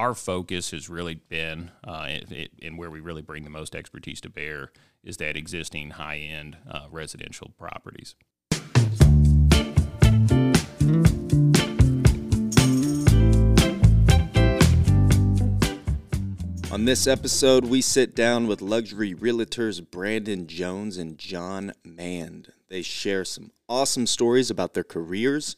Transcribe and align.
our 0.00 0.14
focus 0.14 0.70
has 0.70 0.88
really 0.88 1.16
been, 1.16 1.70
uh, 1.84 2.06
it, 2.08 2.50
and 2.62 2.78
where 2.78 2.90
we 2.90 3.00
really 3.00 3.20
bring 3.20 3.44
the 3.44 3.50
most 3.50 3.74
expertise 3.74 4.18
to 4.18 4.30
bear, 4.30 4.72
is 5.04 5.18
that 5.18 5.36
existing 5.36 5.90
high 5.90 6.16
end 6.16 6.56
uh, 6.70 6.86
residential 6.90 7.52
properties. 7.58 8.14
On 16.72 16.86
this 16.86 17.06
episode, 17.06 17.66
we 17.66 17.82
sit 17.82 18.16
down 18.16 18.46
with 18.46 18.62
luxury 18.62 19.14
realtors 19.14 19.82
Brandon 19.90 20.46
Jones 20.46 20.96
and 20.96 21.18
Jon 21.18 21.72
Mand. 21.84 22.52
They 22.70 22.80
share 22.80 23.26
some 23.26 23.50
awesome 23.68 24.06
stories 24.06 24.50
about 24.50 24.72
their 24.72 24.84
careers 24.84 25.56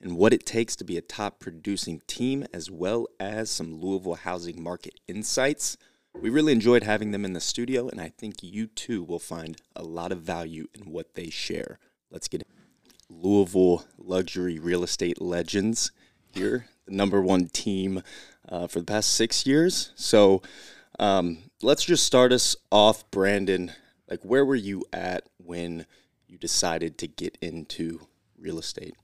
and 0.00 0.16
what 0.16 0.32
it 0.32 0.44
takes 0.44 0.76
to 0.76 0.84
be 0.84 0.96
a 0.96 1.02
top 1.02 1.40
producing 1.40 2.00
team, 2.06 2.44
as 2.52 2.70
well 2.70 3.06
as 3.18 3.50
some 3.50 3.80
Louisville 3.80 4.14
housing 4.14 4.62
market 4.62 5.00
insights. 5.08 5.76
We 6.14 6.30
really 6.30 6.52
enjoyed 6.52 6.82
having 6.82 7.10
them 7.10 7.24
in 7.24 7.34
the 7.34 7.40
studio, 7.40 7.88
and 7.88 8.00
I 8.00 8.08
think 8.16 8.42
you 8.42 8.66
too 8.66 9.02
will 9.02 9.18
find 9.18 9.60
a 9.74 9.82
lot 9.82 10.12
of 10.12 10.22
value 10.22 10.66
in 10.74 10.90
what 10.90 11.14
they 11.14 11.28
share. 11.28 11.78
Let's 12.10 12.28
get 12.28 12.46
Louisville 13.08 13.84
luxury 13.98 14.58
real 14.58 14.82
estate 14.82 15.20
legends 15.20 15.92
here, 16.30 16.66
the 16.86 16.94
number 16.94 17.20
one 17.20 17.48
team 17.48 18.02
uh, 18.48 18.66
for 18.66 18.78
the 18.80 18.86
past 18.86 19.14
six 19.14 19.46
years. 19.46 19.92
So 19.94 20.42
um, 20.98 21.38
let's 21.62 21.84
just 21.84 22.04
start 22.04 22.32
us 22.32 22.56
off, 22.70 23.10
Brandon. 23.10 23.72
Like, 24.08 24.22
where 24.22 24.44
were 24.44 24.54
you 24.54 24.84
at 24.92 25.24
when 25.38 25.86
you 26.26 26.38
decided 26.38 26.98
to 26.98 27.08
get 27.08 27.36
into 27.40 28.06
real 28.38 28.58
estate? 28.58 28.94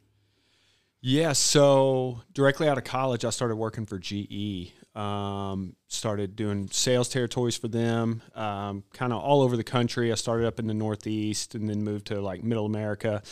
Yeah, 1.05 1.33
so 1.33 2.21
directly 2.33 2.69
out 2.69 2.79
of 2.79 2.85
college, 2.85 3.25
I 3.25 3.31
started 3.31 3.57
working 3.57 3.87
for 3.87 3.99
GE. 3.99 4.73
Um, 4.95 5.75
started 5.89 6.37
doing 6.37 6.69
sales 6.71 7.09
territories 7.09 7.57
for 7.57 7.67
them, 7.67 8.23
um, 8.37 8.85
kind 8.93 9.13
of 9.13 9.21
all 9.21 9.41
over 9.41 9.57
the 9.57 9.65
country. 9.65 10.13
I 10.13 10.15
started 10.15 10.47
up 10.47 10.61
in 10.61 10.69
the 10.69 10.75
Northeast 10.75 11.57
and 11.57 11.69
then 11.69 11.83
moved 11.83 12.07
to 12.09 12.21
like 12.21 12.45
Middle 12.45 12.67
America 12.67 13.23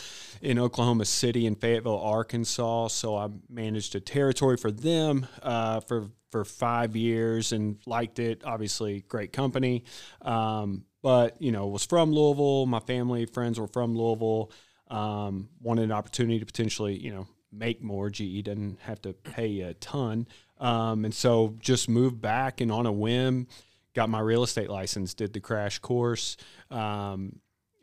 in 0.41 0.59
Oklahoma 0.59 1.05
City 1.05 1.47
and 1.47 1.57
Fayetteville, 1.57 1.99
Arkansas. 1.99 2.89
So 2.89 3.15
I 3.15 3.29
managed 3.47 3.95
a 3.95 4.01
territory 4.01 4.57
for 4.57 4.71
them 4.71 5.25
uh, 5.41 5.79
for 5.79 6.09
for 6.29 6.43
five 6.43 6.97
years 6.97 7.53
and 7.53 7.77
liked 7.85 8.19
it. 8.19 8.41
Obviously, 8.43 9.05
great 9.07 9.31
company, 9.31 9.85
um, 10.23 10.83
but 11.01 11.41
you 11.41 11.53
know 11.53 11.67
was 11.67 11.85
from 11.85 12.11
Louisville. 12.11 12.65
My 12.65 12.79
family, 12.79 13.27
friends 13.27 13.57
were 13.57 13.67
from 13.67 13.95
Louisville. 13.95 14.51
Um, 14.89 15.47
wanted 15.61 15.83
an 15.83 15.93
opportunity 15.93 16.39
to 16.39 16.45
potentially 16.45 16.97
you 16.97 17.13
know 17.13 17.27
make 17.51 17.81
more. 17.81 18.09
GE 18.09 18.43
doesn't 18.43 18.79
have 18.81 19.01
to 19.01 19.13
pay 19.13 19.61
a 19.61 19.73
ton. 19.75 20.27
Um, 20.59 21.05
and 21.05 21.13
so 21.13 21.55
just 21.59 21.89
moved 21.89 22.21
back 22.21 22.61
and 22.61 22.71
on 22.71 22.85
a 22.85 22.91
whim, 22.91 23.47
got 23.93 24.09
my 24.09 24.19
real 24.19 24.43
estate 24.43 24.69
license, 24.69 25.13
did 25.13 25.33
the 25.33 25.39
crash 25.39 25.79
course 25.79 26.37
um, 26.69 27.39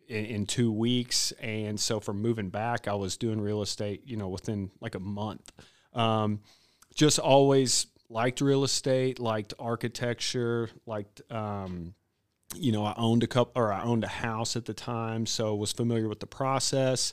in, 0.07 0.25
in, 0.25 0.47
two 0.47 0.73
weeks. 0.73 1.33
And 1.41 1.79
so 1.79 2.01
from 2.01 2.23
moving 2.23 2.51
back, 2.51 2.89
I 2.89 2.95
was 2.95 3.17
doing 3.17 3.41
real 3.41 3.63
estate, 3.63 4.03
you 4.07 4.17
know, 4.17 4.29
within 4.29 4.71
like 4.81 4.95
a 4.95 5.01
month. 5.01 5.51
Um, 5.93 6.41
just 6.95 7.19
always 7.19 7.87
liked 8.09 8.41
real 8.41 8.65
estate, 8.65 9.19
liked 9.19 9.55
architecture, 9.59 10.71
liked, 10.87 11.21
um, 11.31 11.95
you 12.55 12.73
know, 12.73 12.85
I 12.85 12.95
owned 12.97 13.23
a 13.23 13.27
couple 13.27 13.61
or 13.61 13.73
I 13.73 13.83
owned 13.83 14.05
a 14.05 14.09
house 14.09 14.57
at 14.57 14.65
the 14.65 14.73
time, 14.73 15.27
so 15.27 15.55
was 15.55 15.73
familiar 15.73 16.09
with 16.09 16.21
the 16.21 16.27
process. 16.27 17.13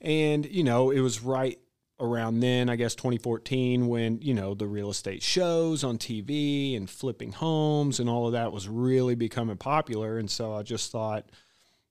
And, 0.00 0.44
you 0.44 0.64
know, 0.64 0.90
it 0.90 1.00
was 1.00 1.22
right 1.22 1.58
around 2.00 2.40
then, 2.40 2.68
I 2.68 2.76
guess 2.76 2.94
2014, 2.94 3.86
when, 3.86 4.20
you 4.20 4.34
know, 4.34 4.54
the 4.54 4.66
real 4.66 4.90
estate 4.90 5.22
shows 5.22 5.84
on 5.84 5.98
TV 5.98 6.76
and 6.76 6.88
flipping 6.88 7.32
homes 7.32 8.00
and 8.00 8.08
all 8.08 8.26
of 8.26 8.32
that 8.32 8.52
was 8.52 8.68
really 8.68 9.14
becoming 9.14 9.56
popular. 9.56 10.18
And 10.18 10.30
so 10.30 10.52
I 10.52 10.62
just 10.62 10.90
thought, 10.90 11.30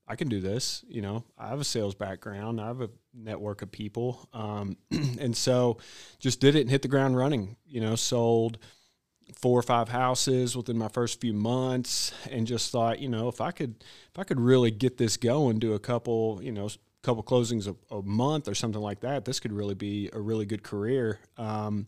I 0.08 0.16
can 0.16 0.28
do 0.28 0.42
this. 0.42 0.84
You 0.88 1.02
know, 1.02 1.24
I 1.38 1.48
have 1.48 1.62
a 1.62 1.64
sales 1.64 1.96
background, 1.96 2.59
I 2.59 2.68
have 2.68 2.81
a 2.81 2.90
network 3.14 3.62
of 3.62 3.72
people. 3.72 4.28
Um, 4.34 4.78
and 4.91 5.36
so 5.36 5.78
just 6.20 6.40
did 6.40 6.56
it 6.56 6.62
and 6.62 6.70
hit 6.70 6.81
the 6.81 6.88
ground 6.88 7.16
running, 7.16 7.56
you 7.66 7.81
know, 7.81 7.96
sold 7.96 8.58
four 9.35 9.58
or 9.58 9.64
five 9.64 9.90
houses 9.90 10.56
within 10.56 10.78
my 10.78 10.90
first 10.90 11.22
few 11.22 11.34
months 11.34 12.14
and 12.30 12.46
just 12.46 12.72
thought 12.72 13.00
you 13.00 13.08
know 13.08 13.30
if 13.30 13.40
i 13.40 13.52
could 13.52 13.75
if 13.80 14.20
i 14.20 14.24
could 14.24 14.40
really 14.40 14.70
get 14.70 14.97
this 14.97 15.18
going 15.18 15.59
do 15.59 15.74
a 15.74 15.80
couple 15.80 16.40
you 16.44 16.52
know 16.52 16.68
couple 17.03 17.22
closings 17.24 17.68
a, 17.68 17.96
a, 17.96 18.02
month 18.02 18.47
or 18.47 18.56
something 18.56 18.81
like 18.81 19.02
that, 19.02 19.25
this 19.25 19.40
could 19.40 19.53
really 19.53 19.75
be 19.75 20.09
a 20.14 20.19
really 20.19 20.46
good 20.46 20.64
career. 20.64 21.19
Um, 21.38 21.88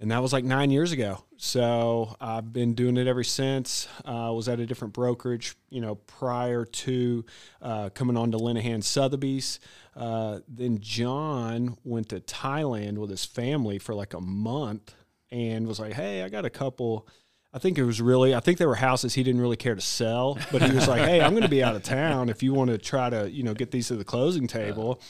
and 0.00 0.12
that 0.12 0.22
was 0.22 0.32
like 0.32 0.44
nine 0.44 0.70
years 0.70 0.92
ago. 0.92 1.24
So 1.36 2.14
I've 2.20 2.52
been 2.52 2.74
doing 2.74 2.96
it 2.96 3.08
ever 3.08 3.24
since. 3.24 3.88
I 4.04 4.28
uh, 4.28 4.32
was 4.32 4.48
at 4.48 4.60
a 4.60 4.66
different 4.66 4.94
brokerage, 4.94 5.56
you 5.70 5.80
know, 5.80 5.96
prior 5.96 6.64
to 6.64 7.24
uh, 7.60 7.88
coming 7.90 8.16
on 8.16 8.30
to 8.30 8.38
Lenihan 8.38 8.82
Sotheby's. 8.82 9.58
Uh, 9.96 10.38
then 10.46 10.78
John 10.80 11.76
went 11.82 12.10
to 12.10 12.20
Thailand 12.20 12.98
with 12.98 13.10
his 13.10 13.24
family 13.24 13.78
for 13.78 13.92
like 13.92 14.14
a 14.14 14.20
month 14.20 14.94
and 15.32 15.66
was 15.66 15.80
like, 15.80 15.94
"Hey, 15.94 16.22
I 16.22 16.28
got 16.28 16.44
a 16.44 16.50
couple." 16.50 17.08
I 17.52 17.58
think 17.58 17.78
it 17.78 17.84
was 17.84 18.00
really, 18.00 18.34
I 18.34 18.40
think 18.40 18.58
there 18.58 18.68
were 18.68 18.74
houses 18.74 19.14
he 19.14 19.22
didn't 19.22 19.40
really 19.40 19.56
care 19.56 19.74
to 19.74 19.80
sell, 19.80 20.38
but 20.52 20.62
he 20.62 20.72
was 20.72 20.86
like, 20.86 21.00
hey, 21.00 21.20
I'm 21.20 21.30
going 21.30 21.42
to 21.42 21.48
be 21.48 21.62
out 21.62 21.74
of 21.74 21.82
town 21.82 22.28
if 22.28 22.42
you 22.42 22.52
want 22.52 22.70
to 22.70 22.78
try 22.78 23.08
to, 23.08 23.30
you 23.30 23.42
know, 23.42 23.54
get 23.54 23.70
these 23.70 23.88
to 23.88 23.96
the 23.96 24.04
closing 24.04 24.46
table. 24.46 25.00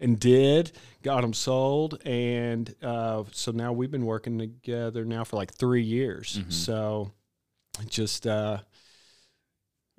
And 0.00 0.18
did, 0.18 0.72
got 1.02 1.20
them 1.20 1.32
sold. 1.32 2.00
And 2.04 2.74
uh, 2.82 3.22
so 3.30 3.52
now 3.52 3.72
we've 3.72 3.90
been 3.90 4.04
working 4.04 4.36
together 4.36 5.04
now 5.04 5.22
for 5.22 5.36
like 5.36 5.54
three 5.54 5.84
years. 5.84 6.38
Mm-hmm. 6.38 6.50
So 6.50 7.12
just, 7.86 8.26
uh, 8.26 8.58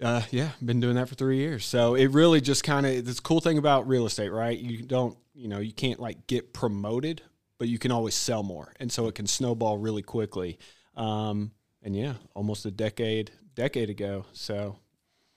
uh, 0.02 0.24
yeah, 0.32 0.50
been 0.64 0.82
doing 0.82 0.96
that 0.96 1.08
for 1.08 1.16
three 1.16 1.38
years. 1.38 1.66
So 1.66 1.96
it 1.96 2.08
really 2.08 2.42
just 2.42 2.66
kind 2.66 2.86
of 2.86 3.06
this 3.06 3.22
cool 3.22 3.40
thing 3.40 3.58
about 3.58 3.88
real 3.88 4.06
estate, 4.06 4.30
right? 4.30 4.58
You 4.58 4.84
don't, 4.84 5.18
you 5.34 5.48
know, 5.48 5.60
you 5.60 5.72
can't 5.72 6.00
like 6.00 6.28
get 6.28 6.54
promoted, 6.54 7.22
but 7.58 7.70
you 7.70 7.80
can 7.80 7.92
always 7.92 8.14
sell 8.14 8.44
more, 8.44 8.74
and 8.80 8.92
so 8.92 9.08
it 9.08 9.16
can 9.16 9.26
snowball 9.26 9.78
really 9.78 10.02
quickly. 10.02 10.60
Um, 10.96 11.52
and 11.84 11.96
yeah, 11.96 12.14
almost 12.34 12.66
a 12.66 12.72
decade 12.72 13.32
decade 13.56 13.90
ago. 13.90 14.26
So 14.34 14.78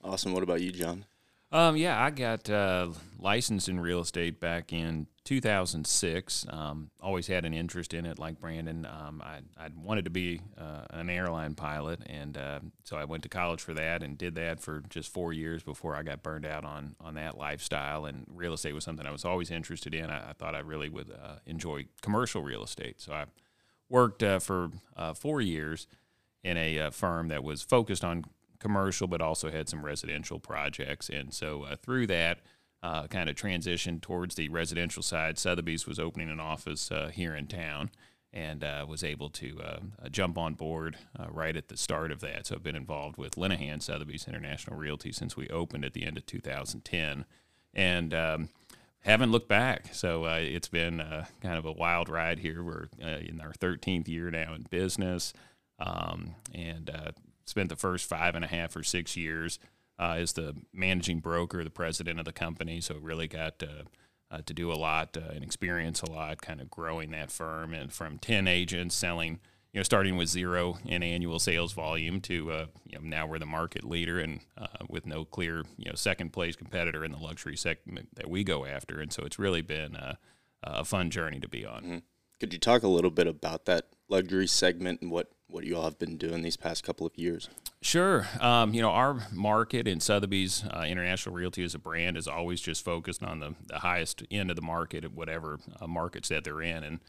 awesome. 0.02 0.32
What 0.32 0.42
about 0.42 0.60
you, 0.60 0.72
John? 0.72 1.04
Um, 1.52 1.76
yeah, 1.76 2.02
I 2.02 2.10
got 2.10 2.50
uh, 2.50 2.88
licensed 3.20 3.68
in 3.68 3.78
real 3.78 4.00
estate 4.00 4.40
back 4.40 4.72
in 4.72 5.06
2006. 5.24 6.44
Um, 6.50 6.90
always 7.00 7.28
had 7.28 7.44
an 7.44 7.54
interest 7.54 7.94
in 7.94 8.04
it, 8.04 8.18
like 8.18 8.40
Brandon. 8.40 8.84
Um, 8.84 9.22
I 9.24 9.38
I 9.56 9.68
wanted 9.76 10.06
to 10.06 10.10
be 10.10 10.40
uh, 10.58 10.86
an 10.90 11.08
airline 11.08 11.54
pilot, 11.54 12.00
and 12.06 12.36
uh, 12.36 12.60
so 12.82 12.96
I 12.96 13.04
went 13.04 13.22
to 13.22 13.28
college 13.28 13.60
for 13.60 13.74
that 13.74 14.02
and 14.02 14.18
did 14.18 14.34
that 14.34 14.60
for 14.60 14.82
just 14.90 15.12
four 15.12 15.32
years 15.32 15.62
before 15.62 15.94
I 15.94 16.02
got 16.02 16.22
burned 16.22 16.46
out 16.46 16.64
on 16.64 16.96
on 17.00 17.14
that 17.14 17.38
lifestyle. 17.38 18.06
And 18.06 18.26
real 18.28 18.52
estate 18.52 18.74
was 18.74 18.84
something 18.84 19.06
I 19.06 19.12
was 19.12 19.24
always 19.24 19.50
interested 19.50 19.94
in. 19.94 20.10
I, 20.10 20.30
I 20.30 20.32
thought 20.32 20.56
I 20.56 20.60
really 20.60 20.88
would 20.88 21.12
uh, 21.12 21.36
enjoy 21.46 21.86
commercial 22.02 22.42
real 22.42 22.64
estate, 22.64 23.00
so 23.00 23.12
I 23.12 23.26
worked 23.88 24.24
uh, 24.24 24.40
for 24.40 24.70
uh, 24.96 25.14
four 25.14 25.40
years 25.40 25.86
in 26.46 26.56
a 26.56 26.78
uh, 26.78 26.90
firm 26.90 27.28
that 27.28 27.42
was 27.42 27.62
focused 27.62 28.04
on 28.04 28.24
commercial, 28.60 29.06
but 29.06 29.20
also 29.20 29.50
had 29.50 29.68
some 29.68 29.84
residential 29.84 30.38
projects. 30.38 31.08
And 31.08 31.34
so 31.34 31.64
uh, 31.64 31.76
through 31.76 32.06
that, 32.06 32.40
uh, 32.82 33.06
kind 33.08 33.28
of 33.28 33.34
transitioned 33.34 34.00
towards 34.00 34.36
the 34.36 34.48
residential 34.48 35.02
side. 35.02 35.38
Sotheby's 35.38 35.86
was 35.86 35.98
opening 35.98 36.30
an 36.30 36.38
office 36.38 36.92
uh, 36.92 37.10
here 37.12 37.34
in 37.34 37.48
town 37.48 37.90
and 38.32 38.62
uh, 38.62 38.84
was 38.86 39.02
able 39.02 39.28
to 39.30 39.60
uh, 39.60 40.08
jump 40.10 40.38
on 40.38 40.54
board 40.54 40.96
right 41.28 41.56
at 41.56 41.68
the 41.68 41.76
start 41.76 42.12
of 42.12 42.20
that. 42.20 42.46
So 42.46 42.54
I've 42.54 42.62
been 42.62 42.76
involved 42.76 43.16
with 43.16 43.34
Lenihan 43.36 43.82
Sotheby's 43.82 44.28
International 44.28 44.76
Realty 44.76 45.10
since 45.10 45.36
we 45.36 45.48
opened 45.48 45.84
at 45.84 45.94
the 45.94 46.04
end 46.04 46.16
of 46.18 46.26
2010. 46.26 47.24
And 47.74 48.14
um, 48.14 48.50
haven't 49.00 49.32
looked 49.32 49.48
back. 49.48 49.94
So 49.94 50.24
uh, 50.24 50.38
it's 50.40 50.68
been 50.68 51.00
uh, 51.00 51.26
kind 51.40 51.56
of 51.56 51.64
a 51.64 51.72
wild 51.72 52.08
ride 52.08 52.40
here. 52.40 52.62
We're 52.62 52.88
uh, 53.02 53.18
in 53.18 53.40
our 53.40 53.52
13th 53.52 54.08
year 54.08 54.30
now 54.30 54.54
in 54.54 54.66
business 54.68 55.32
um, 55.78 56.34
and 56.54 56.90
uh, 56.90 57.10
spent 57.44 57.68
the 57.68 57.76
first 57.76 58.08
five 58.08 58.34
and 58.34 58.44
a 58.44 58.48
half 58.48 58.76
or 58.76 58.82
six 58.82 59.16
years 59.16 59.58
uh, 59.98 60.16
as 60.18 60.32
the 60.32 60.54
managing 60.72 61.20
broker, 61.20 61.64
the 61.64 61.70
president 61.70 62.18
of 62.18 62.24
the 62.24 62.32
company. 62.32 62.80
So 62.80 62.96
really 62.96 63.28
got 63.28 63.58
to, 63.60 63.84
uh, 64.30 64.40
to 64.44 64.54
do 64.54 64.72
a 64.72 64.74
lot 64.74 65.16
uh, 65.16 65.32
and 65.32 65.42
experience 65.42 66.02
a 66.02 66.10
lot, 66.10 66.42
kind 66.42 66.60
of 66.60 66.70
growing 66.70 67.10
that 67.12 67.30
firm 67.30 67.72
and 67.72 67.92
from 67.92 68.18
ten 68.18 68.48
agents 68.48 68.94
selling. 68.94 69.40
You 69.72 69.80
know, 69.80 69.84
starting 69.84 70.16
with 70.16 70.30
zero 70.30 70.78
in 70.86 71.02
annual 71.02 71.38
sales 71.38 71.74
volume 71.74 72.22
to 72.22 72.50
uh, 72.50 72.66
you 72.86 72.98
know, 72.98 73.04
now 73.04 73.26
we're 73.26 73.38
the 73.38 73.44
market 73.44 73.84
leader 73.84 74.18
and 74.18 74.40
uh, 74.56 74.86
with 74.88 75.04
no 75.04 75.26
clear 75.26 75.64
you 75.76 75.84
know 75.84 75.94
second 75.94 76.32
place 76.32 76.56
competitor 76.56 77.04
in 77.04 77.12
the 77.12 77.18
luxury 77.18 77.56
segment 77.56 78.08
that 78.14 78.30
we 78.30 78.42
go 78.42 78.64
after, 78.64 79.00
and 79.00 79.12
so 79.12 79.22
it's 79.24 79.38
really 79.38 79.60
been 79.60 79.94
a, 79.94 80.18
a 80.62 80.82
fun 80.82 81.10
journey 81.10 81.40
to 81.40 81.48
be 81.48 81.66
on. 81.66 81.82
Mm-hmm. 81.82 81.98
Could 82.40 82.54
you 82.54 82.58
talk 82.58 82.84
a 82.84 82.88
little 82.88 83.10
bit 83.10 83.26
about 83.26 83.66
that 83.66 83.88
luxury 84.08 84.46
segment 84.46 85.02
and 85.02 85.10
what 85.10 85.30
what 85.48 85.64
you 85.64 85.76
all 85.76 85.84
have 85.84 85.98
been 85.98 86.16
doing 86.16 86.42
these 86.42 86.56
past 86.56 86.82
couple 86.82 87.06
of 87.06 87.16
years. 87.16 87.48
Sure. 87.80 88.26
Um, 88.40 88.74
you 88.74 88.82
know, 88.82 88.90
our 88.90 89.28
market 89.32 89.86
in 89.86 90.00
Sotheby's 90.00 90.64
uh, 90.64 90.84
International 90.88 91.34
Realty 91.34 91.62
as 91.62 91.74
a 91.74 91.78
brand 91.78 92.16
is 92.16 92.26
always 92.26 92.60
just 92.60 92.84
focused 92.84 93.22
on 93.22 93.38
the, 93.38 93.54
the 93.66 93.78
highest 93.78 94.24
end 94.30 94.50
of 94.50 94.56
the 94.56 94.62
market 94.62 95.04
at 95.04 95.12
whatever 95.12 95.60
uh, 95.80 95.86
markets 95.86 96.28
that 96.30 96.44
they're 96.44 96.62
in. 96.62 96.82
And 96.82 97.00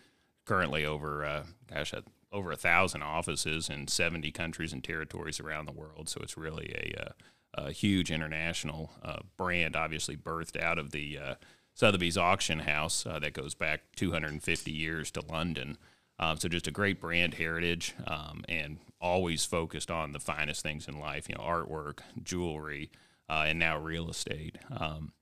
currently 0.45 0.86
over, 0.86 1.25
uh, 1.25 1.44
gosh, 1.69 1.94
over 2.31 2.51
a 2.51 2.57
thousand 2.57 3.04
offices 3.04 3.69
in 3.69 3.88
70 3.88 4.31
countries 4.31 4.74
and 4.74 4.84
territories 4.84 5.39
around 5.39 5.66
the 5.66 5.72
world. 5.72 6.10
So 6.10 6.22
it's 6.22 6.38
really 6.38 6.74
a, 6.75 7.07
uh, 7.07 7.68
a 7.68 7.72
huge 7.72 8.12
international 8.12 8.92
uh, 9.04 9.19
brand, 9.36 9.75
obviously 9.75 10.16
birthed 10.16 10.62
out 10.62 10.78
of 10.78 10.92
the 10.92 11.18
uh, 11.18 11.36
Sotheby's 11.74 12.18
auction 12.18 12.60
house 12.60 13.06
uh, 13.06 13.19
that 13.19 13.34
goes 13.34 13.56
back 13.56 13.81
250 13.95 14.72
years 14.72 15.12
to 15.12 15.22
London. 15.22 15.78
Um, 16.19 16.37
so 16.37 16.47
just 16.47 16.67
a 16.67 16.71
great 16.71 16.99
brand 16.99 17.35
heritage 17.35 17.93
um, 18.07 18.43
and 18.49 18.79
always 18.99 19.45
focused 19.45 19.91
on 19.91 20.11
the 20.11 20.19
finest 20.19 20.63
things 20.63 20.87
in 20.87 20.99
life, 20.99 21.29
you 21.29 21.35
know, 21.35 21.43
artwork, 21.43 21.99
jewelry, 22.23 22.89
uh, 23.29 23.45
and 23.47 23.59
now 23.59 23.77
real 23.77 24.09
estate. 24.09 24.57
Um, 24.75 25.13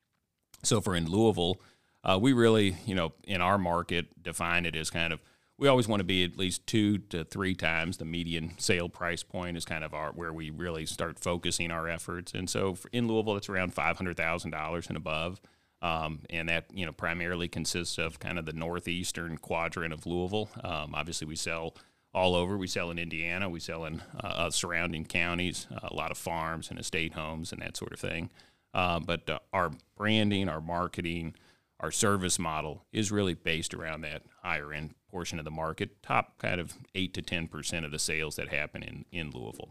so 0.64 0.80
for 0.80 0.96
in 0.96 1.10
Louisville, 1.10 1.60
uh, 2.04 2.18
we 2.22 2.34
really, 2.34 2.78
you 2.86 2.96
know, 2.96 3.14
in 3.26 3.42
our 3.42 3.58
market, 3.58 4.24
define 4.24 4.66
it 4.66 4.76
as 4.76 4.90
kind 4.90 5.12
of 5.12 5.20
we 5.58 5.68
always 5.68 5.88
want 5.88 6.02
to 6.02 6.06
be 6.06 6.24
at 6.24 6.38
least 6.38 6.68
two 6.68 6.98
to 6.98 7.24
three 7.24 7.56
times 7.56 7.98
the 7.98 8.06
median 8.06 8.58
sale 8.58 8.90
price 8.90 9.24
point 9.24 9.56
is 9.56 9.64
kind 9.64 9.84
of 9.84 9.94
our 9.94 10.12
where 10.12 10.34
we 10.34 10.50
really 10.50 10.86
start 10.86 11.18
focusing 11.18 11.72
our 11.72 11.88
efforts. 11.88 12.34
And 12.34 12.50
so 12.50 12.78
in 12.92 13.08
Louisville, 13.08 13.38
it's 13.38 13.50
around 13.50 13.74
five 13.74 13.98
hundred 13.98 14.18
thousand 14.18 14.52
dollars 14.52 14.88
and 14.88 14.98
above. 14.98 15.40
Um, 15.86 16.22
and 16.32 16.50
that 16.50 16.66
you 16.74 16.84
know 16.84 16.92
primarily 16.92 17.48
consists 17.48 18.00
of 18.00 18.18
kind 18.20 18.40
of 18.40 18.46
the 18.48 18.54
northeastern 18.54 19.38
quadrant 19.38 19.94
of 19.94 20.08
Louisville. 20.08 20.50
Um, 20.64 20.96
obviously, 20.96 21.28
we 21.28 21.36
sell 21.36 21.76
all 22.12 22.34
over. 22.34 22.58
We 22.58 22.66
sell 22.66 22.90
in 22.90 22.98
Indiana. 22.98 23.48
We 23.50 23.60
sell 23.60 23.86
in 23.86 24.02
uh, 24.24 24.28
uh 24.28 24.50
surrounding 24.50 25.06
counties, 25.06 25.68
uh, 25.72 25.90
a 25.90 25.94
lot 25.94 26.10
of 26.10 26.18
farms 26.18 26.72
and 26.72 26.80
estate 26.80 27.14
homes 27.14 27.52
and 27.52 27.62
that 27.62 27.78
sort 27.78 27.94
of 27.94 28.00
thing. 28.00 28.32
Uh, 28.74 29.00
but 29.00 29.30
uh, 29.30 29.38
our 29.54 29.74
branding, 29.96 30.50
our 30.50 30.60
marketing, 30.60 31.36
our 31.80 31.92
service 31.92 32.40
model 32.40 32.84
is 32.92 33.12
really 33.12 33.36
based 33.36 33.76
around 33.76 34.02
that 34.02 34.24
higher 34.42 34.74
end 34.74 34.96
portion 35.12 35.38
of 35.38 35.46
the 35.46 35.52
market, 35.52 36.02
top 36.02 36.40
kind 36.40 36.60
of 36.60 36.74
eight 36.96 37.14
to 37.14 37.22
ten 37.22 37.48
percent 37.48 37.86
of 37.86 37.92
the 37.92 38.00
sales 38.00 38.38
that 38.38 38.48
happen 38.48 38.82
in 38.82 39.06
in 39.12 39.30
Louisville. 39.30 39.70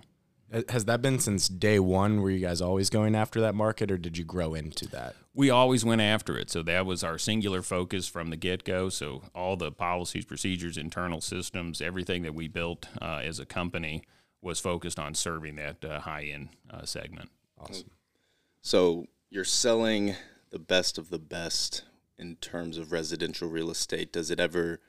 Has 0.68 0.84
that 0.84 1.02
been 1.02 1.18
since 1.18 1.48
day 1.48 1.80
one? 1.80 2.20
Were 2.20 2.30
you 2.30 2.38
guys 2.38 2.60
always 2.60 2.90
going 2.90 3.14
after 3.14 3.40
that 3.40 3.54
market, 3.54 3.90
or 3.90 3.98
did 3.98 4.16
you 4.16 4.24
grow 4.24 4.54
into 4.54 4.86
that? 4.88 5.16
We 5.34 5.50
always 5.50 5.84
went 5.84 6.00
after 6.00 6.38
it. 6.38 6.50
So 6.50 6.62
that 6.62 6.86
was 6.86 7.02
our 7.02 7.18
singular 7.18 7.60
focus 7.62 8.06
from 8.06 8.30
the 8.30 8.36
get 8.36 8.62
go. 8.62 8.88
So 8.88 9.22
all 9.34 9.56
the 9.56 9.72
policies, 9.72 10.24
procedures, 10.24 10.78
internal 10.78 11.20
systems, 11.20 11.80
everything 11.80 12.22
that 12.22 12.34
we 12.34 12.46
built 12.46 12.86
uh, 13.02 13.22
as 13.24 13.40
a 13.40 13.46
company 13.46 14.02
was 14.42 14.60
focused 14.60 14.98
on 14.98 15.14
serving 15.14 15.56
that 15.56 15.84
uh, 15.84 16.00
high 16.00 16.24
end 16.24 16.50
uh, 16.70 16.84
segment. 16.84 17.30
Awesome. 17.58 17.90
So 18.60 19.06
you're 19.30 19.44
selling 19.44 20.14
the 20.50 20.58
best 20.60 20.98
of 20.98 21.10
the 21.10 21.18
best 21.18 21.82
in 22.16 22.36
terms 22.36 22.78
of 22.78 22.92
residential 22.92 23.48
real 23.48 23.70
estate. 23.70 24.12
Does 24.12 24.30
it 24.30 24.38
ever 24.38 24.80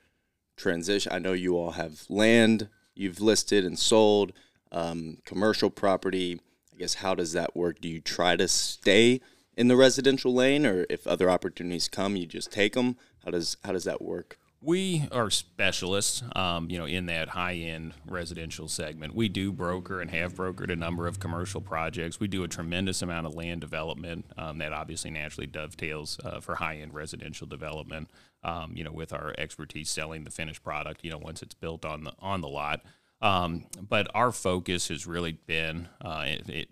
transition? 0.56 1.12
I 1.12 1.18
know 1.18 1.32
you 1.32 1.56
all 1.56 1.72
have 1.72 2.04
land 2.08 2.68
you've 2.96 3.20
listed 3.20 3.64
and 3.64 3.78
sold, 3.78 4.32
um, 4.72 5.18
commercial 5.24 5.70
property. 5.70 6.40
I 6.74 6.78
guess 6.78 6.94
how 6.94 7.14
does 7.14 7.32
that 7.32 7.56
work? 7.56 7.80
Do 7.80 7.88
you 7.88 8.00
try 8.00 8.36
to 8.36 8.48
stay 8.48 9.20
in 9.56 9.68
the 9.68 9.76
residential 9.76 10.34
lane, 10.34 10.66
or 10.66 10.86
if 10.90 11.06
other 11.06 11.30
opportunities 11.30 11.88
come, 11.88 12.16
you 12.16 12.26
just 12.26 12.52
take 12.52 12.74
them? 12.74 12.96
How 13.24 13.30
does 13.30 13.56
how 13.64 13.72
does 13.72 13.84
that 13.84 14.02
work? 14.02 14.38
We 14.62 15.06
are 15.12 15.30
specialists, 15.30 16.22
um, 16.34 16.70
you 16.70 16.78
know, 16.78 16.86
in 16.86 17.06
that 17.06 17.28
high-end 17.28 17.92
residential 18.06 18.68
segment. 18.68 19.14
We 19.14 19.28
do 19.28 19.52
broker 19.52 20.00
and 20.00 20.10
have 20.10 20.34
brokered 20.34 20.72
a 20.72 20.76
number 20.76 21.06
of 21.06 21.20
commercial 21.20 21.60
projects. 21.60 22.18
We 22.18 22.26
do 22.26 22.42
a 22.42 22.48
tremendous 22.48 23.02
amount 23.02 23.26
of 23.26 23.34
land 23.34 23.60
development 23.60 24.24
um, 24.36 24.58
that 24.58 24.72
obviously 24.72 25.10
naturally 25.10 25.46
dovetails 25.46 26.18
uh, 26.24 26.40
for 26.40 26.56
high-end 26.56 26.94
residential 26.94 27.46
development. 27.46 28.10
Um, 28.42 28.72
you 28.74 28.82
know, 28.82 28.92
with 28.92 29.12
our 29.12 29.34
expertise 29.38 29.90
selling 29.90 30.24
the 30.24 30.30
finished 30.30 30.64
product, 30.64 31.04
you 31.04 31.10
know, 31.10 31.18
once 31.18 31.42
it's 31.42 31.54
built 31.54 31.84
on 31.84 32.04
the 32.04 32.12
on 32.20 32.40
the 32.40 32.48
lot. 32.48 32.80
Um, 33.22 33.64
but 33.80 34.08
our 34.14 34.30
focus 34.30 34.88
has 34.88 35.06
really 35.06 35.32
been, 35.32 35.88
uh, 36.02 36.26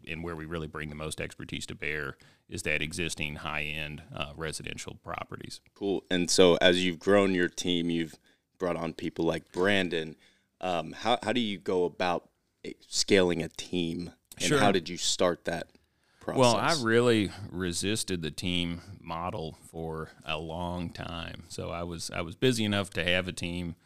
in 0.05 0.23
where 0.23 0.37
we 0.37 0.44
really 0.44 0.67
bring 0.67 0.91
the 0.91 0.94
most 0.94 1.20
expertise 1.20 1.67
to 1.67 1.75
bear, 1.75 2.17
is 2.49 2.62
that 2.62 2.82
existing 2.82 3.37
high 3.37 3.62
end 3.62 4.02
uh, 4.14 4.32
residential 4.37 4.96
properties. 5.02 5.61
Cool. 5.75 6.05
And 6.11 6.31
so, 6.31 6.56
as 6.61 6.85
you've 6.85 6.99
grown 6.99 7.35
your 7.35 7.49
team, 7.49 7.88
you've 7.88 8.14
brought 8.58 8.76
on 8.76 8.93
people 8.93 9.25
like 9.25 9.50
Brandon. 9.52 10.17
Um, 10.61 10.93
how, 10.93 11.19
how 11.23 11.32
do 11.32 11.41
you 11.41 11.58
go 11.58 11.85
about 11.85 12.29
eh, 12.64 12.73
scaling 12.88 13.43
a 13.43 13.49
team? 13.49 14.12
And 14.38 14.49
Sure. 14.49 14.58
how 14.58 14.73
did 14.73 14.88
you 14.88 14.97
start 14.97 15.44
that 15.47 15.69
process? 16.20 16.38
Well, 16.38 16.56
I 16.56 16.76
really 16.82 17.31
resisted 17.50 18.23
the 18.23 18.31
team 18.31 18.81
model 19.00 19.56
for 19.70 20.11
a 20.25 20.38
long 20.38 20.90
time. 20.90 21.44
So 21.49 21.70
I 21.70 21.85
was 21.85 22.11
I 22.11 22.20
was 22.23 22.35
busy 22.35 22.64
enough 22.64 22.90
to 22.90 23.05
have 23.05 23.29
a 23.29 23.32
team 23.32 23.76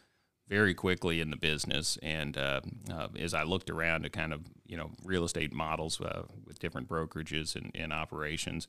very 0.49 0.73
quickly 0.73 1.21
in 1.21 1.29
the 1.29 1.37
business, 1.37 1.97
and 2.01 2.35
uh, 2.35 2.61
uh, 2.91 3.07
as 3.17 3.33
I 3.33 3.43
looked 3.43 3.69
around 3.69 4.01
to 4.03 4.09
kind 4.09 4.33
of 4.33 4.41
you 4.65 4.75
know 4.75 4.91
real 5.05 5.23
estate 5.23 5.53
models 5.53 6.01
uh, 6.01 6.23
with 6.45 6.59
different 6.59 6.89
brokerages 6.89 7.55
and, 7.55 7.71
and 7.75 7.93
operations, 7.93 8.67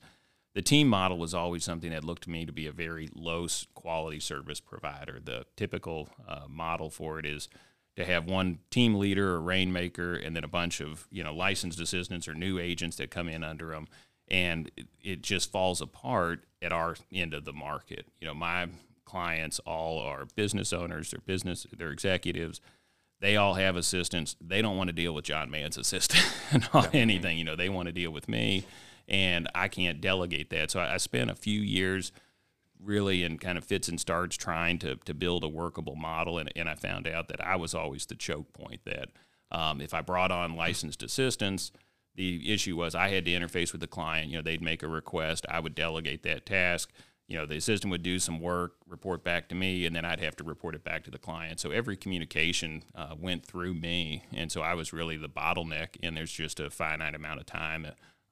the 0.53 0.61
team 0.61 0.87
model 0.87 1.17
was 1.17 1.33
always 1.33 1.63
something 1.63 1.91
that 1.91 2.03
looked 2.03 2.23
to 2.23 2.29
me 2.29 2.45
to 2.45 2.51
be 2.51 2.67
a 2.67 2.71
very 2.71 3.09
low 3.15 3.47
quality 3.73 4.19
service 4.19 4.59
provider. 4.59 5.19
The 5.23 5.45
typical 5.57 6.09
uh, 6.27 6.41
model 6.47 6.89
for 6.89 7.17
it 7.17 7.25
is 7.25 7.49
to 7.95 8.05
have 8.05 8.25
one 8.25 8.59
team 8.69 8.95
leader 8.95 9.33
or 9.33 9.41
rainmaker 9.41 10.13
and 10.13 10.35
then 10.35 10.43
a 10.43 10.49
bunch 10.49 10.81
of 10.81 11.07
you 11.11 11.23
know 11.23 11.33
licensed 11.33 11.79
assistants 11.79 12.27
or 12.27 12.35
new 12.35 12.59
agents 12.59 12.97
that 12.97 13.11
come 13.11 13.27
in 13.27 13.43
under 13.43 13.71
them 13.71 13.87
and 14.29 14.71
it, 14.77 14.87
it 15.01 15.21
just 15.21 15.51
falls 15.51 15.81
apart 15.81 16.45
at 16.61 16.71
our 16.71 16.95
end 17.11 17.33
of 17.33 17.43
the 17.43 17.53
market. 17.53 18.05
You 18.19 18.27
know 18.27 18.33
my 18.33 18.67
clients 19.11 19.59
all 19.59 19.99
are 19.99 20.25
business 20.35 20.71
owners 20.71 21.11
they're 21.11 21.21
business 21.25 21.67
they're 21.77 21.91
executives 21.91 22.61
they 23.19 23.35
all 23.35 23.55
have 23.55 23.75
assistants 23.75 24.35
they 24.39 24.61
don't 24.61 24.77
want 24.77 24.87
to 24.87 24.93
deal 24.93 25.13
with 25.13 25.25
jon 25.25 25.49
mand's 25.51 25.77
assistant 25.77 26.23
on 26.73 26.87
anything 26.93 27.37
you 27.37 27.43
know 27.43 27.55
they 27.55 27.69
want 27.69 27.87
to 27.87 27.91
deal 27.91 28.11
with 28.11 28.29
me 28.29 28.65
and 29.07 29.47
i 29.53 29.67
can't 29.67 29.99
delegate 30.01 30.49
that 30.49 30.71
so 30.71 30.79
I, 30.79 30.93
I 30.93 30.97
spent 30.97 31.29
a 31.29 31.35
few 31.35 31.59
years 31.59 32.11
really 32.83 33.23
in 33.23 33.37
kind 33.37 33.57
of 33.57 33.63
fits 33.63 33.87
and 33.87 33.99
starts 33.99 34.35
trying 34.35 34.79
to, 34.79 34.95
to 35.05 35.13
build 35.13 35.43
a 35.43 35.47
workable 35.47 35.95
model. 35.95 36.37
And, 36.37 36.51
and 36.55 36.69
I 36.69 36.75
found 36.75 37.07
out 37.07 37.27
that 37.27 37.45
I 37.45 37.55
was 37.55 37.73
always 37.73 38.05
the 38.05 38.15
choke 38.15 38.51
point 38.53 38.81
that 38.85 39.09
um, 39.51 39.81
if 39.81 39.93
I 39.93 40.01
brought 40.01 40.31
on 40.31 40.55
licensed 40.55 41.03
assistants, 41.03 41.71
the 42.15 42.51
issue 42.51 42.75
was 42.75 42.95
I 42.95 43.09
had 43.09 43.25
to 43.25 43.31
interface 43.31 43.71
with 43.71 43.81
the 43.81 43.87
client. 43.87 44.29
You 44.29 44.37
know, 44.37 44.41
they'd 44.41 44.61
make 44.61 44.83
a 44.83 44.87
request, 44.87 45.45
I 45.49 45.59
would 45.59 45.75
delegate 45.75 46.23
that 46.23 46.45
task. 46.45 46.91
You 47.31 47.37
know, 47.37 47.45
the 47.45 47.55
assistant 47.55 47.91
would 47.91 48.03
do 48.03 48.19
some 48.19 48.41
work, 48.41 48.73
report 48.85 49.23
back 49.23 49.47
to 49.49 49.55
me, 49.55 49.85
and 49.85 49.95
then 49.95 50.03
I'd 50.03 50.19
have 50.19 50.35
to 50.35 50.43
report 50.43 50.75
it 50.75 50.83
back 50.83 51.05
to 51.05 51.11
the 51.11 51.17
client. 51.17 51.61
So 51.61 51.71
every 51.71 51.95
communication 51.95 52.83
uh, 52.93 53.15
went 53.17 53.45
through 53.45 53.73
me, 53.73 54.25
and 54.33 54.51
so 54.51 54.59
I 54.59 54.73
was 54.73 54.91
really 54.91 55.15
the 55.15 55.29
bottleneck. 55.29 55.95
And 56.03 56.17
there's 56.17 56.33
just 56.33 56.59
a 56.59 56.69
finite 56.69 57.15
amount 57.15 57.39
of 57.39 57.45
time 57.45 57.87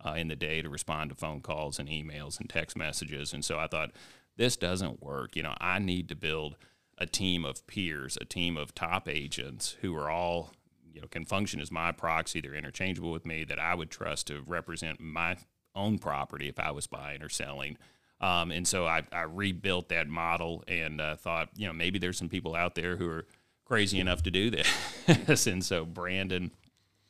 uh, 0.06 0.16
in 0.18 0.28
the 0.28 0.36
day 0.36 0.62
to 0.62 0.68
respond 0.68 1.12
to 1.12 1.16
phone 1.16 1.40
calls 1.40 1.80
and 1.80 1.88
emails 1.88 2.42
and 2.42 2.50
text 2.50 2.76
messages. 2.76 3.32
And 3.32 3.46
so 3.46 3.58
I 3.58 3.68
thought, 3.68 3.92
this 4.36 4.58
doesn't 4.58 5.02
work. 5.02 5.38
You 5.38 5.44
know, 5.44 5.56
I 5.62 5.80
need 5.80 6.10
to 6.10 6.16
build 6.16 6.58
a 6.98 7.06
team 7.06 7.46
of 7.46 7.66
peers, 7.68 8.18
a 8.20 8.26
team 8.26 8.58
of 8.58 8.76
top 8.76 9.08
agents 9.08 9.78
who 9.80 9.96
are 9.96 10.10
all, 10.10 10.52
you 10.94 11.00
know, 11.00 11.08
can 11.08 11.24
function 11.24 11.62
as 11.62 11.72
my 11.72 11.94
proxy. 11.94 12.42
They're 12.42 12.54
interchangeable 12.54 13.12
with 13.12 13.26
me 13.26 13.46
that 13.46 13.60
I 13.60 13.76
would 13.76 13.92
trust 13.92 14.28
to 14.28 14.44
represent 14.46 15.00
my 15.00 15.38
own 15.74 16.00
property 16.00 16.50
if 16.50 16.60
I 16.60 16.72
was 16.72 16.86
buying 16.86 17.22
or 17.22 17.30
selling. 17.30 17.78
Um, 18.22 18.52
and 18.52 18.68
so 18.68 18.86
I, 18.86 19.04
I 19.12 19.22
rebuilt 19.22 19.90
that 19.90 20.08
model 20.08 20.64
and 20.68 21.00
uh, 21.00 21.16
thought, 21.16 21.50
you 21.56 21.68
know, 21.68 21.74
maybe 21.74 22.00
there's 22.00 22.18
some 22.18 22.30
people 22.30 22.56
out 22.56 22.76
there 22.76 22.98
who 22.98 23.08
are 23.10 23.26
crazy 23.66 24.00
enough 24.00 24.24
to 24.24 24.32
do 24.32 24.50
this. 24.50 25.48
and 25.48 25.64
so 25.64 25.86
Brandon 25.86 26.52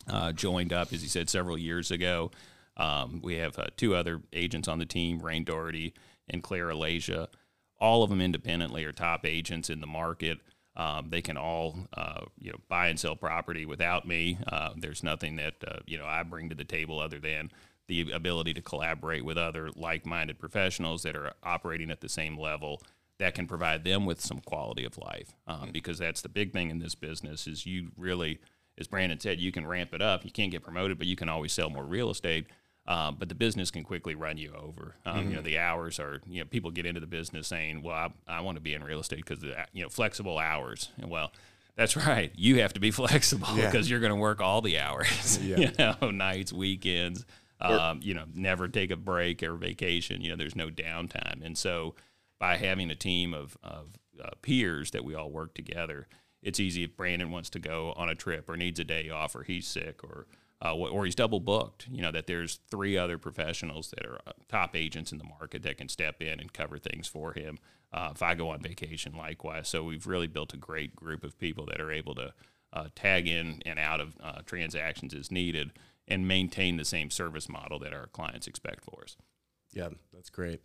uh, 0.07 0.31
joined 0.31 0.73
up, 0.73 0.93
as 0.93 1.01
he 1.01 1.07
said, 1.07 1.29
several 1.29 1.57
years 1.57 1.89
ago. 1.91 2.31
Um, 2.77 3.21
we 3.23 3.35
have 3.35 3.57
uh, 3.57 3.67
two 3.75 3.95
other 3.95 4.21
agents 4.33 4.67
on 4.67 4.79
the 4.79 4.85
team, 4.85 5.19
Rain 5.19 5.43
Doherty 5.43 5.93
and 6.29 6.43
Claire 6.43 6.67
Alasia. 6.67 7.27
All 7.79 8.03
of 8.03 8.09
them 8.09 8.21
independently 8.21 8.85
are 8.85 8.91
top 8.91 9.25
agents 9.25 9.69
in 9.69 9.81
the 9.81 9.87
market. 9.87 10.39
Um, 10.75 11.09
they 11.09 11.21
can 11.21 11.35
all, 11.35 11.75
uh, 11.93 12.21
you 12.37 12.51
know, 12.51 12.59
buy 12.69 12.87
and 12.87 12.99
sell 12.99 13.15
property 13.15 13.65
without 13.65 14.07
me. 14.07 14.37
Uh, 14.47 14.71
there's 14.77 15.03
nothing 15.03 15.35
that 15.37 15.55
uh, 15.67 15.79
you 15.85 15.97
know 15.97 16.05
I 16.05 16.23
bring 16.23 16.49
to 16.49 16.55
the 16.55 16.63
table 16.63 16.99
other 16.99 17.19
than 17.19 17.51
the 17.89 18.11
ability 18.11 18.53
to 18.53 18.61
collaborate 18.61 19.25
with 19.25 19.37
other 19.37 19.69
like-minded 19.75 20.39
professionals 20.39 21.03
that 21.03 21.15
are 21.17 21.33
operating 21.43 21.91
at 21.91 21.99
the 21.99 22.07
same 22.07 22.37
level 22.39 22.81
that 23.17 23.35
can 23.35 23.45
provide 23.47 23.83
them 23.83 24.05
with 24.05 24.21
some 24.21 24.39
quality 24.39 24.85
of 24.85 24.97
life. 24.97 25.33
Um, 25.45 25.71
Because 25.73 25.97
that's 25.99 26.21
the 26.21 26.29
big 26.29 26.53
thing 26.53 26.69
in 26.69 26.79
this 26.79 26.95
business 26.95 27.45
is 27.47 27.65
you 27.65 27.89
really, 27.97 28.39
as 28.77 28.87
Brandon 28.87 29.19
said, 29.19 29.41
you 29.41 29.51
can 29.51 29.67
ramp 29.67 29.93
it 29.93 30.01
up. 30.01 30.23
You 30.23 30.31
can't 30.31 30.51
get 30.51 30.63
promoted, 30.63 30.97
but 30.97 31.07
you 31.07 31.17
can 31.17 31.27
always 31.27 31.51
sell 31.51 31.69
more 31.69 31.83
real 31.83 32.09
estate. 32.09 32.45
Um, 32.87 33.17
but 33.19 33.27
the 33.27 33.35
business 33.35 33.69
can 33.71 33.83
quickly 33.83 34.15
run 34.15 34.37
you 34.37 34.53
over. 34.53 34.95
Um, 35.05 35.29
You 35.29 35.35
know, 35.35 35.41
the 35.41 35.59
hours 35.59 35.99
are, 35.99 36.21
you 36.25 36.39
know, 36.39 36.45
people 36.45 36.71
get 36.71 36.85
into 36.85 37.01
the 37.01 37.07
business 37.07 37.47
saying, 37.47 37.83
well, 37.83 37.93
I, 37.95 38.37
I 38.37 38.41
want 38.41 38.55
to 38.55 38.61
be 38.61 38.73
in 38.73 38.83
real 38.83 39.01
estate 39.01 39.23
because, 39.27 39.43
you 39.73 39.83
know, 39.83 39.89
flexible 39.89 40.39
hours. 40.39 40.89
And 41.01 41.09
well, 41.11 41.31
that's 41.75 41.95
right. 41.97 42.31
You 42.35 42.61
have 42.61 42.73
to 42.73 42.79
be 42.79 42.89
flexible 43.01 43.47
Yeah. 43.55 43.65
because 43.69 43.89
you're 43.89 43.99
going 43.99 44.11
to 44.13 44.15
work 44.15 44.39
all 44.41 44.61
the 44.61 44.79
hours, 44.79 45.37
Yeah. 45.43 45.57
you 45.59 45.71
know, 45.77 46.09
nights, 46.11 46.51
weekends, 46.53 47.25
um, 47.61 47.99
you 48.01 48.13
know, 48.13 48.25
never 48.33 48.67
take 48.67 48.91
a 48.91 48.95
break 48.95 49.43
or 49.43 49.55
vacation. 49.55 50.21
You 50.21 50.31
know, 50.31 50.35
there's 50.35 50.55
no 50.55 50.69
downtime. 50.69 51.43
And 51.45 51.57
so 51.57 51.95
by 52.39 52.57
having 52.57 52.89
a 52.89 52.95
team 52.95 53.33
of, 53.33 53.57
of 53.63 53.99
uh, 54.23 54.29
peers 54.41 54.91
that 54.91 55.03
we 55.03 55.15
all 55.15 55.29
work 55.29 55.53
together, 55.53 56.07
it's 56.41 56.59
easy 56.59 56.83
if 56.83 56.95
Brandon 56.95 57.31
wants 57.31 57.49
to 57.51 57.59
go 57.59 57.93
on 57.97 58.09
a 58.09 58.15
trip 58.15 58.49
or 58.49 58.55
needs 58.55 58.79
a 58.79 58.85
day 58.85 59.09
off 59.09 59.35
or 59.35 59.43
he's 59.43 59.67
sick 59.67 60.03
or 60.03 60.25
uh, 60.63 60.75
or 60.75 61.05
he's 61.05 61.15
double 61.15 61.39
booked. 61.39 61.87
You 61.89 62.01
know 62.01 62.11
that 62.11 62.27
there's 62.27 62.59
three 62.69 62.97
other 62.97 63.17
professionals 63.17 63.91
that 63.91 64.05
are 64.05 64.19
uh, 64.27 64.33
top 64.49 64.75
agents 64.75 65.11
in 65.11 65.17
the 65.17 65.23
market 65.23 65.63
that 65.63 65.77
can 65.77 65.87
step 65.87 66.21
in 66.21 66.39
and 66.39 66.51
cover 66.51 66.77
things 66.77 67.07
for 67.07 67.33
him. 67.33 67.59
Uh, 67.91 68.09
if 68.13 68.21
I 68.21 68.35
go 68.35 68.49
on 68.49 68.61
vacation, 68.61 69.15
likewise. 69.15 69.67
So 69.67 69.83
we've 69.83 70.05
really 70.05 70.27
built 70.27 70.53
a 70.53 70.57
great 70.57 70.95
group 70.95 71.23
of 71.23 71.39
people 71.39 71.65
that 71.67 71.81
are 71.81 71.91
able 71.91 72.13
to 72.15 72.33
uh, 72.71 72.87
tag 72.93 73.27
in 73.27 73.61
and 73.65 73.79
out 73.79 73.99
of 73.99 74.15
uh, 74.21 74.41
transactions 74.45 75.13
as 75.13 75.31
needed 75.31 75.71
and 76.09 76.27
maintain 76.27 76.77
the 76.77 76.85
same 76.85 77.09
service 77.09 77.47
model 77.49 77.79
that 77.79 77.93
our 77.93 78.07
clients 78.07 78.47
expect 78.47 78.83
for 78.83 79.03
us. 79.03 79.15
Yeah, 79.73 79.89
that's 80.13 80.29
great. 80.29 80.61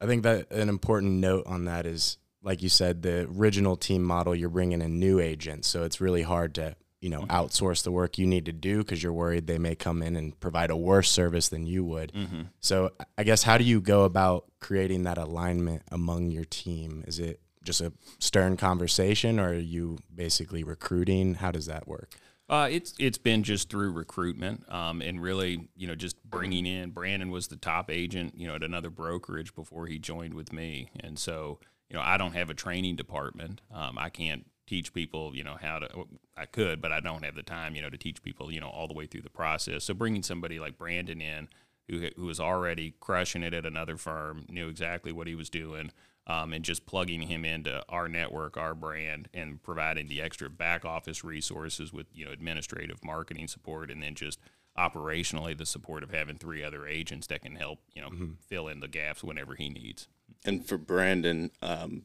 I 0.00 0.06
think 0.06 0.22
that 0.24 0.50
an 0.50 0.68
important 0.68 1.12
note 1.12 1.46
on 1.46 1.64
that 1.66 1.86
is, 1.86 2.18
like 2.42 2.62
you 2.62 2.68
said, 2.68 3.02
the 3.02 3.28
original 3.30 3.76
team 3.76 4.02
model. 4.02 4.34
You're 4.34 4.50
bringing 4.50 4.82
in 4.82 4.98
new 4.98 5.20
agents, 5.20 5.68
so 5.68 5.84
it's 5.84 6.00
really 6.00 6.22
hard 6.22 6.54
to 6.56 6.76
you 7.00 7.08
know 7.08 7.22
mm-hmm. 7.22 7.30
outsource 7.30 7.82
the 7.82 7.92
work 7.92 8.18
you 8.18 8.26
need 8.26 8.46
to 8.46 8.52
do 8.52 8.78
because 8.78 9.02
you're 9.02 9.12
worried 9.12 9.46
they 9.46 9.58
may 9.58 9.74
come 9.74 10.02
in 10.02 10.16
and 10.16 10.38
provide 10.40 10.70
a 10.70 10.76
worse 10.76 11.10
service 11.10 11.48
than 11.48 11.66
you 11.66 11.84
would. 11.84 12.12
Mm-hmm. 12.12 12.42
So 12.60 12.92
I 13.16 13.24
guess 13.24 13.42
how 13.42 13.58
do 13.58 13.64
you 13.64 13.80
go 13.80 14.04
about 14.04 14.44
creating 14.60 15.04
that 15.04 15.18
alignment 15.18 15.82
among 15.90 16.30
your 16.30 16.44
team? 16.44 17.04
Is 17.06 17.18
it 17.18 17.40
just 17.62 17.80
a 17.80 17.92
stern 18.18 18.56
conversation, 18.56 19.38
or 19.40 19.50
are 19.50 19.54
you 19.54 19.98
basically 20.14 20.62
recruiting? 20.62 21.34
How 21.34 21.50
does 21.50 21.66
that 21.66 21.88
work? 21.88 22.10
Uh, 22.48 22.68
it's 22.70 22.94
it's 22.98 23.18
been 23.18 23.42
just 23.42 23.68
through 23.68 23.90
recruitment 23.90 24.64
um, 24.72 25.02
and 25.02 25.20
really 25.20 25.68
you 25.76 25.86
know 25.86 25.96
just 25.96 26.22
bringing 26.24 26.64
in. 26.64 26.90
Brandon 26.90 27.30
was 27.30 27.48
the 27.48 27.56
top 27.56 27.90
agent 27.90 28.34
you 28.36 28.46
know 28.46 28.54
at 28.54 28.62
another 28.62 28.90
brokerage 28.90 29.54
before 29.54 29.86
he 29.86 29.98
joined 29.98 30.34
with 30.34 30.52
me, 30.52 30.90
and 31.00 31.18
so 31.18 31.58
you 31.90 31.96
know 31.96 32.02
I 32.02 32.16
don't 32.16 32.34
have 32.34 32.48
a 32.48 32.54
training 32.54 32.94
department. 32.94 33.60
Um, 33.74 33.98
I 33.98 34.10
can't 34.10 34.46
teach 34.66 34.92
people 34.92 35.34
you 35.34 35.42
know 35.42 35.56
how 35.60 35.80
to. 35.80 36.06
I 36.36 36.46
could, 36.46 36.80
but 36.80 36.92
I 36.92 37.00
don't 37.00 37.24
have 37.24 37.34
the 37.34 37.42
time 37.42 37.74
you 37.74 37.82
know 37.82 37.90
to 37.90 37.98
teach 37.98 38.22
people 38.22 38.52
you 38.52 38.60
know 38.60 38.68
all 38.68 38.86
the 38.86 38.94
way 38.94 39.06
through 39.06 39.22
the 39.22 39.30
process. 39.30 39.82
So 39.82 39.94
bringing 39.94 40.22
somebody 40.22 40.60
like 40.60 40.78
Brandon 40.78 41.20
in 41.20 41.48
who 41.88 42.10
who 42.14 42.26
was 42.26 42.38
already 42.38 42.94
crushing 43.00 43.42
it 43.42 43.54
at 43.54 43.66
another 43.66 43.96
firm, 43.96 44.46
knew 44.48 44.68
exactly 44.68 45.10
what 45.10 45.26
he 45.26 45.34
was 45.34 45.50
doing 45.50 45.90
um, 46.26 46.52
and 46.52 46.64
just 46.64 46.86
plugging 46.86 47.22
him 47.22 47.44
into 47.44 47.82
our 47.88 48.08
network, 48.08 48.56
our 48.56 48.74
brand, 48.74 49.28
and 49.32 49.62
providing 49.62 50.08
the 50.08 50.20
extra 50.20 50.50
back 50.50 50.84
office 50.84 51.22
resources 51.22 51.92
with 51.92 52.06
you 52.12 52.24
know 52.24 52.32
administrative 52.32 53.04
marketing 53.04 53.48
support, 53.48 53.90
and 53.90 54.02
then 54.02 54.14
just 54.14 54.40
operationally 54.76 55.56
the 55.56 55.66
support 55.66 56.02
of 56.02 56.10
having 56.10 56.36
three 56.36 56.62
other 56.62 56.86
agents 56.86 57.26
that 57.28 57.42
can 57.42 57.56
help 57.56 57.78
you 57.94 58.02
know 58.02 58.08
mm-hmm. 58.08 58.32
fill 58.46 58.68
in 58.68 58.80
the 58.80 58.88
gaps 58.88 59.22
whenever 59.22 59.54
he 59.54 59.68
needs. 59.68 60.08
And 60.44 60.66
for 60.66 60.78
Brandon, 60.78 61.50
um, 61.62 62.02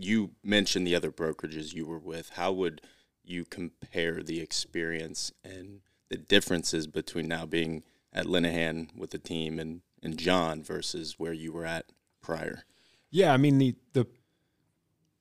you 0.00 0.30
mentioned 0.42 0.86
the 0.86 0.94
other 0.94 1.10
brokerages 1.10 1.74
you 1.74 1.86
were 1.86 1.98
with. 1.98 2.30
How 2.30 2.52
would 2.52 2.80
you 3.24 3.44
compare 3.44 4.22
the 4.22 4.40
experience 4.40 5.32
and 5.44 5.80
the 6.08 6.16
differences 6.16 6.86
between 6.86 7.28
now 7.28 7.44
being 7.44 7.82
at 8.12 8.26
Lenihan 8.26 8.96
with 8.96 9.10
the 9.10 9.18
team 9.18 9.58
and, 9.58 9.82
and 10.02 10.16
John 10.16 10.62
versus 10.62 11.18
where 11.18 11.32
you 11.32 11.52
were 11.52 11.66
at 11.66 11.86
prior? 12.22 12.64
Yeah, 13.10 13.32
I 13.32 13.36
mean 13.36 13.58
the 13.58 13.74
the 13.92 14.06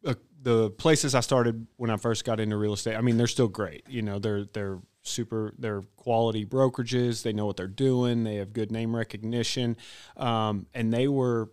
uh, 0.06 0.16
the 0.42 0.70
places 0.72 1.16
I 1.16 1.22
started 1.22 1.68
when 1.78 1.90
I 1.90 1.98
first 1.98 2.26
got 2.26 2.40
into 2.40 2.58
real 2.58 2.74
estate. 2.74 2.96
I 2.96 3.02
mean, 3.02 3.18
they're 3.18 3.28
still 3.28 3.48
great. 3.48 3.84
You 3.88 4.02
know, 4.02 4.20
they're 4.20 4.46
they're 4.46 4.80
super. 5.04 5.54
They're 5.58 5.84
quality 5.96 6.46
brokerages. 6.46 7.24
They 7.24 7.34
know 7.34 7.46
what 7.46 7.58
they're 7.58 7.68
doing. 7.68 8.24
They 8.24 8.36
have 8.36 8.54
good 8.54 8.72
name 8.72 8.96
recognition, 8.96 9.78
um, 10.18 10.68
and 10.74 10.94
they 10.94 11.08
were. 11.08 11.50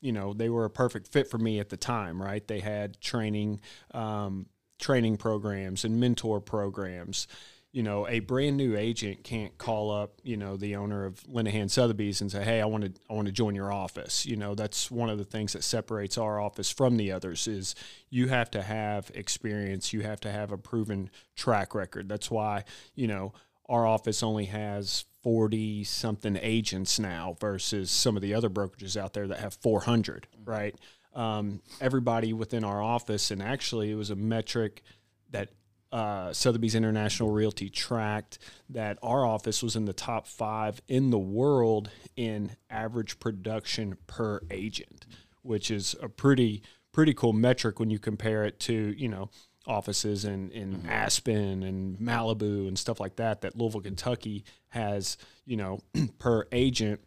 You 0.00 0.12
know, 0.12 0.32
they 0.32 0.48
were 0.48 0.64
a 0.64 0.70
perfect 0.70 1.08
fit 1.08 1.28
for 1.28 1.38
me 1.38 1.58
at 1.58 1.70
the 1.70 1.76
time, 1.76 2.22
right? 2.22 2.46
They 2.46 2.60
had 2.60 3.00
training, 3.00 3.58
um, 3.92 4.46
training 4.78 5.16
programs 5.16 5.84
and 5.84 5.98
mentor 5.98 6.40
programs 6.40 7.26
you 7.72 7.82
know, 7.82 8.08
a 8.08 8.20
brand 8.20 8.56
new 8.56 8.76
agent 8.76 9.24
can't 9.24 9.56
call 9.58 9.90
up, 9.90 10.20
you 10.22 10.36
know, 10.36 10.56
the 10.56 10.76
owner 10.76 11.04
of 11.04 11.20
Lenihan 11.24 11.70
Sotheby's 11.70 12.20
and 12.20 12.32
say, 12.32 12.42
"Hey, 12.42 12.62
I 12.62 12.64
want 12.64 12.84
to, 12.84 12.92
I 13.10 13.12
want 13.12 13.26
to 13.26 13.32
join 13.32 13.54
your 13.54 13.70
office." 13.72 14.24
You 14.24 14.36
know, 14.36 14.54
that's 14.54 14.90
one 14.90 15.10
of 15.10 15.18
the 15.18 15.24
things 15.24 15.52
that 15.52 15.62
separates 15.62 16.16
our 16.16 16.40
office 16.40 16.70
from 16.70 16.96
the 16.96 17.12
others 17.12 17.46
is 17.46 17.74
you 18.08 18.28
have 18.28 18.50
to 18.52 18.62
have 18.62 19.10
experience, 19.14 19.92
you 19.92 20.00
have 20.00 20.20
to 20.20 20.32
have 20.32 20.50
a 20.50 20.58
proven 20.58 21.10
track 21.36 21.74
record. 21.74 22.08
That's 22.08 22.30
why, 22.30 22.64
you 22.94 23.06
know, 23.06 23.34
our 23.68 23.86
office 23.86 24.22
only 24.22 24.46
has 24.46 25.04
40 25.22 25.84
something 25.84 26.38
agents 26.40 26.98
now 26.98 27.36
versus 27.38 27.90
some 27.90 28.16
of 28.16 28.22
the 28.22 28.32
other 28.32 28.48
brokerages 28.48 28.96
out 28.96 29.12
there 29.12 29.28
that 29.28 29.40
have 29.40 29.54
400, 29.54 30.26
right? 30.44 30.74
Um, 31.14 31.60
everybody 31.80 32.32
within 32.32 32.64
our 32.64 32.82
office, 32.82 33.30
and 33.30 33.42
actually, 33.42 33.90
it 33.90 33.96
was 33.96 34.08
a 34.08 34.16
metric 34.16 34.82
that 35.30 35.50
uh, 35.90 36.32
Sotheby's 36.32 36.74
International 36.74 37.30
Realty 37.30 37.70
tracked 37.70 38.38
that 38.68 38.98
our 39.02 39.24
office 39.24 39.62
was 39.62 39.76
in 39.76 39.86
the 39.86 39.92
top 39.92 40.26
five 40.26 40.80
in 40.88 41.10
the 41.10 41.18
world 41.18 41.90
in 42.16 42.56
average 42.68 43.18
production 43.18 43.96
per 44.06 44.40
agent, 44.50 45.06
which 45.42 45.70
is 45.70 45.96
a 46.02 46.08
pretty 46.08 46.62
pretty 46.92 47.14
cool 47.14 47.32
metric 47.32 47.78
when 47.78 47.90
you 47.90 47.98
compare 47.98 48.44
it 48.44 48.58
to 48.60 48.94
you 48.96 49.08
know 49.08 49.30
offices 49.66 50.24
in, 50.24 50.50
in 50.50 50.76
mm-hmm. 50.76 50.88
Aspen 50.88 51.62
and 51.62 51.98
Malibu 51.98 52.66
and 52.66 52.78
stuff 52.78 53.00
like 53.00 53.16
that. 53.16 53.42
That 53.42 53.56
Louisville, 53.56 53.82
Kentucky 53.82 54.44
has 54.68 55.16
you 55.46 55.56
know 55.56 55.80
per 56.18 56.46
agent 56.52 57.00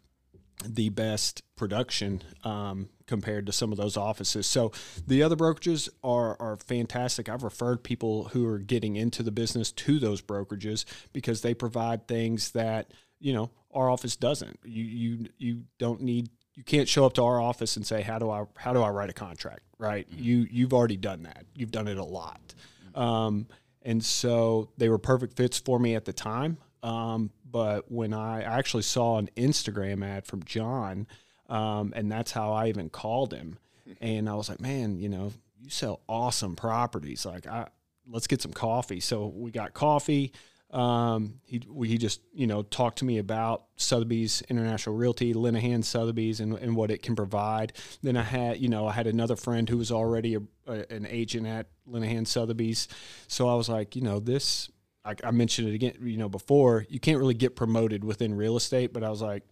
the 0.64 0.88
best 0.90 1.42
production 1.56 2.22
um, 2.44 2.88
compared 3.06 3.46
to 3.46 3.52
some 3.52 3.72
of 3.72 3.78
those 3.78 3.96
offices. 3.96 4.46
So 4.46 4.72
the 5.06 5.22
other 5.22 5.36
brokerages 5.36 5.88
are 6.02 6.36
are 6.40 6.56
fantastic. 6.56 7.28
I've 7.28 7.42
referred 7.42 7.82
people 7.82 8.24
who 8.32 8.46
are 8.46 8.58
getting 8.58 8.96
into 8.96 9.22
the 9.22 9.32
business 9.32 9.72
to 9.72 9.98
those 9.98 10.22
brokerages 10.22 10.84
because 11.12 11.42
they 11.42 11.54
provide 11.54 12.08
things 12.08 12.52
that 12.52 12.92
you 13.20 13.32
know 13.32 13.50
our 13.72 13.88
office 13.88 14.16
doesn't. 14.16 14.58
You 14.64 14.84
you 14.84 15.26
you 15.38 15.62
don't 15.78 16.02
need 16.02 16.28
you 16.54 16.62
can't 16.62 16.88
show 16.88 17.06
up 17.06 17.14
to 17.14 17.22
our 17.22 17.40
office 17.40 17.76
and 17.76 17.86
say 17.86 18.02
how 18.02 18.18
do 18.18 18.30
I 18.30 18.44
how 18.56 18.72
do 18.72 18.82
I 18.82 18.90
write 18.90 19.10
a 19.10 19.14
contract 19.14 19.62
right? 19.82 20.08
Mm-hmm. 20.08 20.22
You 20.22 20.46
you've 20.50 20.72
already 20.72 20.96
done 20.96 21.24
that. 21.24 21.44
You've 21.54 21.72
done 21.72 21.88
it 21.88 21.98
a 21.98 22.04
lot. 22.04 22.54
Um, 22.94 23.48
and 23.82 24.02
so 24.02 24.70
they 24.78 24.88
were 24.88 24.98
perfect 24.98 25.36
fits 25.36 25.58
for 25.58 25.78
me 25.78 25.94
at 25.96 26.04
the 26.04 26.12
time. 26.12 26.58
Um, 26.82 27.30
but 27.44 27.90
when 27.90 28.14
I 28.14 28.42
actually 28.42 28.84
saw 28.84 29.18
an 29.18 29.28
Instagram 29.36 30.06
ad 30.06 30.26
from 30.26 30.44
John 30.44 31.06
um, 31.52 31.92
and 31.94 32.10
that's 32.10 32.32
how 32.32 32.52
I 32.52 32.68
even 32.68 32.88
called 32.88 33.34
him. 33.34 33.58
And 34.00 34.28
I 34.28 34.34
was 34.34 34.48
like, 34.48 34.60
man, 34.60 34.98
you 34.98 35.10
know, 35.10 35.32
you 35.60 35.68
sell 35.68 36.00
awesome 36.08 36.56
properties. 36.56 37.26
Like, 37.26 37.46
I 37.46 37.68
let's 38.10 38.26
get 38.26 38.40
some 38.40 38.52
coffee. 38.52 39.00
So 39.00 39.26
we 39.26 39.50
got 39.50 39.74
coffee. 39.74 40.32
Um, 40.70 41.34
he 41.44 41.60
he 41.84 41.98
just 41.98 42.22
you 42.32 42.46
know 42.46 42.62
talked 42.62 42.98
to 42.98 43.04
me 43.04 43.18
about 43.18 43.64
Sotheby's 43.76 44.42
International 44.48 44.96
Realty, 44.96 45.34
Lenihan 45.34 45.84
Sotheby's, 45.84 46.40
and, 46.40 46.54
and 46.54 46.74
what 46.74 46.90
it 46.90 47.02
can 47.02 47.14
provide. 47.14 47.74
Then 48.02 48.16
I 48.16 48.22
had 48.22 48.58
you 48.58 48.70
know 48.70 48.86
I 48.86 48.92
had 48.92 49.06
another 49.06 49.36
friend 49.36 49.68
who 49.68 49.76
was 49.76 49.92
already 49.92 50.36
a, 50.36 50.40
a, 50.66 50.86
an 50.88 51.06
agent 51.06 51.46
at 51.46 51.66
Lenihan 51.86 52.26
Sotheby's, 52.26 52.88
so 53.28 53.46
I 53.46 53.54
was 53.54 53.68
like, 53.68 53.94
you 53.94 54.00
know, 54.00 54.18
this 54.18 54.70
I, 55.04 55.14
I 55.22 55.30
mentioned 55.32 55.68
it 55.68 55.74
again, 55.74 55.94
you 56.02 56.16
know, 56.16 56.30
before 56.30 56.86
you 56.88 57.00
can't 57.00 57.18
really 57.18 57.34
get 57.34 57.54
promoted 57.54 58.02
within 58.02 58.34
real 58.34 58.56
estate, 58.56 58.94
but 58.94 59.04
I 59.04 59.10
was 59.10 59.20
like, 59.20 59.42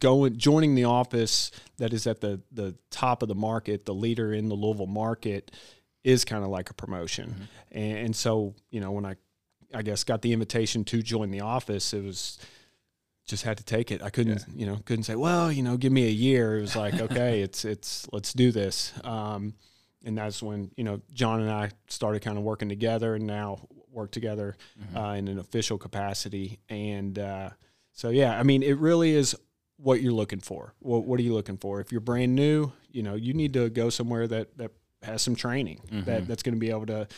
going 0.00 0.36
joining 0.38 0.74
the 0.74 0.84
office 0.84 1.50
that 1.78 1.92
is 1.92 2.06
at 2.06 2.20
the 2.20 2.40
the 2.52 2.74
top 2.90 3.22
of 3.22 3.28
the 3.28 3.34
market, 3.34 3.86
the 3.86 3.94
leader 3.94 4.32
in 4.32 4.48
the 4.48 4.54
Louisville 4.54 4.86
market, 4.86 5.50
is 6.02 6.24
kind 6.24 6.44
of 6.44 6.50
like 6.50 6.70
a 6.70 6.74
promotion. 6.74 7.30
Mm-hmm. 7.30 7.78
And, 7.78 7.98
and, 7.98 8.16
so 8.16 8.54
you 8.70 8.80
know 8.80 8.92
when 8.92 9.06
I 9.06 9.16
I 9.72 9.82
guess 9.82 10.04
got 10.04 10.22
the 10.22 10.32
invitation 10.32 10.84
to 10.84 11.02
join 11.02 11.30
the 11.30 11.40
office, 11.40 11.92
it 11.92 12.02
was 12.02 12.38
just 13.26 13.42
had 13.42 13.56
to 13.58 13.64
take 13.64 13.90
it. 13.90 14.02
I 14.02 14.10
couldn't 14.10 14.44
yeah. 14.48 14.54
you 14.54 14.66
know 14.66 14.80
couldn't 14.84 15.04
say 15.04 15.16
well 15.16 15.50
you 15.50 15.62
know 15.62 15.76
give 15.76 15.92
me 15.92 16.06
a 16.06 16.12
year. 16.12 16.58
It 16.58 16.62
was 16.62 16.76
like 16.76 16.94
okay 16.94 17.40
it's 17.42 17.64
it's 17.64 18.06
let's 18.12 18.32
do 18.32 18.52
this. 18.52 18.92
Um, 19.04 19.54
and 20.04 20.18
that's 20.18 20.42
when 20.42 20.70
you 20.76 20.84
know 20.84 21.00
John 21.12 21.40
and 21.40 21.50
I 21.50 21.70
started 21.88 22.22
kind 22.22 22.36
of 22.36 22.44
working 22.44 22.68
together, 22.68 23.14
and 23.14 23.26
now 23.26 23.66
work 23.90 24.10
together 24.10 24.56
mm-hmm. 24.78 24.96
uh, 24.96 25.14
in 25.14 25.28
an 25.28 25.38
official 25.38 25.78
capacity. 25.78 26.58
And 26.68 27.18
uh, 27.18 27.50
so 27.92 28.10
yeah, 28.10 28.38
I 28.38 28.42
mean 28.42 28.62
it 28.62 28.78
really 28.78 29.14
is 29.14 29.34
what 29.76 30.00
you're 30.00 30.12
looking 30.12 30.40
for. 30.40 30.74
What, 30.80 31.04
what 31.04 31.18
are 31.20 31.22
you 31.22 31.34
looking 31.34 31.56
for? 31.56 31.80
If 31.80 31.92
you're 31.92 32.00
brand 32.00 32.34
new, 32.34 32.72
you 32.90 33.02
know, 33.02 33.14
you 33.14 33.34
need 33.34 33.52
to 33.54 33.70
go 33.70 33.90
somewhere 33.90 34.26
that, 34.28 34.56
that 34.58 34.72
has 35.02 35.22
some 35.22 35.34
training 35.34 35.80
mm-hmm. 35.86 36.04
that, 36.04 36.26
that's 36.26 36.42
going 36.42 36.54
to 36.54 36.60
be 36.60 36.70
able 36.70 36.86
to, 36.86 37.08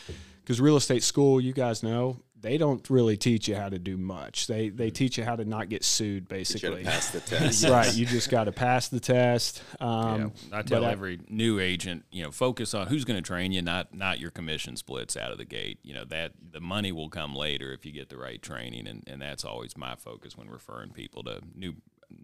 because 0.41 0.59
real 0.59 0.77
estate 0.77 1.03
school, 1.03 1.39
you 1.39 1.53
guys 1.53 1.83
know, 1.83 2.21
they 2.39 2.57
don't 2.57 2.87
really 2.89 3.17
teach 3.17 3.47
you 3.47 3.55
how 3.55 3.69
to 3.69 3.79
do 3.79 3.97
much. 3.97 4.47
They 4.47 4.69
they 4.69 4.87
mm-hmm. 4.87 4.93
teach 4.93 5.17
you 5.17 5.23
how 5.23 5.35
to 5.35 5.45
not 5.45 5.69
get 5.69 5.83
sued, 5.83 6.27
basically. 6.27 6.81
You 6.81 6.85
pass 6.85 7.11
the 7.11 7.19
test, 7.21 7.67
right? 7.67 7.93
You 7.93 8.05
just 8.05 8.29
got 8.29 8.43
to 8.43 8.51
pass 8.51 8.89
the 8.89 8.99
test. 8.99 9.63
Um, 9.79 10.33
yeah, 10.49 10.59
I 10.59 10.61
tell 10.61 10.85
every 10.85 11.15
I, 11.15 11.33
new 11.33 11.59
agent, 11.59 12.05
you 12.11 12.23
know, 12.23 12.31
focus 12.31 12.73
on 12.73 12.87
who's 12.87 13.05
going 13.05 13.17
to 13.17 13.25
train 13.25 13.51
you, 13.51 13.61
not 13.61 13.93
not 13.93 14.19
your 14.19 14.31
commission 14.31 14.75
splits 14.77 15.17
out 15.17 15.31
of 15.31 15.37
the 15.37 15.45
gate. 15.45 15.79
You 15.83 15.95
know 15.95 16.05
that 16.05 16.33
the 16.51 16.61
money 16.61 16.91
will 16.91 17.09
come 17.09 17.35
later 17.35 17.73
if 17.73 17.85
you 17.85 17.91
get 17.91 18.09
the 18.09 18.17
right 18.17 18.41
training, 18.41 18.87
and, 18.87 19.03
and 19.07 19.21
that's 19.21 19.43
always 19.43 19.75
my 19.75 19.95
focus 19.95 20.37
when 20.37 20.49
referring 20.49 20.91
people 20.91 21.23
to 21.23 21.41
new 21.55 21.75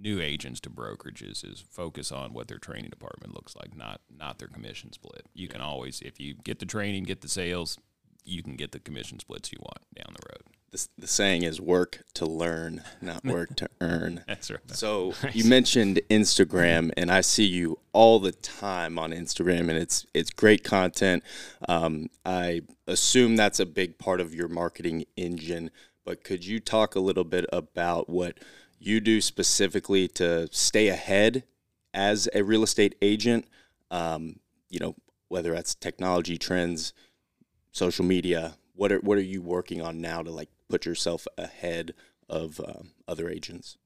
new 0.03 0.19
agents 0.19 0.60
to 0.60 0.69
brokerages 0.69 1.50
is 1.50 1.63
focus 1.69 2.12
on 2.12 2.33
what 2.33 2.50
their 2.50 2.57
training 2.57 2.89
department 2.89 3.33
looks 3.33 3.55
like, 3.55 3.75
not 3.75 4.01
not 4.15 4.38
their 4.38 4.50
commission 4.50 4.91
split. 4.91 5.25
You 5.33 5.48
can 5.48 5.62
always, 5.62 6.01
if 6.01 6.19
you 6.19 6.36
get 6.36 6.60
the 6.60 6.65
training, 6.65 7.05
get 7.05 7.22
the 7.22 7.29
sales, 7.29 7.79
you 8.25 8.43
can 8.43 8.55
get 8.55 8.72
the 8.72 8.79
commission 8.79 9.19
splits 9.19 9.51
you 9.51 9.60
want 9.62 9.79
down 9.95 10.13
the 10.13 10.27
road. 10.29 10.43
The, 10.72 10.88
the 10.98 11.07
saying 11.07 11.43
is 11.43 11.62
work 11.62 12.03
to 12.15 12.25
learn, 12.25 12.83
not 13.01 13.24
work 13.24 13.55
to 13.57 13.69
earn. 13.79 14.24
That's 14.27 14.51
right. 14.51 14.60
So 14.72 15.13
you 15.33 15.45
mentioned 15.45 16.01
Instagram, 16.10 16.91
and 16.98 17.10
I 17.10 17.22
see 17.22 17.45
you 17.45 17.79
all 17.93 18.19
the 18.19 18.31
time 18.33 19.00
on 19.00 19.12
Instagram, 19.12 19.62
and 19.62 19.72
it's 19.72 20.05
it's 20.13 20.31
great 20.31 20.63
content. 20.63 21.24
Um, 21.67 22.10
I 22.25 22.62
assume 22.88 23.38
that's 23.38 23.60
a 23.60 23.65
big 23.65 23.98
part 23.98 24.19
of 24.19 24.36
your 24.36 24.50
marketing 24.50 25.05
engine. 25.15 25.72
But 26.05 26.25
could 26.25 26.45
you 26.45 26.60
talk 26.60 26.95
a 26.95 27.00
little 27.00 27.24
bit 27.24 27.45
about 27.53 28.10
what 28.10 28.38
you 28.86 29.00
do 29.00 29.22
specifically 29.22 30.08
to 30.10 30.48
stay 30.52 30.88
ahead 30.88 31.44
as 31.94 32.28
a 32.34 32.44
real 32.44 32.63
estate 32.63 32.96
agent? 33.02 33.46
Um, 33.92 34.40
you 34.70 34.80
know, 34.80 34.96
whether 35.30 35.54
that's 35.54 35.75
technology 35.75 36.38
trends, 36.38 36.94
social 37.72 38.06
media. 38.06 38.56
What 38.75 38.92
are 38.92 39.00
what 39.00 39.18
are 39.18 39.22
you 39.22 39.42
working 39.42 39.82
on 39.82 40.02
now 40.02 40.22
to 40.22 40.32
like 40.32 40.50
put 40.70 40.86
yourself 40.86 41.28
ahead 41.38 41.94
of 42.30 42.60
um, 42.60 42.92
other 43.08 43.30
agents? 43.30 43.78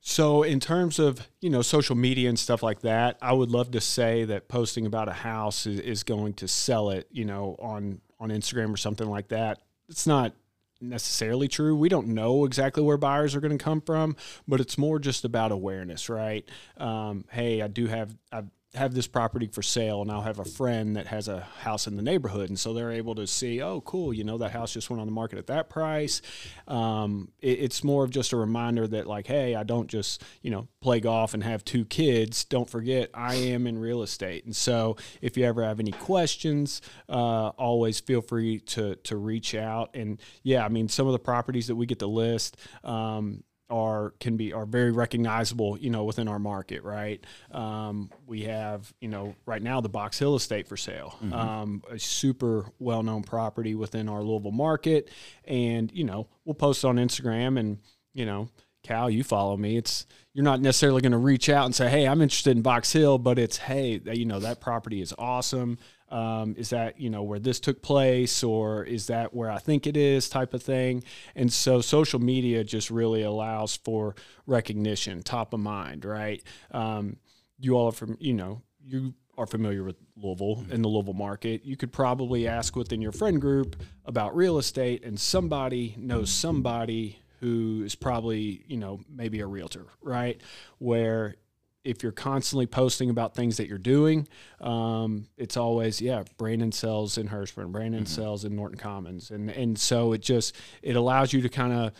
So, 0.00 0.42
in 0.42 0.58
terms 0.58 0.98
of 0.98 1.28
you 1.40 1.48
know 1.48 1.62
social 1.62 1.96
media 1.96 2.28
and 2.28 2.38
stuff 2.38 2.62
like 2.62 2.80
that, 2.82 3.18
I 3.22 3.32
would 3.32 3.50
love 3.50 3.70
to 3.72 3.80
say 3.80 4.24
that 4.24 4.48
posting 4.48 4.84
about 4.84 5.08
a 5.08 5.12
house 5.12 5.66
is, 5.66 5.78
is 5.80 6.02
going 6.02 6.34
to 6.34 6.48
sell 6.48 6.90
it, 6.90 7.08
you 7.10 7.24
know, 7.24 7.56
on 7.60 8.00
on 8.18 8.30
Instagram 8.30 8.74
or 8.74 8.76
something 8.76 9.08
like 9.08 9.28
that. 9.28 9.60
It's 9.88 10.06
not 10.06 10.34
necessarily 10.82 11.48
true. 11.48 11.76
We 11.76 11.88
don't 11.88 12.08
know 12.08 12.44
exactly 12.44 12.82
where 12.82 12.96
buyers 12.96 13.34
are 13.34 13.40
going 13.40 13.56
to 13.56 13.62
come 13.62 13.80
from, 13.80 14.16
but 14.46 14.60
it's 14.60 14.76
more 14.76 14.98
just 14.98 15.24
about 15.24 15.52
awareness, 15.52 16.08
right? 16.08 16.48
Um, 16.76 17.24
hey, 17.30 17.62
I 17.62 17.68
do 17.68 17.86
have 17.86 18.16
I've 18.30 18.50
have 18.74 18.94
this 18.94 19.06
property 19.06 19.46
for 19.46 19.60
sale 19.60 20.00
and 20.00 20.10
I'll 20.10 20.22
have 20.22 20.38
a 20.38 20.46
friend 20.46 20.96
that 20.96 21.06
has 21.08 21.28
a 21.28 21.40
house 21.60 21.86
in 21.86 21.96
the 21.96 22.02
neighborhood 22.02 22.48
and 22.48 22.58
so 22.58 22.72
they're 22.72 22.90
able 22.90 23.14
to 23.16 23.26
see 23.26 23.60
oh 23.60 23.82
cool 23.82 24.14
you 24.14 24.24
know 24.24 24.38
that 24.38 24.52
house 24.52 24.72
just 24.72 24.88
went 24.88 25.00
on 25.00 25.06
the 25.06 25.12
market 25.12 25.38
at 25.38 25.46
that 25.48 25.68
price. 25.68 26.22
Um, 26.66 27.28
it, 27.40 27.58
it's 27.60 27.84
more 27.84 28.02
of 28.02 28.10
just 28.10 28.32
a 28.32 28.36
reminder 28.36 28.88
that 28.88 29.06
like 29.06 29.26
hey 29.26 29.54
I 29.54 29.62
don't 29.62 29.88
just 29.88 30.22
you 30.40 30.50
know 30.50 30.68
play 30.80 31.00
golf 31.00 31.34
and 31.34 31.44
have 31.44 31.64
two 31.64 31.84
kids. 31.84 32.44
Don't 32.44 32.68
forget 32.68 33.10
I 33.12 33.34
am 33.34 33.66
in 33.66 33.78
real 33.78 34.02
estate. 34.02 34.46
And 34.46 34.56
so 34.56 34.96
if 35.20 35.36
you 35.36 35.44
ever 35.44 35.62
have 35.62 35.78
any 35.78 35.92
questions 35.92 36.80
uh, 37.10 37.48
always 37.48 38.00
feel 38.00 38.22
free 38.22 38.58
to 38.60 38.96
to 38.96 39.16
reach 39.16 39.54
out. 39.54 39.90
And 39.94 40.18
yeah 40.42 40.64
I 40.64 40.70
mean 40.70 40.88
some 40.88 41.06
of 41.06 41.12
the 41.12 41.18
properties 41.18 41.66
that 41.66 41.76
we 41.76 41.84
get 41.84 41.98
to 41.98 42.06
list 42.06 42.56
um, 42.84 43.44
are 43.72 44.12
can 44.20 44.36
be 44.36 44.52
are 44.52 44.66
very 44.66 44.92
recognizable, 44.92 45.78
you 45.78 45.88
know, 45.88 46.04
within 46.04 46.28
our 46.28 46.38
market, 46.38 46.84
right? 46.84 47.24
Um, 47.50 48.10
we 48.26 48.42
have, 48.42 48.92
you 49.00 49.08
know, 49.08 49.34
right 49.46 49.62
now 49.62 49.80
the 49.80 49.88
Box 49.88 50.18
Hill 50.18 50.36
estate 50.36 50.68
for 50.68 50.76
sale, 50.76 51.16
mm-hmm. 51.24 51.32
um, 51.32 51.82
a 51.90 51.98
super 51.98 52.66
well 52.78 53.02
known 53.02 53.22
property 53.22 53.74
within 53.74 54.08
our 54.10 54.22
Louisville 54.22 54.52
market, 54.52 55.10
and 55.46 55.90
you 55.92 56.04
know, 56.04 56.28
we'll 56.44 56.54
post 56.54 56.84
on 56.84 56.96
Instagram, 56.96 57.58
and 57.58 57.78
you 58.12 58.26
know, 58.26 58.48
Cal, 58.82 59.08
you 59.08 59.24
follow 59.24 59.56
me. 59.56 59.78
It's 59.78 60.06
you're 60.34 60.44
not 60.44 60.60
necessarily 60.60 61.00
going 61.00 61.12
to 61.12 61.18
reach 61.18 61.48
out 61.48 61.64
and 61.64 61.74
say, 61.74 61.88
"Hey, 61.88 62.06
I'm 62.06 62.20
interested 62.20 62.54
in 62.54 62.62
Box 62.62 62.92
Hill," 62.92 63.16
but 63.16 63.38
it's, 63.38 63.56
"Hey, 63.56 64.00
you 64.04 64.26
know, 64.26 64.40
that 64.40 64.60
property 64.60 65.00
is 65.00 65.14
awesome. 65.18 65.78
Um, 66.12 66.54
is 66.58 66.70
that 66.70 67.00
you 67.00 67.10
know 67.10 67.22
where 67.22 67.38
this 67.38 67.58
took 67.58 67.82
place, 67.82 68.44
or 68.44 68.84
is 68.84 69.06
that 69.06 69.34
where 69.34 69.50
I 69.50 69.58
think 69.58 69.86
it 69.86 69.96
is?" 69.96 70.28
Type 70.28 70.54
of 70.54 70.62
thing. 70.62 71.02
And 71.34 71.52
so, 71.52 71.80
social 71.80 72.20
media 72.20 72.62
just 72.64 72.90
really 72.90 73.22
allows 73.22 73.76
for 73.76 74.14
recognition, 74.46 75.22
top 75.22 75.54
of 75.54 75.60
mind, 75.60 76.04
right? 76.04 76.42
Um, 76.70 77.16
you 77.58 77.74
all 77.74 77.88
are 77.88 77.92
from, 77.92 78.16
you 78.20 78.34
know, 78.34 78.62
you 78.84 79.14
are 79.38 79.46
familiar 79.46 79.82
with 79.82 79.96
Louisville 80.16 80.56
mm-hmm. 80.56 80.72
and 80.72 80.84
the 80.84 80.88
Louisville 80.88 81.14
market, 81.14 81.64
you 81.64 81.76
could 81.76 81.92
probably 81.92 82.46
ask 82.46 82.76
within 82.76 83.00
your 83.00 83.12
friend 83.12 83.40
group 83.40 83.76
about 84.04 84.36
real 84.36 84.58
estate, 84.58 85.04
and 85.04 85.18
somebody 85.18 85.94
knows 85.98 86.30
somebody 86.30 87.18
who 87.40 87.82
is 87.84 87.94
probably, 87.94 88.62
you 88.68 88.76
know, 88.76 89.00
maybe 89.08 89.40
a 89.40 89.46
realtor, 89.46 89.86
right? 90.00 90.40
Where 90.78 91.36
if 91.84 92.02
you're 92.02 92.12
constantly 92.12 92.66
posting 92.66 93.10
about 93.10 93.34
things 93.34 93.56
that 93.56 93.68
you're 93.68 93.78
doing, 93.78 94.28
um, 94.60 95.26
it's 95.36 95.56
always, 95.56 96.00
yeah, 96.00 96.22
Brandon 96.36 96.72
sells 96.72 97.18
in 97.18 97.28
Hurstbourne, 97.28 97.72
Brandon 97.72 98.04
mm-hmm. 98.04 98.14
sells 98.14 98.44
in 98.44 98.54
Norton 98.54 98.78
Commons. 98.78 99.30
And, 99.30 99.50
and 99.50 99.78
so 99.78 100.12
it 100.12 100.20
just, 100.20 100.54
it 100.82 100.96
allows 100.96 101.32
you 101.32 101.42
to 101.42 101.48
kind 101.48 101.72
of 101.72 101.92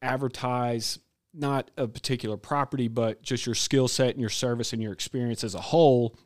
advertise 0.00 0.98
not 1.34 1.70
a 1.76 1.86
particular 1.86 2.36
property, 2.36 2.88
but 2.88 3.22
just 3.22 3.44
your 3.44 3.54
skill 3.54 3.86
set 3.86 4.10
and 4.10 4.20
your 4.20 4.30
service 4.30 4.72
and 4.72 4.82
your 4.82 4.92
experience 4.92 5.44
as 5.44 5.54
a 5.54 5.60
whole 5.60 6.16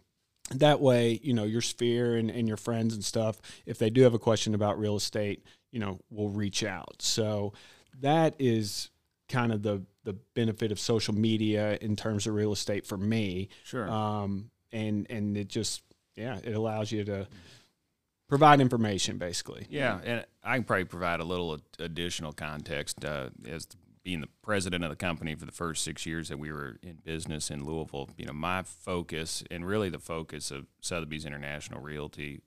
that 0.51 0.81
way, 0.81 1.21
you 1.23 1.33
know, 1.33 1.45
your 1.45 1.61
sphere 1.61 2.17
and, 2.17 2.31
and 2.31 2.47
your 2.47 2.57
friends 2.57 2.95
and 2.95 3.05
stuff, 3.05 3.41
if 3.67 3.79
they 3.79 3.91
do 3.91 4.03
have 4.03 4.15
a 4.15 4.19
question 4.19 4.55
about 4.55 4.79
real 4.79 4.97
estate, 4.97 5.45
you 5.71 5.79
know, 5.79 5.99
will 6.11 6.29
reach 6.29 6.63
out. 6.65 7.01
So 7.01 7.53
that 8.01 8.35
is 8.39 8.91
kind 9.29 9.53
of 9.53 9.63
the 9.63 9.83
the 10.05 10.15
benefit 10.35 10.73
of 10.73 10.81
social 10.81 11.15
media 11.15 11.79
in 11.81 11.97
terms 11.97 12.27
of 12.27 12.35
real 12.35 12.53
estate 12.53 12.87
for 12.87 12.97
me. 12.97 13.49
Sure. 13.65 13.89
Um, 13.89 14.51
and 14.73 15.07
and 15.11 15.37
it 15.37 15.49
just 15.49 15.83
yeah, 16.17 16.39
it 16.43 16.55
allows 16.55 16.93
you 16.93 17.05
to 17.05 17.27
provide 18.29 18.61
information 18.61 19.19
basically. 19.19 19.67
Yeah, 19.69 20.01
and 20.05 20.25
I 20.43 20.57
can 20.57 20.65
probably 20.65 20.85
provide 20.85 21.21
a 21.21 21.25
little 21.25 21.59
additional 21.79 22.33
context 22.33 23.05
uh, 23.05 23.31
as 23.47 23.69
being 24.03 24.21
the 24.21 24.29
president 24.43 24.83
of 24.83 24.91
the 24.91 24.97
company 24.97 25.35
for 25.35 25.47
the 25.47 25.53
first 25.53 25.85
six 25.85 26.07
years 26.07 26.29
that 26.29 26.39
we 26.39 26.51
were 26.51 26.79
in 26.83 26.97
business 27.05 27.51
in 27.51 27.65
Louisville. 27.65 28.09
You 28.17 28.27
know, 28.27 28.33
my 28.33 28.63
focus 28.63 29.45
and 29.51 29.67
really 29.67 29.91
the 29.91 29.99
focus 29.99 30.51
of 30.51 30.67
Sotheby's 30.81 31.25
International 31.25 31.81
Realty 31.81 32.41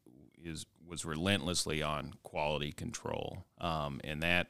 is 0.43 0.65
was 0.87 1.05
relentlessly 1.05 1.81
on 1.81 2.13
quality 2.23 2.71
control, 2.71 3.45
um, 3.59 4.01
and 4.03 4.21
that 4.21 4.49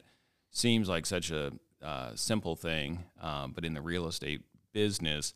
seems 0.50 0.88
like 0.88 1.06
such 1.06 1.30
a 1.30 1.52
uh, 1.86 2.10
simple 2.16 2.56
thing, 2.56 3.04
um, 3.22 3.52
but 3.52 3.64
in 3.64 3.74
the 3.74 3.80
real 3.80 4.08
estate 4.08 4.42
business, 4.72 5.32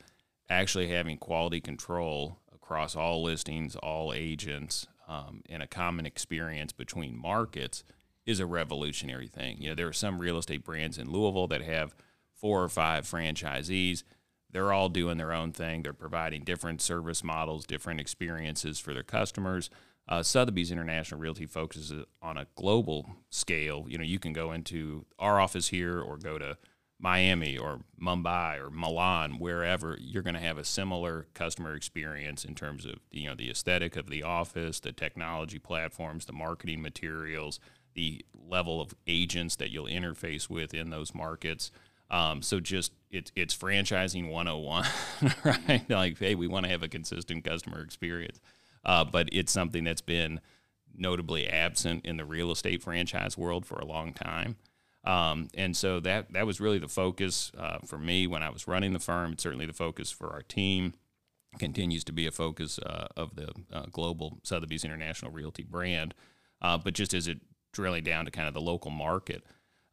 actually 0.48 0.88
having 0.88 1.16
quality 1.16 1.60
control 1.60 2.38
across 2.52 2.96
all 2.96 3.22
listings, 3.22 3.76
all 3.76 4.12
agents, 4.12 4.88
um, 5.06 5.42
and 5.48 5.62
a 5.62 5.66
common 5.68 6.06
experience 6.06 6.72
between 6.72 7.16
markets 7.16 7.84
is 8.26 8.40
a 8.40 8.46
revolutionary 8.46 9.28
thing. 9.28 9.58
You 9.60 9.70
know, 9.70 9.74
there 9.76 9.86
are 9.86 9.92
some 9.92 10.18
real 10.18 10.38
estate 10.38 10.64
brands 10.64 10.98
in 10.98 11.10
Louisville 11.10 11.46
that 11.48 11.62
have 11.62 11.94
four 12.34 12.64
or 12.64 12.68
five 12.68 13.04
franchisees. 13.04 14.02
They're 14.50 14.72
all 14.72 14.88
doing 14.88 15.18
their 15.18 15.32
own 15.32 15.52
thing. 15.52 15.82
They're 15.82 15.92
providing 15.92 16.42
different 16.42 16.82
service 16.82 17.22
models, 17.22 17.64
different 17.64 18.00
experiences 18.00 18.80
for 18.80 18.92
their 18.92 19.04
customers. 19.04 19.70
Uh, 20.10 20.24
Sotheby's 20.24 20.72
International 20.72 21.20
Realty 21.20 21.46
focuses 21.46 22.04
on 22.20 22.36
a 22.36 22.48
global 22.56 23.06
scale. 23.30 23.86
You 23.88 23.96
know, 23.96 24.04
you 24.04 24.18
can 24.18 24.32
go 24.32 24.50
into 24.50 25.06
our 25.20 25.40
office 25.40 25.68
here 25.68 26.00
or 26.00 26.16
go 26.16 26.36
to 26.36 26.58
Miami 26.98 27.56
or 27.56 27.80
Mumbai 28.02 28.60
or 28.60 28.70
Milan, 28.70 29.38
wherever 29.38 29.96
you're 30.00 30.24
going 30.24 30.34
to 30.34 30.40
have 30.40 30.58
a 30.58 30.64
similar 30.64 31.28
customer 31.32 31.74
experience 31.74 32.44
in 32.44 32.56
terms 32.56 32.84
of 32.84 32.96
you 33.12 33.28
know 33.28 33.36
the 33.36 33.50
aesthetic 33.50 33.96
of 33.96 34.10
the 34.10 34.24
office, 34.24 34.80
the 34.80 34.92
technology 34.92 35.60
platforms, 35.60 36.24
the 36.26 36.32
marketing 36.32 36.82
materials, 36.82 37.60
the 37.94 38.24
level 38.34 38.80
of 38.80 38.92
agents 39.06 39.56
that 39.56 39.70
you'll 39.70 39.86
interface 39.86 40.50
with 40.50 40.74
in 40.74 40.90
those 40.90 41.14
markets. 41.14 41.70
Um, 42.10 42.42
so 42.42 42.58
just 42.58 42.92
it's 43.12 43.30
it's 43.36 43.56
franchising 43.56 44.28
101, 44.28 44.84
right? 45.44 45.88
Like, 45.88 46.18
hey, 46.18 46.34
we 46.34 46.48
want 46.48 46.66
to 46.66 46.70
have 46.70 46.82
a 46.82 46.88
consistent 46.88 47.44
customer 47.44 47.80
experience 47.80 48.40
uh, 48.84 49.04
but 49.04 49.28
it's 49.32 49.52
something 49.52 49.84
that's 49.84 50.00
been 50.00 50.40
notably 50.96 51.48
absent 51.48 52.04
in 52.04 52.16
the 52.16 52.24
real 52.24 52.50
estate 52.50 52.82
franchise 52.82 53.36
world 53.38 53.64
for 53.64 53.78
a 53.78 53.84
long 53.84 54.12
time. 54.12 54.56
Um, 55.04 55.48
and 55.54 55.76
so 55.76 55.98
that 56.00 56.32
that 56.32 56.46
was 56.46 56.60
really 56.60 56.78
the 56.78 56.88
focus 56.88 57.50
uh, 57.56 57.78
for 57.86 57.98
me 57.98 58.26
when 58.26 58.42
I 58.42 58.50
was 58.50 58.68
running 58.68 58.92
the 58.92 58.98
firm. 58.98 59.32
It's 59.32 59.42
certainly 59.42 59.66
the 59.66 59.72
focus 59.72 60.10
for 60.10 60.30
our 60.30 60.42
team. 60.42 60.94
Continues 61.58 62.04
to 62.04 62.12
be 62.12 62.26
a 62.26 62.30
focus 62.30 62.78
uh, 62.78 63.08
of 63.16 63.34
the 63.34 63.50
uh, 63.72 63.86
global 63.90 64.38
Sotheby's 64.42 64.84
International 64.84 65.32
Realty 65.32 65.64
brand. 65.64 66.14
Uh, 66.62 66.76
but 66.76 66.94
just 66.94 67.14
as 67.14 67.26
it 67.26 67.40
drilling 67.72 68.04
down 68.04 68.24
to 68.24 68.30
kind 68.30 68.46
of 68.46 68.54
the 68.54 68.60
local 68.60 68.90
market, 68.90 69.42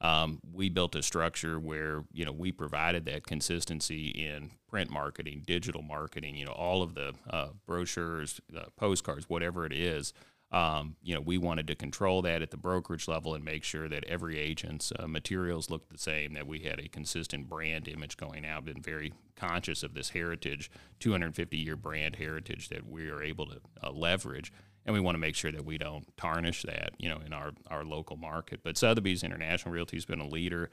um, 0.01 0.39
we 0.53 0.69
built 0.69 0.95
a 0.95 1.01
structure 1.01 1.59
where 1.59 2.03
you 2.11 2.25
know 2.25 2.31
we 2.31 2.51
provided 2.51 3.05
that 3.05 3.25
consistency 3.25 4.09
in 4.09 4.51
print 4.69 4.89
marketing, 4.89 5.43
digital 5.45 5.81
marketing, 5.81 6.35
you 6.35 6.45
know, 6.45 6.51
all 6.51 6.83
of 6.83 6.93
the 6.93 7.13
uh, 7.29 7.49
brochures, 7.65 8.39
postcards, 8.75 9.29
whatever 9.29 9.65
it 9.65 9.73
is. 9.73 10.13
Um, 10.49 10.95
you 11.03 11.13
know, 11.13 11.19
we 11.19 11.37
wanted 11.37 11.67
to 11.67 11.75
control 11.75 12.21
that 12.21 12.41
at 12.41 12.51
the 12.51 12.57
brokerage 12.57 13.07
level 13.07 13.33
and 13.35 13.43
make 13.43 13.65
sure 13.65 13.89
that 13.89 14.05
every 14.05 14.39
agent's 14.39 14.93
uh, 14.97 15.05
materials 15.05 15.69
looked 15.69 15.91
the 15.91 15.97
same, 15.97 16.33
that 16.33 16.47
we 16.47 16.59
had 16.59 16.79
a 16.79 16.87
consistent 16.87 17.49
brand 17.49 17.87
image 17.89 18.15
going 18.15 18.45
out. 18.45 18.63
Been 18.63 18.81
very 18.81 19.13
conscious 19.35 19.83
of 19.83 19.93
this 19.93 20.11
heritage, 20.11 20.71
250 21.01 21.57
year 21.57 21.75
brand 21.75 22.15
heritage 22.15 22.69
that 22.69 22.87
we 22.87 23.09
are 23.09 23.21
able 23.21 23.47
to 23.47 23.59
uh, 23.83 23.91
leverage 23.91 24.53
and 24.87 24.93
we 24.93 25.01
want 25.01 25.15
to 25.15 25.19
make 25.19 25.35
sure 25.35 25.51
that 25.51 25.65
we 25.65 25.77
don't 25.77 26.05
tarnish 26.15 26.63
that, 26.63 26.93
you 26.97 27.09
know, 27.09 27.19
in 27.25 27.33
our, 27.33 27.51
our 27.69 27.83
local 27.83 28.15
market. 28.15 28.61
But 28.63 28.77
Sotheby's 28.77 29.21
International 29.21 29.73
Realty 29.73 29.97
has 29.97 30.05
been 30.05 30.21
a 30.21 30.27
leader 30.27 30.71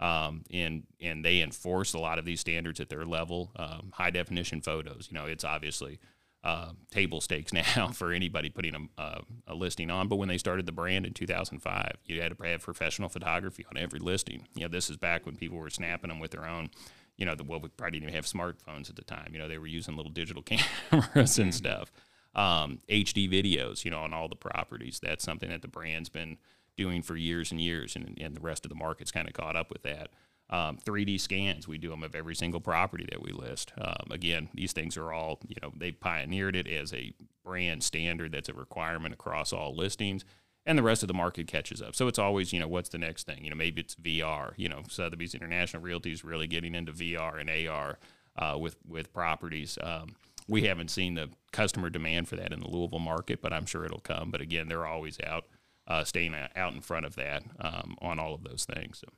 um, 0.00 0.42
in 0.50 0.82
and 1.00 1.24
they 1.24 1.40
enforce 1.40 1.94
a 1.94 1.98
lot 1.98 2.18
of 2.18 2.24
these 2.24 2.40
standards 2.40 2.80
at 2.80 2.88
their 2.88 3.06
level. 3.06 3.52
Um, 3.54 3.92
high 3.94 4.10
definition 4.10 4.60
photos, 4.60 5.08
you 5.08 5.16
know, 5.16 5.26
it's 5.26 5.44
obviously 5.44 6.00
uh, 6.42 6.70
table 6.90 7.20
stakes 7.20 7.52
now 7.76 7.88
for 7.94 8.10
anybody 8.10 8.50
putting 8.50 8.74
a, 8.74 9.00
uh, 9.00 9.20
a, 9.46 9.54
listing 9.54 9.92
on. 9.92 10.08
But 10.08 10.16
when 10.16 10.28
they 10.28 10.38
started 10.38 10.66
the 10.66 10.72
brand 10.72 11.06
in 11.06 11.14
2005, 11.14 11.92
you 12.04 12.20
had 12.20 12.36
to 12.36 12.44
have 12.44 12.62
professional 12.62 13.08
photography 13.08 13.64
on 13.70 13.80
every 13.80 14.00
listing. 14.00 14.48
You 14.56 14.62
know, 14.62 14.68
this 14.68 14.90
is 14.90 14.96
back 14.96 15.24
when 15.24 15.36
people 15.36 15.58
were 15.58 15.70
snapping 15.70 16.08
them 16.08 16.18
with 16.18 16.32
their 16.32 16.46
own. 16.46 16.70
You 17.16 17.26
know, 17.26 17.36
the 17.36 17.44
well, 17.44 17.60
we 17.60 17.68
probably 17.68 18.00
didn't 18.00 18.10
even 18.10 18.16
have 18.16 18.26
smartphones 18.26 18.90
at 18.90 18.96
the 18.96 19.04
time. 19.04 19.28
You 19.32 19.38
know, 19.38 19.46
they 19.46 19.58
were 19.58 19.68
using 19.68 19.94
little 19.94 20.10
digital 20.10 20.42
cameras 20.90 21.38
and 21.38 21.54
stuff. 21.54 21.92
Um, 22.34 22.78
HD 22.88 23.30
videos, 23.30 23.84
you 23.84 23.90
know, 23.90 24.00
on 24.00 24.14
all 24.14 24.28
the 24.28 24.36
properties. 24.36 25.00
That's 25.02 25.22
something 25.24 25.50
that 25.50 25.60
the 25.60 25.68
brand's 25.68 26.08
been 26.08 26.38
doing 26.76 27.02
for 27.02 27.16
years 27.16 27.50
and 27.50 27.60
years, 27.60 27.94
and, 27.94 28.16
and 28.20 28.34
the 28.34 28.40
rest 28.40 28.64
of 28.64 28.70
the 28.70 28.74
market's 28.74 29.10
kind 29.10 29.28
of 29.28 29.34
caught 29.34 29.56
up 29.56 29.70
with 29.70 29.82
that. 29.82 30.08
Um, 30.50 30.76
3D 30.84 31.18
scans, 31.18 31.66
we 31.66 31.78
do 31.78 31.88
them 31.88 32.02
of 32.02 32.14
every 32.14 32.34
single 32.34 32.60
property 32.60 33.06
that 33.10 33.22
we 33.22 33.32
list. 33.32 33.72
Um, 33.80 34.08
again, 34.10 34.50
these 34.52 34.72
things 34.72 34.98
are 34.98 35.10
all, 35.10 35.40
you 35.48 35.56
know, 35.62 35.72
they 35.74 35.92
pioneered 35.92 36.56
it 36.56 36.66
as 36.66 36.92
a 36.92 37.14
brand 37.42 37.82
standard 37.82 38.32
that's 38.32 38.50
a 38.50 38.54
requirement 38.54 39.14
across 39.14 39.52
all 39.52 39.74
listings, 39.74 40.26
and 40.66 40.78
the 40.78 40.82
rest 40.82 41.02
of 41.02 41.08
the 41.08 41.14
market 41.14 41.46
catches 41.46 41.80
up. 41.80 41.94
So 41.94 42.06
it's 42.06 42.18
always, 42.18 42.52
you 42.52 42.60
know, 42.60 42.68
what's 42.68 42.90
the 42.90 42.98
next 42.98 43.24
thing? 43.26 43.44
You 43.44 43.50
know, 43.50 43.56
maybe 43.56 43.80
it's 43.80 43.94
VR. 43.94 44.52
You 44.56 44.68
know, 44.68 44.82
Sotheby's 44.88 45.34
International 45.34 45.82
Realty 45.82 46.12
is 46.12 46.22
really 46.22 46.46
getting 46.46 46.74
into 46.74 46.92
VR 46.92 47.40
and 47.40 47.68
AR 47.68 47.98
uh, 48.36 48.58
with 48.58 48.76
with 48.86 49.12
properties. 49.12 49.78
Um, 49.82 50.16
we 50.52 50.64
haven't 50.64 50.90
seen 50.90 51.14
the 51.14 51.30
customer 51.50 51.88
demand 51.88 52.28
for 52.28 52.36
that 52.36 52.52
in 52.52 52.60
the 52.60 52.68
Louisville 52.68 52.98
market, 52.98 53.40
but 53.40 53.54
I'm 53.54 53.64
sure 53.64 53.86
it'll 53.86 54.00
come. 54.00 54.30
But 54.30 54.42
again, 54.42 54.68
they're 54.68 54.86
always 54.86 55.18
out, 55.24 55.46
uh, 55.88 56.04
staying 56.04 56.36
out 56.54 56.74
in 56.74 56.82
front 56.82 57.06
of 57.06 57.16
that 57.16 57.42
um, 57.58 57.96
on 58.02 58.18
all 58.18 58.34
of 58.34 58.44
those 58.44 58.66
things. 58.66 58.98
So. 58.98 59.08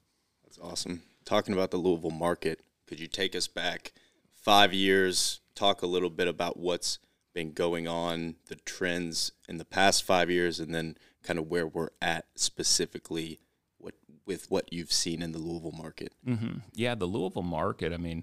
That's 0.45 0.59
awesome. 0.59 1.03
Talking 1.25 1.53
about 1.53 1.73
the 1.73 1.77
Louisville 1.77 2.11
market, 2.11 2.61
could 2.87 3.01
you 3.01 3.09
take 3.09 3.35
us 3.35 3.49
back 3.49 3.93
five 4.33 4.73
years? 4.73 5.41
Talk 5.57 5.83
a 5.83 5.87
little 5.87 6.11
bit 6.11 6.29
about 6.29 6.57
what's 6.57 7.01
been 7.35 7.53
going 7.53 7.89
on, 7.89 8.37
the 8.47 8.55
trends 8.55 9.33
in 9.49 9.59
the 9.59 9.65
past 9.65 10.05
five 10.05 10.31
years, 10.31 10.61
and 10.61 10.73
then 10.73 10.97
kind 11.25 11.41
of 11.41 11.51
where 11.51 11.67
we're 11.67 11.89
at 12.01 12.27
specifically 12.37 13.41
what, 13.79 13.95
with 14.25 14.49
what 14.53 14.73
you've 14.73 14.93
seen 14.93 15.21
in 15.21 15.33
the 15.33 15.39
Louisville 15.39 15.73
market. 15.73 16.13
Mm-hmm. 16.25 16.59
Yeah, 16.75 16.95
the 16.95 17.07
Louisville 17.07 17.43
market. 17.43 17.93
I 17.93 17.97
mean, 17.97 18.23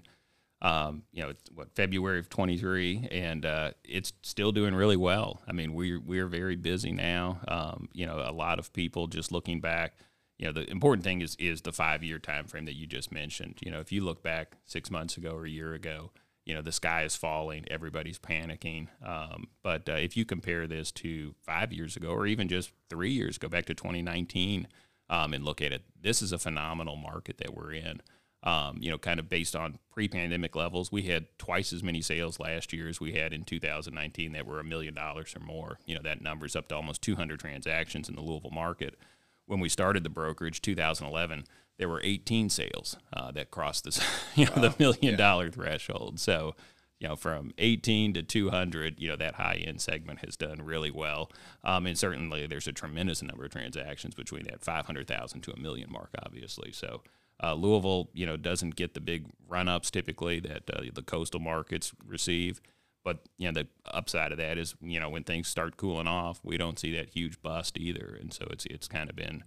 um, 0.62 1.02
you 1.12 1.22
know, 1.22 1.32
what 1.54 1.74
February 1.74 2.20
of 2.20 2.28
23, 2.28 3.08
and 3.10 3.44
uh, 3.44 3.72
it's 3.84 4.12
still 4.22 4.52
doing 4.52 4.74
really 4.74 4.96
well. 4.96 5.42
I 5.46 5.52
mean, 5.52 5.74
we're 5.74 6.00
we're 6.00 6.28
very 6.28 6.54
busy 6.54 6.92
now. 6.92 7.40
Um, 7.48 7.88
you 7.92 8.06
know, 8.06 8.24
a 8.24 8.32
lot 8.32 8.60
of 8.60 8.72
people 8.72 9.08
just 9.08 9.32
looking 9.32 9.60
back. 9.60 9.96
You 10.38 10.46
know, 10.46 10.52
the 10.52 10.70
important 10.70 11.04
thing 11.04 11.20
is 11.20 11.36
is 11.40 11.62
the 11.62 11.72
five 11.72 12.04
year 12.04 12.20
time 12.20 12.46
frame 12.46 12.64
that 12.66 12.76
you 12.76 12.86
just 12.86 13.10
mentioned. 13.10 13.58
You 13.60 13.72
know, 13.72 13.80
if 13.80 13.90
you 13.90 14.04
look 14.04 14.22
back 14.22 14.56
six 14.64 14.88
months 14.88 15.16
ago 15.16 15.32
or 15.32 15.46
a 15.46 15.50
year 15.50 15.74
ago, 15.74 16.12
you 16.44 16.54
know, 16.54 16.62
the 16.62 16.72
sky 16.72 17.02
is 17.02 17.16
falling, 17.16 17.64
everybody's 17.68 18.20
panicking. 18.20 18.86
Um, 19.04 19.48
but 19.64 19.88
uh, 19.88 19.94
if 19.94 20.16
you 20.16 20.24
compare 20.24 20.68
this 20.68 20.92
to 20.92 21.34
five 21.42 21.72
years 21.72 21.96
ago, 21.96 22.10
or 22.10 22.24
even 22.24 22.46
just 22.46 22.70
three 22.88 23.10
years, 23.10 23.36
go 23.36 23.48
back 23.48 23.66
to 23.66 23.74
2019 23.74 24.68
um, 25.10 25.34
and 25.34 25.44
look 25.44 25.60
at 25.60 25.72
it, 25.72 25.82
this 26.00 26.22
is 26.22 26.30
a 26.30 26.38
phenomenal 26.38 26.94
market 26.94 27.38
that 27.38 27.52
we're 27.52 27.72
in 27.72 28.00
um, 28.44 28.78
you 28.80 28.90
know, 28.90 28.98
kind 28.98 29.20
of 29.20 29.28
based 29.28 29.54
on 29.54 29.78
pre-pandemic 29.90 30.56
levels. 30.56 30.90
We 30.90 31.02
had 31.02 31.26
twice 31.38 31.72
as 31.72 31.82
many 31.82 32.00
sales 32.00 32.40
last 32.40 32.72
year 32.72 32.88
as 32.88 33.00
we 33.00 33.12
had 33.12 33.32
in 33.32 33.44
2019 33.44 34.32
that 34.32 34.46
were 34.46 34.58
a 34.58 34.64
million 34.64 34.94
dollars 34.94 35.34
or 35.36 35.40
more. 35.40 35.78
You 35.86 35.94
know, 35.94 36.02
that 36.02 36.22
number's 36.22 36.56
up 36.56 36.68
to 36.68 36.76
almost 36.76 37.02
200 37.02 37.38
transactions 37.38 38.08
in 38.08 38.16
the 38.16 38.22
Louisville 38.22 38.50
market. 38.50 38.98
When 39.46 39.60
we 39.60 39.68
started 39.68 40.02
the 40.02 40.08
brokerage, 40.08 40.60
2011, 40.60 41.44
there 41.78 41.88
were 41.88 42.00
18 42.02 42.48
sales 42.48 42.96
uh, 43.12 43.30
that 43.32 43.50
crossed 43.50 43.84
this, 43.84 44.00
you 44.34 44.46
know, 44.46 44.52
wow. 44.56 44.62
the 44.62 44.74
million 44.78 45.16
dollar 45.16 45.50
threshold. 45.50 46.18
So, 46.18 46.54
you 46.98 47.08
know, 47.08 47.16
from 47.16 47.52
18 47.58 48.14
to 48.14 48.22
200, 48.22 49.00
you 49.00 49.08
know, 49.08 49.16
that 49.16 49.34
high 49.34 49.62
end 49.64 49.80
segment 49.80 50.20
has 50.24 50.36
done 50.36 50.62
really 50.62 50.90
well. 50.90 51.30
Um, 51.64 51.86
and 51.86 51.98
certainly 51.98 52.46
there's 52.46 52.68
a 52.68 52.72
tremendous 52.72 53.22
number 53.22 53.44
of 53.44 53.50
transactions 53.52 54.14
between 54.14 54.44
that 54.44 54.62
500,000 54.62 55.40
to 55.42 55.52
a 55.52 55.58
million 55.58 55.90
mark, 55.90 56.10
obviously. 56.24 56.72
So, 56.72 57.02
uh, 57.42 57.54
Louisville, 57.54 58.08
you 58.12 58.26
know, 58.26 58.36
doesn't 58.36 58.76
get 58.76 58.94
the 58.94 59.00
big 59.00 59.26
run 59.48 59.68
ups 59.68 59.90
typically 59.90 60.40
that 60.40 60.62
uh, 60.72 60.82
the 60.94 61.02
coastal 61.02 61.40
markets 61.40 61.92
receive. 62.06 62.60
But 63.04 63.18
you 63.36 63.50
know, 63.50 63.62
the 63.62 63.68
upside 63.92 64.30
of 64.30 64.38
that 64.38 64.58
is, 64.58 64.76
you 64.80 65.00
know, 65.00 65.08
when 65.10 65.24
things 65.24 65.48
start 65.48 65.76
cooling 65.76 66.06
off, 66.06 66.40
we 66.44 66.56
don't 66.56 66.78
see 66.78 66.94
that 66.96 67.10
huge 67.10 67.42
bust 67.42 67.76
either, 67.76 68.16
and 68.20 68.32
so 68.32 68.46
it's 68.50 68.64
it's 68.66 68.86
kind 68.86 69.10
of 69.10 69.16
been, 69.16 69.42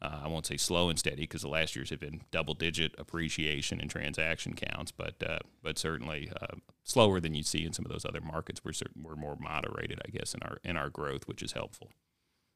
uh, 0.00 0.20
I 0.24 0.28
won't 0.28 0.46
say 0.46 0.56
slow 0.56 0.88
and 0.88 0.98
steady 0.98 1.24
because 1.24 1.42
the 1.42 1.48
last 1.48 1.76
years 1.76 1.90
have 1.90 2.00
been 2.00 2.22
double 2.30 2.54
digit 2.54 2.94
appreciation 2.96 3.78
in 3.78 3.88
transaction 3.88 4.54
counts, 4.54 4.90
but 4.90 5.22
uh, 5.22 5.40
but 5.62 5.78
certainly 5.78 6.30
uh, 6.40 6.56
slower 6.82 7.20
than 7.20 7.34
you 7.34 7.42
see 7.42 7.66
in 7.66 7.74
some 7.74 7.84
of 7.84 7.92
those 7.92 8.06
other 8.06 8.22
markets. 8.22 8.62
We're 8.64 8.72
we're 8.98 9.16
more 9.16 9.36
moderated, 9.38 10.00
I 10.02 10.10
guess, 10.10 10.32
in 10.32 10.42
our 10.42 10.56
in 10.64 10.78
our 10.78 10.88
growth, 10.88 11.28
which 11.28 11.42
is 11.42 11.52
helpful 11.52 11.90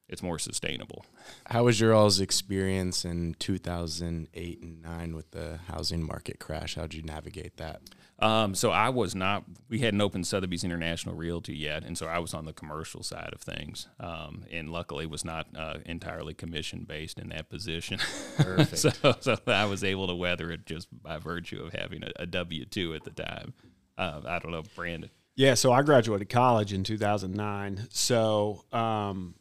it's 0.08 0.22
more 0.22 0.38
sustainable. 0.38 1.04
How 1.46 1.64
was 1.64 1.80
your 1.80 1.94
all's 1.94 2.20
experience 2.20 3.04
in 3.04 3.34
2008 3.38 4.62
and 4.62 4.82
9 4.82 5.14
with 5.14 5.30
the 5.30 5.58
housing 5.68 6.06
market 6.06 6.38
crash? 6.38 6.74
How'd 6.74 6.94
you 6.94 7.02
navigate 7.02 7.56
that? 7.58 7.82
Um, 8.20 8.54
so 8.56 8.70
I 8.70 8.88
was 8.88 9.14
not, 9.14 9.44
we 9.68 9.78
hadn't 9.78 10.00
opened 10.00 10.26
Sotheby's 10.26 10.64
International 10.64 11.14
Realty 11.14 11.54
yet. 11.54 11.84
And 11.84 11.96
so 11.96 12.06
I 12.06 12.18
was 12.18 12.34
on 12.34 12.46
the 12.46 12.52
commercial 12.52 13.04
side 13.04 13.30
of 13.32 13.40
things. 13.40 13.86
Um, 14.00 14.44
and 14.50 14.72
luckily 14.72 15.06
was 15.06 15.24
not 15.24 15.46
uh, 15.56 15.78
entirely 15.86 16.34
commission 16.34 16.84
based 16.88 17.20
in 17.20 17.28
that 17.28 17.48
position. 17.48 18.00
Perfect. 18.36 18.78
so, 19.02 19.14
so 19.20 19.36
I 19.46 19.66
was 19.66 19.84
able 19.84 20.08
to 20.08 20.14
weather 20.14 20.50
it 20.50 20.66
just 20.66 20.88
by 21.02 21.18
virtue 21.18 21.62
of 21.62 21.72
having 21.72 22.02
a 22.02 22.08
a 22.18 22.26
W 22.26 22.64
2 22.64 22.94
at 22.94 23.04
the 23.04 23.10
time. 23.10 23.54
Uh, 23.96 24.20
I 24.26 24.38
don't 24.38 24.52
know, 24.52 24.62
Brandon. 24.74 25.10
Yeah, 25.36 25.54
so 25.54 25.72
I 25.72 25.82
graduated 25.82 26.28
college 26.28 26.72
in 26.72 26.82
2009. 26.82 27.86
So, 27.90 28.64
um, 28.72 29.34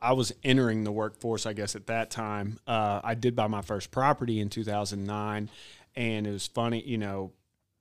I 0.00 0.12
was 0.12 0.32
entering 0.44 0.84
the 0.84 0.92
workforce, 0.92 1.44
I 1.44 1.52
guess, 1.52 1.74
at 1.74 1.88
that 1.88 2.10
time. 2.10 2.58
Uh, 2.66 3.00
I 3.02 3.14
did 3.14 3.34
buy 3.34 3.48
my 3.48 3.62
first 3.62 3.90
property 3.90 4.40
in 4.40 4.48
2009, 4.48 5.50
and 5.96 6.26
it 6.26 6.30
was 6.30 6.46
funny, 6.46 6.82
you 6.86 6.98
know, 6.98 7.32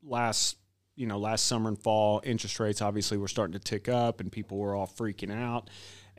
last 0.04 0.58
you 0.96 1.06
know 1.06 1.20
last 1.20 1.46
summer 1.46 1.70
and 1.70 1.80
fall, 1.80 2.22
interest 2.24 2.60
rates 2.60 2.82
obviously 2.82 3.18
were 3.18 3.28
starting 3.28 3.54
to 3.54 3.60
tick 3.60 3.88
up, 3.88 4.20
and 4.20 4.32
people 4.32 4.58
were 4.58 4.76
all 4.76 4.88
freaking 4.88 5.32
out. 5.32 5.70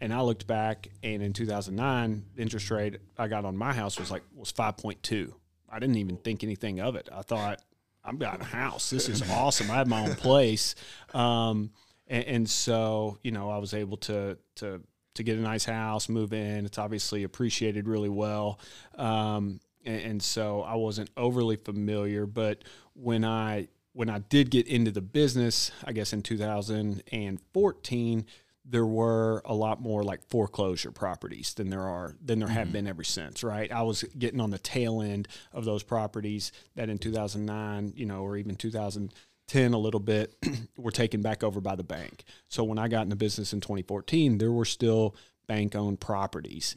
And 0.01 0.15
I 0.15 0.21
looked 0.21 0.47
back, 0.47 0.89
and 1.03 1.23
in 1.23 1.33
2009, 1.33 2.25
the 2.37 2.43
interest 2.43 2.71
rate 2.71 2.99
I 3.19 3.27
got 3.27 3.45
on 3.45 3.57
my 3.57 3.75
house 3.75 3.99
was 3.99 4.11
like 4.11 4.23
was 4.35 4.53
5.2. 4.53 5.33
I 5.69 5.79
didn't 5.81 5.97
even 5.97 6.17
think 6.17 6.45
anything 6.45 6.81
of 6.81 6.95
it. 6.95 7.09
I 7.13 7.23
thought 7.23 7.61
I've 8.05 8.19
got 8.19 8.41
a 8.41 8.45
house. 8.45 8.91
This 8.91 9.09
is 9.09 9.29
awesome. 9.31 9.71
I 9.71 9.75
have 9.75 9.89
my 9.89 10.07
own 10.07 10.15
place. 10.15 10.77
Um, 11.13 11.73
and, 12.07 12.25
and 12.25 12.51
so 12.51 13.19
you 13.25 13.33
know, 13.33 13.51
I 13.51 13.59
was 13.59 13.75
able 13.75 13.97
to 13.99 14.39
to 14.57 14.81
to 15.19 15.23
get 15.23 15.37
a 15.37 15.43
nice 15.43 15.65
house, 15.65 16.09
move 16.09 16.33
in. 16.33 16.65
It's 16.65 16.79
obviously 16.79 17.25
appreciated 17.25 17.87
really 17.87 18.09
well. 18.09 18.59
Um, 18.97 19.61
and, 19.85 20.03
and, 20.03 20.23
so 20.23 20.63
I 20.63 20.77
wasn't 20.77 21.11
overly 21.17 21.57
familiar, 21.57 22.27
but 22.27 22.63
when 22.95 23.25
I 23.25 23.69
when 23.93 24.09
I 24.09 24.21
did 24.21 24.51
get 24.51 24.67
into 24.67 24.91
the 24.91 25.01
business, 25.01 25.71
I 25.85 25.93
guess 25.93 26.13
in 26.13 26.23
2014, 26.23 28.27
there 28.65 28.87
were 28.87 29.43
a 29.45 29.55
lot 29.55 29.81
more 29.81 30.05
like 30.05 30.23
foreclosure 30.29 30.93
properties 30.93 31.55
than 31.55 31.71
there 31.71 31.89
are 31.89 32.15
than 32.25 32.39
there 32.39 32.49
mm-hmm. 32.49 32.57
have 32.57 32.73
been 32.73 32.87
ever 32.87 33.03
since, 33.03 33.43
right? 33.43 33.73
I 33.73 33.83
was 33.83 34.05
getting 34.19 34.41
on 34.41 34.51
the 34.51 34.59
tail 34.59 35.03
end 35.03 35.27
of 35.53 35.65
those 35.65 35.83
properties 35.83 36.53
that 36.77 36.89
in 36.89 36.99
2009, 36.99 37.95
you 37.97 38.07
know, 38.07 38.23
or 38.23 38.37
even 38.37 38.57
2000 38.57 39.13
10 39.49 39.73
a 39.75 39.79
little 39.79 40.01
bit 40.01 40.35
were 40.77 40.91
taken 40.91 41.21
back 41.21 41.43
over 41.43 41.61
by 41.61 41.75
the 41.75 41.83
bank. 41.83 42.25
So 42.49 42.65
when 42.65 42.79
I 42.79 42.89
got 42.89 43.03
in 43.03 43.09
the 43.09 43.17
business 43.17 43.53
in 43.53 43.61
2014, 43.61 44.39
there 44.39 44.53
were 44.53 44.65
still 44.65 45.17
bank 45.47 45.75
owned 45.75 46.01
properties. 46.01 46.77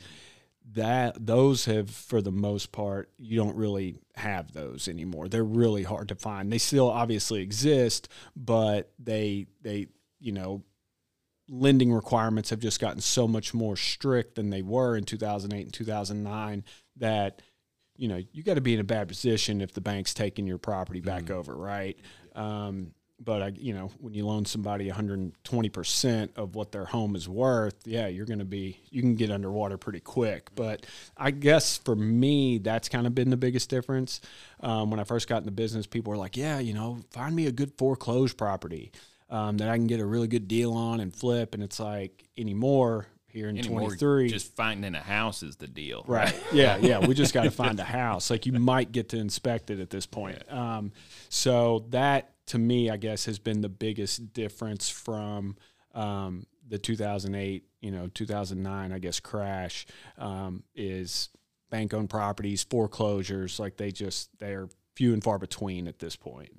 That 0.74 1.26
those 1.26 1.66
have 1.66 1.90
for 1.90 2.22
the 2.22 2.32
most 2.32 2.72
part 2.72 3.10
you 3.18 3.38
don't 3.38 3.56
really 3.56 4.00
have 4.16 4.54
those 4.54 4.88
anymore. 4.88 5.28
They're 5.28 5.44
really 5.44 5.84
hard 5.84 6.08
to 6.10 6.16
find. 6.16 6.52
They 6.52 6.60
still 6.60 6.90
obviously 6.90 7.42
exist, 7.42 8.08
but 8.36 8.92
they 8.98 9.48
they 9.62 9.88
you 10.20 10.32
know 10.32 10.64
lending 11.50 11.92
requirements 11.92 12.52
have 12.52 12.60
just 12.60 12.80
gotten 12.80 13.02
so 13.02 13.28
much 13.28 13.54
more 13.54 13.76
strict 13.76 14.36
than 14.36 14.50
they 14.50 14.62
were 14.62 14.96
in 14.96 15.04
2008 15.04 15.62
and 15.62 15.74
2009 15.74 16.64
that 16.98 17.42
you 18.02 18.08
know 18.08 18.20
you 18.34 18.42
got 18.42 18.56
to 18.56 18.62
be 18.62 18.74
in 18.74 18.80
a 18.80 18.84
bad 18.84 19.08
position 19.08 19.62
if 19.62 19.74
the 19.74 19.80
bank's 19.80 20.16
taking 20.16 20.48
your 20.48 20.58
property 20.58 21.02
back 21.02 21.26
mm. 21.26 21.36
over, 21.36 21.56
right? 21.56 21.98
Um, 22.36 22.94
but 23.24 23.44
I, 23.44 23.52
you 23.56 23.76
know, 23.76 23.92
when 24.00 24.16
you 24.16 24.26
loan 24.26 24.46
somebody 24.46 24.88
120 24.88 25.70
percent 25.70 26.32
of 26.36 26.56
what 26.56 26.72
their 26.72 26.86
home 26.86 27.16
is 27.16 27.30
worth, 27.30 27.76
yeah, 27.86 28.08
you're 28.08 28.26
going 28.26 28.40
to 28.40 28.46
be 28.46 28.80
you 28.90 29.04
can 29.04 29.14
get 29.14 29.30
underwater 29.30 29.78
pretty 29.78 30.00
quick. 30.00 30.50
But 30.56 30.88
I 31.16 31.30
guess 31.30 31.78
for 31.78 31.96
me, 31.96 32.58
that's 32.58 32.90
kind 32.90 33.06
of 33.06 33.14
been 33.14 33.30
the 33.30 33.38
biggest 33.38 33.70
difference. 33.70 34.20
Um, 34.62 34.90
when 34.90 35.00
I 35.00 35.04
first 35.04 35.28
got 35.28 35.38
in 35.38 35.46
the 35.46 35.52
business, 35.52 35.86
people 35.86 36.10
were 36.10 36.18
like, 36.18 36.36
"Yeah, 36.36 36.58
you 36.58 36.74
know, 36.74 37.02
find 37.12 37.36
me 37.36 37.46
a 37.46 37.52
good 37.52 37.72
foreclosed 37.78 38.36
property 38.36 38.92
um, 39.30 39.58
that 39.58 39.70
I 39.70 39.78
can 39.78 39.86
get 39.86 40.00
a 40.00 40.06
really 40.08 40.28
good 40.28 40.48
deal 40.48 40.74
on 40.74 41.02
and 41.02 41.16
flip." 41.16 41.54
And 41.54 41.62
it's 41.62 41.80
like 41.80 42.24
anymore, 42.36 43.06
here 43.32 43.50
in 43.50 43.58
Anymore, 43.58 43.82
23 43.82 44.30
just 44.30 44.56
finding 44.56 44.96
a 44.96 45.00
house 45.00 45.44
is 45.44 45.56
the 45.56 45.68
deal. 45.68 46.04
Right. 46.08 46.36
Yeah 46.52 46.78
yeah. 46.78 47.00
We 47.06 47.14
just 47.14 47.34
got 47.34 47.44
to 47.44 47.52
find 47.52 47.80
a 47.80 47.86
house. 47.86 48.30
Like 48.30 48.46
you 48.46 48.54
might 48.54 48.92
get 48.92 49.10
to 49.10 49.18
inspect 49.18 49.70
it 49.70 49.80
at 49.80 49.90
this 49.90 50.06
point. 50.06 50.40
Um, 50.52 50.92
so 51.30 51.86
that 51.90 52.32
to 52.48 52.58
me, 52.58 52.90
I 52.90 52.98
guess, 52.98 53.26
has 53.26 53.40
been 53.40 53.62
the 53.62 53.70
biggest 53.70 54.34
difference 54.34 54.90
from 54.90 55.56
um, 55.94 56.46
the 56.68 56.78
2008, 56.78 57.64
you 57.82 57.92
know, 57.92 58.08
2009, 58.08 58.92
I 58.92 59.00
guess, 59.00 59.20
crash 59.20 59.86
um, 60.18 60.64
is 60.76 61.30
bank 61.70 61.94
owned 61.94 62.10
properties, 62.10 62.64
foreclosures. 62.64 63.60
Like 63.60 63.78
they 63.78 63.92
just, 63.92 64.30
they're 64.40 64.68
few 64.96 65.14
and 65.14 65.24
far 65.24 65.40
between 65.40 65.88
at 65.88 66.00
this 66.00 66.16
point. 66.16 66.50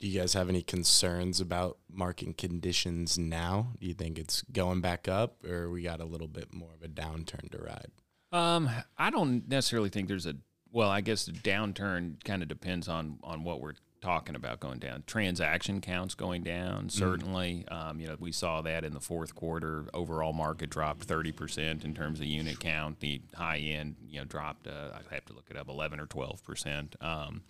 Do 0.00 0.08
you 0.08 0.18
guys 0.18 0.32
have 0.32 0.48
any 0.48 0.62
concerns 0.62 1.40
about 1.40 1.76
market 1.92 2.38
conditions 2.38 3.18
now? 3.18 3.74
Do 3.78 3.86
you 3.86 3.92
think 3.92 4.18
it's 4.18 4.42
going 4.50 4.80
back 4.80 5.06
up 5.08 5.44
or 5.44 5.70
we 5.70 5.82
got 5.82 6.00
a 6.00 6.06
little 6.06 6.26
bit 6.26 6.54
more 6.54 6.70
of 6.74 6.82
a 6.82 6.88
downturn 6.88 7.50
to 7.50 7.58
ride? 7.58 7.90
Um, 8.32 8.70
I 8.96 9.10
don't 9.10 9.46
necessarily 9.46 9.90
think 9.90 10.08
there's 10.08 10.26
a 10.26 10.36
well, 10.72 10.88
I 10.88 11.00
guess 11.00 11.26
the 11.26 11.32
downturn 11.32 12.22
kind 12.24 12.42
of 12.42 12.48
depends 12.48 12.88
on 12.88 13.18
on 13.22 13.44
what 13.44 13.60
we're 13.60 13.74
talking 14.00 14.34
about 14.34 14.60
going 14.60 14.78
down. 14.78 15.02
Transaction 15.06 15.80
counts 15.80 16.14
going 16.14 16.42
down, 16.42 16.88
certainly. 16.88 17.66
Mm. 17.70 17.90
Um, 17.90 18.00
you 18.00 18.06
know, 18.06 18.16
we 18.18 18.32
saw 18.32 18.62
that 18.62 18.84
in 18.84 18.94
the 18.94 19.00
fourth 19.00 19.34
quarter. 19.34 19.84
Overall 19.92 20.32
market 20.32 20.70
dropped 20.70 21.06
30% 21.06 21.84
in 21.84 21.94
terms 21.94 22.20
of 22.20 22.26
unit 22.26 22.60
count. 22.60 23.00
The 23.00 23.20
high 23.34 23.58
end, 23.58 23.96
you 24.08 24.18
know, 24.18 24.24
dropped, 24.24 24.66
uh, 24.66 24.90
I 25.10 25.14
have 25.14 25.26
to 25.26 25.32
look 25.34 25.46
it 25.50 25.56
up, 25.56 25.68
11 25.68 26.00
or 26.00 26.06
12%. 26.06 27.02
Um, 27.02 27.42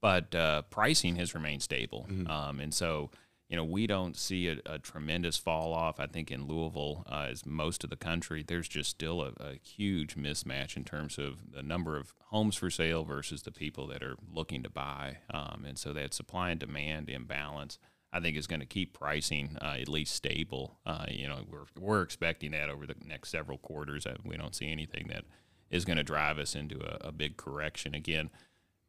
but 0.00 0.34
uh, 0.34 0.62
pricing 0.62 1.16
has 1.16 1.34
remained 1.34 1.62
stable. 1.62 2.06
Mm. 2.10 2.30
Um, 2.30 2.60
and 2.60 2.72
so, 2.72 3.10
you 3.48 3.56
know, 3.56 3.64
we 3.64 3.86
don't 3.86 4.16
see 4.16 4.48
a, 4.48 4.58
a 4.66 4.78
tremendous 4.78 5.36
fall 5.36 5.72
off. 5.72 6.00
I 6.00 6.06
think 6.06 6.30
in 6.30 6.46
Louisville, 6.46 7.04
uh, 7.10 7.28
as 7.30 7.46
most 7.46 7.84
of 7.84 7.90
the 7.90 7.96
country, 7.96 8.44
there's 8.46 8.68
just 8.68 8.90
still 8.90 9.22
a, 9.22 9.32
a, 9.38 9.54
huge 9.62 10.16
mismatch 10.16 10.76
in 10.76 10.84
terms 10.84 11.18
of 11.18 11.52
the 11.52 11.62
number 11.62 11.96
of 11.96 12.12
homes 12.26 12.56
for 12.56 12.70
sale 12.70 13.04
versus 13.04 13.42
the 13.42 13.52
people 13.52 13.86
that 13.88 14.02
are 14.02 14.16
looking 14.32 14.62
to 14.64 14.70
buy. 14.70 15.18
Um, 15.32 15.64
and 15.66 15.78
so 15.78 15.92
that 15.92 16.12
supply 16.12 16.50
and 16.50 16.60
demand 16.60 17.08
imbalance, 17.08 17.78
I 18.12 18.20
think, 18.20 18.36
is 18.36 18.48
going 18.48 18.60
to 18.60 18.66
keep 18.66 18.92
pricing 18.92 19.56
uh, 19.62 19.76
at 19.80 19.88
least 19.88 20.14
stable. 20.14 20.78
Uh, 20.84 21.06
you 21.08 21.28
know, 21.28 21.44
we're, 21.48 21.66
we're 21.78 22.02
expecting 22.02 22.50
that 22.50 22.68
over 22.68 22.84
the 22.84 22.96
next 23.06 23.30
several 23.30 23.58
quarters. 23.58 24.06
Uh, 24.06 24.16
we 24.24 24.36
don't 24.36 24.56
see 24.56 24.70
anything 24.70 25.06
that 25.08 25.24
is 25.70 25.84
going 25.84 25.98
to 25.98 26.04
drive 26.04 26.38
us 26.38 26.54
into 26.56 26.78
a, 26.80 27.08
a 27.08 27.12
big 27.12 27.36
correction 27.36 27.94
again 27.94 28.30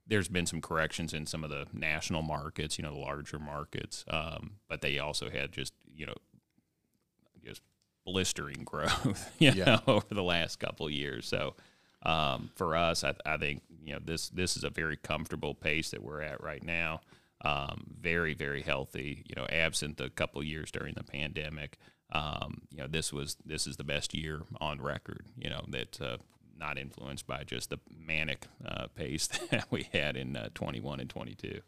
there's 0.08 0.28
been 0.28 0.46
some 0.46 0.62
corrections 0.62 1.13
in 1.13 1.26
some 1.26 1.43
of 1.43 1.50
the 1.50 1.67
national 1.74 2.22
markets, 2.22 2.78
you 2.78 2.84
know, 2.84 2.93
the 2.93 3.00
larger 3.00 3.39
markets, 3.39 4.06
um, 4.10 4.52
but 4.67 4.82
they 4.82 5.00
also 5.00 5.30
had 5.30 5.52
just 5.52 5.74
you 5.96 6.06
know 6.06 6.15
just 7.43 7.62
blistering 8.06 8.62
growth, 8.65 9.32
you 9.39 9.52
yeah. 9.52 9.65
know, 9.65 9.82
over 9.88 10.13
the 10.13 10.24
last 10.24 10.60
couple 10.60 10.89
years. 10.89 11.28
So 11.28 11.56
um, 12.04 12.50
for 12.56 12.76
us, 12.76 13.04
I, 13.04 13.13
I, 13.26 13.38
think 13.38 13.62
you 13.84 13.93
know 13.93 14.00
this 14.04 14.30
this 14.30 14.56
is 14.56 14.63
a 14.63 14.70
very 14.70 14.98
comfortable 14.98 15.54
pace 15.54 15.91
that 15.91 16.04
we're 16.04 16.22
at 16.22 16.41
right 16.41 16.63
now. 16.63 17.02
Um, 17.43 17.96
very 18.00 18.34
very 18.34 18.62
healthy. 18.62 19.24
You 19.28 19.36
know, 19.36 19.48
absent 19.48 19.98
the 19.98 20.10
couple 20.10 20.43
years 20.43 20.72
during 20.72 20.93
the 20.96 21.04
pandemic. 21.04 21.78
Um, 22.12 22.62
you 22.72 22.78
know, 22.78 22.88
this 22.88 23.12
was 23.12 23.36
this 23.46 23.67
is 23.67 23.76
the 23.76 23.84
best 23.84 24.13
year 24.13 24.41
on 24.62 24.82
record. 24.82 25.26
You 25.38 25.50
know 25.50 25.65
that 25.70 26.02
uh, 26.02 26.17
not 26.60 26.78
influenced 26.78 27.28
by 27.28 27.43
just 27.43 27.70
the 27.70 27.80
manic 27.89 28.48
uh, 28.65 28.88
pace 28.88 29.28
that 29.52 29.67
we 29.70 29.88
had 29.93 30.17
in 30.17 30.36
uh, 30.36 30.50
21 30.54 31.00
and 31.00 31.10
22. 31.10 31.62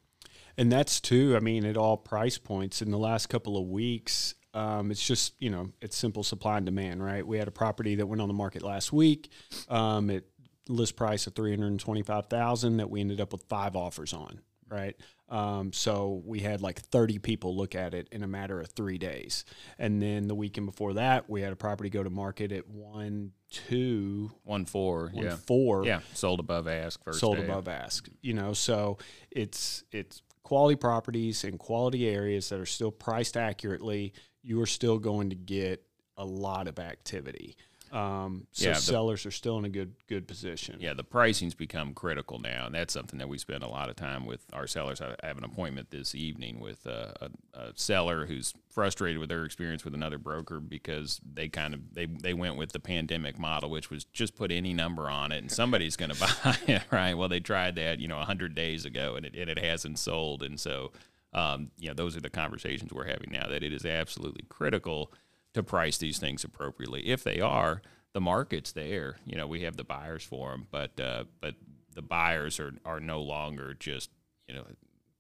And 0.58 0.72
that's 0.72 1.00
too, 1.00 1.36
I 1.36 1.40
mean, 1.40 1.66
at 1.66 1.78
all 1.78 1.96
price 1.96 2.38
points 2.38 2.82
in 2.82 2.92
the 2.92 2.98
last 2.98 3.28
couple 3.28 3.58
of 3.58 3.68
weeks. 3.68 4.36
Um, 4.54 4.92
it's 4.92 5.06
just, 5.06 5.36
you 5.40 5.50
know, 5.50 5.70
it's 5.82 5.96
simple 5.96 6.24
supply 6.24 6.58
and 6.58 6.66
demand, 6.66 7.04
right? 7.04 7.26
We 7.26 7.38
had 7.38 7.48
a 7.48 7.52
property 7.52 7.96
that 7.96 8.08
went 8.08 8.22
on 8.22 8.28
the 8.28 8.34
market 8.34 8.62
last 8.62 8.92
week 8.92 9.32
um, 9.70 10.10
at 10.10 10.24
list 10.68 10.96
price 10.96 11.28
of 11.28 11.36
325000 11.36 12.78
that 12.78 12.90
we 12.90 13.00
ended 13.00 13.22
up 13.22 13.32
with 13.32 13.44
five 13.44 13.76
offers 13.76 14.14
on, 14.14 14.42
right? 14.68 14.96
Um, 15.30 15.72
so 15.72 16.22
we 16.26 16.40
had 16.40 16.62
like 16.62 16.80
30 16.80 17.20
people 17.20 17.56
look 17.56 17.76
at 17.76 17.94
it 17.94 18.08
in 18.12 18.24
a 18.24 18.28
matter 18.28 18.60
of 18.60 18.70
three 18.72 18.98
days. 18.98 19.46
And 19.78 20.02
then 20.02 20.28
the 20.28 20.36
weekend 20.36 20.66
before 20.66 20.94
that, 20.94 21.30
we 21.30 21.42
had 21.42 21.54
a 21.54 21.56
property 21.56 21.90
go 21.90 22.04
to 22.04 22.10
market 22.10 22.52
at 22.52 22.68
one, 22.68 23.32
two, 23.52 24.32
one, 24.44 24.66
four, 24.66 25.12
one, 25.14 25.26
yeah. 25.26 25.36
four. 25.36 25.86
Yeah. 25.86 26.00
Sold 26.14 26.40
above 26.40 26.68
ask 26.68 27.04
first. 27.04 27.20
Sold 27.20 27.38
day. 27.38 27.44
above 27.44 27.68
ask, 27.68 28.10
you 28.22 28.34
know, 28.34 28.54
so 28.54 28.98
it's, 29.30 29.84
it's 29.92 30.24
quality 30.42 30.76
properties 30.76 31.44
in 31.44 31.58
quality 31.60 32.08
areas 32.08 32.50
that 32.50 32.60
are 32.60 32.66
still 32.66 32.92
priced 32.92 33.38
accurately. 33.38 34.14
You 34.42 34.60
are 34.62 34.68
still 34.68 34.98
going 34.98 35.30
to 35.30 35.36
get 35.36 35.84
a 36.18 36.26
lot 36.26 36.68
of 36.68 36.80
activity. 36.80 37.56
Um, 37.92 38.48
so 38.52 38.68
yeah, 38.68 38.74
the, 38.74 38.82
sellers 38.82 39.26
are 39.26 39.32
still 39.32 39.58
in 39.58 39.66
a 39.66 39.70
good 39.70 39.94
good 40.08 40.28
position. 40.28 40.78
Yeah, 40.80 40.94
the 40.94 41.04
pricing's 41.04 41.56
become 41.56 41.94
critical 41.94 42.40
now, 42.40 42.68
and 42.68 42.76
that's 42.76 42.94
something 42.94 43.20
that 43.20 43.28
we 43.28 43.38
spend 43.38 43.64
a 43.64 43.68
lot 43.68 43.90
of 43.90 43.96
time 43.96 44.26
with 44.26 44.42
our 44.54 44.68
sellers. 44.68 45.02
I 45.02 45.16
have 45.24 45.38
an 45.38 45.44
appointment 45.44 45.90
this 45.90 46.14
evening 46.14 46.60
with 46.60 46.86
a, 46.86 47.32
a, 47.54 47.60
a 47.60 47.72
seller 47.76 48.26
who's 48.26 48.54
frustrated 48.70 49.20
with 49.20 49.30
their 49.30 49.44
experience 49.44 49.84
with 49.84 49.94
another 49.94 50.18
broker 50.18 50.60
because 50.60 51.20
they 51.34 51.50
kind 51.50 51.74
of 51.74 51.94
they 51.94 52.06
they 52.06 52.34
went 52.34 52.58
with 52.58 52.72
the 52.72 52.80
pandemic 52.80 53.40
model, 53.40 53.70
which 53.70 53.90
was 53.90 54.04
just 54.06 54.36
put 54.36 54.52
any 54.52 54.74
number 54.74 55.10
on 55.10 55.32
it 55.32 55.40
and 55.40 55.52
somebody's 55.52 55.96
going 55.96 56.12
to 56.14 56.20
buy 56.20 56.58
it, 56.68 56.84
right? 56.92 57.16
Well, 57.16 57.30
they 57.30 57.40
tried 57.40 57.76
that 57.76 58.00
you 58.00 58.08
know 58.08 58.18
hundred 58.18 58.54
days 58.56 58.86
ago 58.86 59.16
and 59.16 59.26
it 59.26 59.36
and 59.36 59.50
it 59.50 59.58
hasn't 59.58 59.98
sold, 59.98 60.44
and 60.44 60.60
so 60.60 60.92
um, 61.34 61.72
you 61.78 61.88
know 61.88 61.94
those 61.94 62.16
are 62.16 62.22
the 62.22 62.30
conversations 62.30 62.94
we're 62.94 63.08
having 63.08 63.32
now. 63.32 63.48
That 63.48 63.64
it 63.64 63.74
is 63.74 63.86
absolutely 63.86 64.46
critical 64.50 65.12
to 65.54 65.64
price 65.64 65.98
these 65.98 66.20
things 66.20 66.44
appropriately. 66.44 67.08
If 67.08 67.24
they 67.24 67.40
are, 67.40 67.82
the 68.14 68.22
market's 68.22 68.72
there. 68.72 69.18
You 69.26 69.38
know, 69.38 69.48
we 69.48 69.62
have 69.62 69.78
the 69.78 69.84
buyers 69.84 70.24
for 70.24 70.52
them, 70.52 70.68
but 70.72 71.00
uh, 71.00 71.26
but 71.42 71.56
the 71.94 72.02
buyers 72.02 72.60
are 72.60 72.74
are 72.86 73.00
no 73.00 73.22
longer 73.22 73.74
just 73.74 74.10
you 74.48 74.56
know 74.56 74.66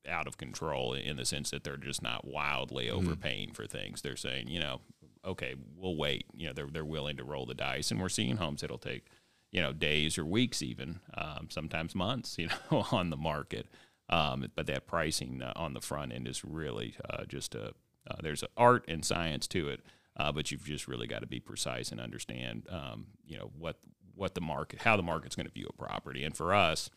out 0.08 0.28
of 0.28 0.38
control 0.38 0.94
in 0.94 1.18
the 1.18 1.26
sense 1.26 1.52
that 1.52 1.63
they're 1.63 1.78
just 1.78 2.02
not 2.02 2.26
wildly 2.26 2.88
mm-hmm. 2.88 2.98
overpaying 2.98 3.52
for 3.52 3.65
things. 3.65 4.02
They're 4.02 4.15
saying, 4.15 4.48
you 4.48 4.60
know, 4.60 4.82
okay, 5.24 5.56
we'll 5.76 5.96
wait. 5.96 6.26
You 6.34 6.48
know, 6.48 6.54
they're 6.54 6.68
they're 6.68 6.86
willing 6.86 7.18
to 7.18 7.24
roll 7.24 7.46
the 7.46 7.54
dice, 7.54 7.92
and 7.92 8.00
we're 8.00 8.10
seeing 8.10 8.38
homes 8.38 8.62
that'll 8.62 8.78
take 8.78 9.06
you 9.52 9.62
know 9.62 9.74
days 9.74 10.18
or 10.18 10.26
weeks, 10.26 10.62
even 10.62 11.00
um, 11.15 11.48
sometimes 11.50 11.96
months, 11.96 12.38
you 12.39 12.48
know, 12.48 12.86
on 12.92 13.10
the 13.10 13.18
market. 13.18 13.68
Um, 14.12 14.48
but 14.56 14.65
that 14.65 14.88
pricing 14.88 15.44
uh, 15.44 15.54
on 15.56 15.74
the 15.74 15.82
front 15.82 16.13
end 16.13 16.28
is 16.28 16.44
really 16.44 16.96
uh, 17.08 17.26
just 17.26 17.54
a 17.54 17.74
uh, 18.10 18.15
there's 18.24 18.42
an 18.42 18.50
art 18.58 18.86
and 18.88 19.06
science 19.06 19.48
to 19.48 19.70
it 19.70 19.82
uh, 20.20 20.32
but 20.32 20.52
you've 20.52 20.66
just 20.66 20.88
really 20.88 21.08
got 21.08 21.22
to 21.22 21.28
be 21.28 21.40
precise 21.40 21.92
and 21.92 22.00
understand, 22.00 22.68
um, 22.70 23.08
you 23.26 23.38
know, 23.38 23.50
what 23.58 23.78
what 24.14 24.36
the 24.36 24.42
market, 24.42 24.82
how 24.82 24.98
the 24.98 25.04
market's 25.04 25.36
going 25.36 25.48
to 25.48 25.52
view 25.52 25.68
a 25.70 25.74
property. 25.74 26.26
And 26.26 26.36
for 26.36 26.54
us, 26.54 26.90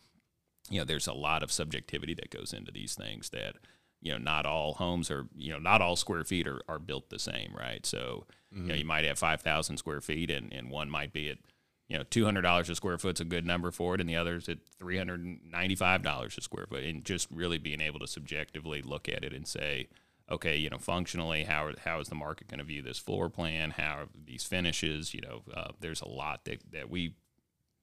you 0.69 0.79
know, 0.79 0.85
there's 0.85 1.07
a 1.07 1.13
lot 1.13 1.45
of 1.45 1.53
subjectivity 1.53 2.15
that 2.15 2.31
goes 2.31 2.53
into 2.53 2.73
these 2.73 2.95
things. 2.95 3.31
That 3.31 3.55
you 4.01 4.11
know, 4.11 4.19
not 4.19 4.45
all 4.45 4.75
homes 4.75 5.11
are, 5.11 5.29
you 5.37 5.53
know, 5.53 5.61
not 5.61 5.81
all 5.81 5.95
square 5.95 6.25
feet 6.25 6.49
are, 6.49 6.61
are 6.69 6.81
built 6.81 7.09
the 7.09 7.21
same, 7.21 7.55
right? 7.57 7.87
So, 7.87 8.27
mm-hmm. 8.53 8.63
you 8.63 8.63
know, 8.63 8.73
mm-hmm. 8.73 8.79
you 8.81 8.85
might 8.85 9.05
have 9.05 9.19
five 9.19 9.41
thousand 9.41 9.77
square 9.77 10.01
feet, 10.01 10.31
and, 10.31 10.53
and 10.53 10.71
one 10.71 10.91
might 10.91 11.13
be 11.13 11.31
at 11.31 11.39
you 11.89 11.99
know, 11.99 12.05
two 12.09 12.25
hundred 12.25 12.43
dollars 12.43 12.71
a 12.71 12.75
square 12.75 12.99
foot's 12.99 13.21
a 13.21 13.25
good 13.25 13.47
number 13.47 13.71
for 13.71 13.95
it, 13.95 14.01
and 14.01 14.09
the 14.09 14.17
other's 14.17 14.49
at 14.49 14.59
three 14.79 14.99
hundred 14.99 15.21
and 15.21 15.41
ninety-five 15.51 16.03
dollars 16.03 16.37
a 16.39 16.41
square 16.41 16.67
foot. 16.67 16.83
And 16.83 17.05
just 17.05 17.29
really 17.31 17.59
being 17.59 17.81
able 17.81 18.01
to 18.01 18.07
subjectively 18.07 18.83
look 18.83 19.09
at 19.09 19.23
it 19.23 19.33
and 19.33 19.47
say, 19.47 19.89
okay, 20.31 20.57
you 20.57 20.71
know, 20.71 20.79
functionally, 20.79 21.45
how 21.45 21.73
how 21.85 22.01
is 22.01 22.09
the 22.09 22.15
market 22.15 22.49
going 22.49 22.59
to 22.59 22.65
view 22.65 22.83
this 22.83 22.99
floor 22.99 23.29
plan? 23.29 23.71
How 23.73 24.09
these 24.25 24.45
finishes? 24.45 25.15
You 25.15 25.23
know, 25.23 25.43
uh, 25.53 25.73
there's 25.81 26.01
a 26.01 26.09
lot 26.09 26.45
that, 26.45 26.63
that 26.73 26.91
we 26.91 27.15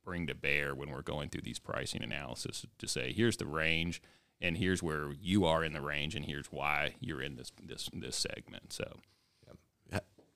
bring 0.03 0.27
to 0.27 0.35
bear 0.35 0.73
when 0.73 0.89
we're 0.89 1.01
going 1.01 1.29
through 1.29 1.41
these 1.41 1.59
pricing 1.59 2.01
analysis 2.01 2.65
to 2.77 2.87
say, 2.87 3.13
here's 3.13 3.37
the 3.37 3.45
range, 3.45 4.01
and 4.41 4.57
here's 4.57 4.81
where 4.81 5.11
you 5.21 5.45
are 5.45 5.63
in 5.63 5.73
the 5.73 5.81
range, 5.81 6.15
and 6.15 6.25
here's 6.25 6.47
why 6.47 6.95
you're 6.99 7.21
in 7.21 7.35
this 7.35 7.51
this 7.63 7.89
this 7.93 8.15
segment. 8.15 8.73
So. 8.73 8.99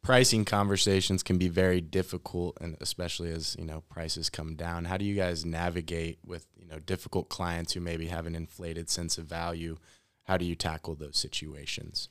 Pricing 0.03 0.43
conversations 0.43 1.23
can 1.23 1.37
be 1.37 1.47
very 1.47 1.79
difficult, 1.79 2.57
and 2.59 2.75
especially 2.81 3.31
as 3.31 3.55
you 3.57 3.63
know 3.63 3.83
prices 3.87 4.29
come 4.29 4.53
down. 4.53 4.83
How 4.83 4.97
do 4.97 5.05
you 5.05 5.15
guys 5.15 5.45
navigate 5.45 6.19
with 6.25 6.45
you 6.57 6.67
know 6.67 6.79
difficult 6.79 7.29
clients 7.29 7.71
who 7.71 7.79
maybe 7.79 8.07
have 8.07 8.25
an 8.27 8.35
inflated 8.35 8.89
sense 8.89 9.17
of 9.17 9.27
value? 9.27 9.77
How 10.23 10.37
do 10.37 10.45
you 10.45 10.55
tackle 10.55 10.95
those 10.95 11.17
situations? 11.17 12.09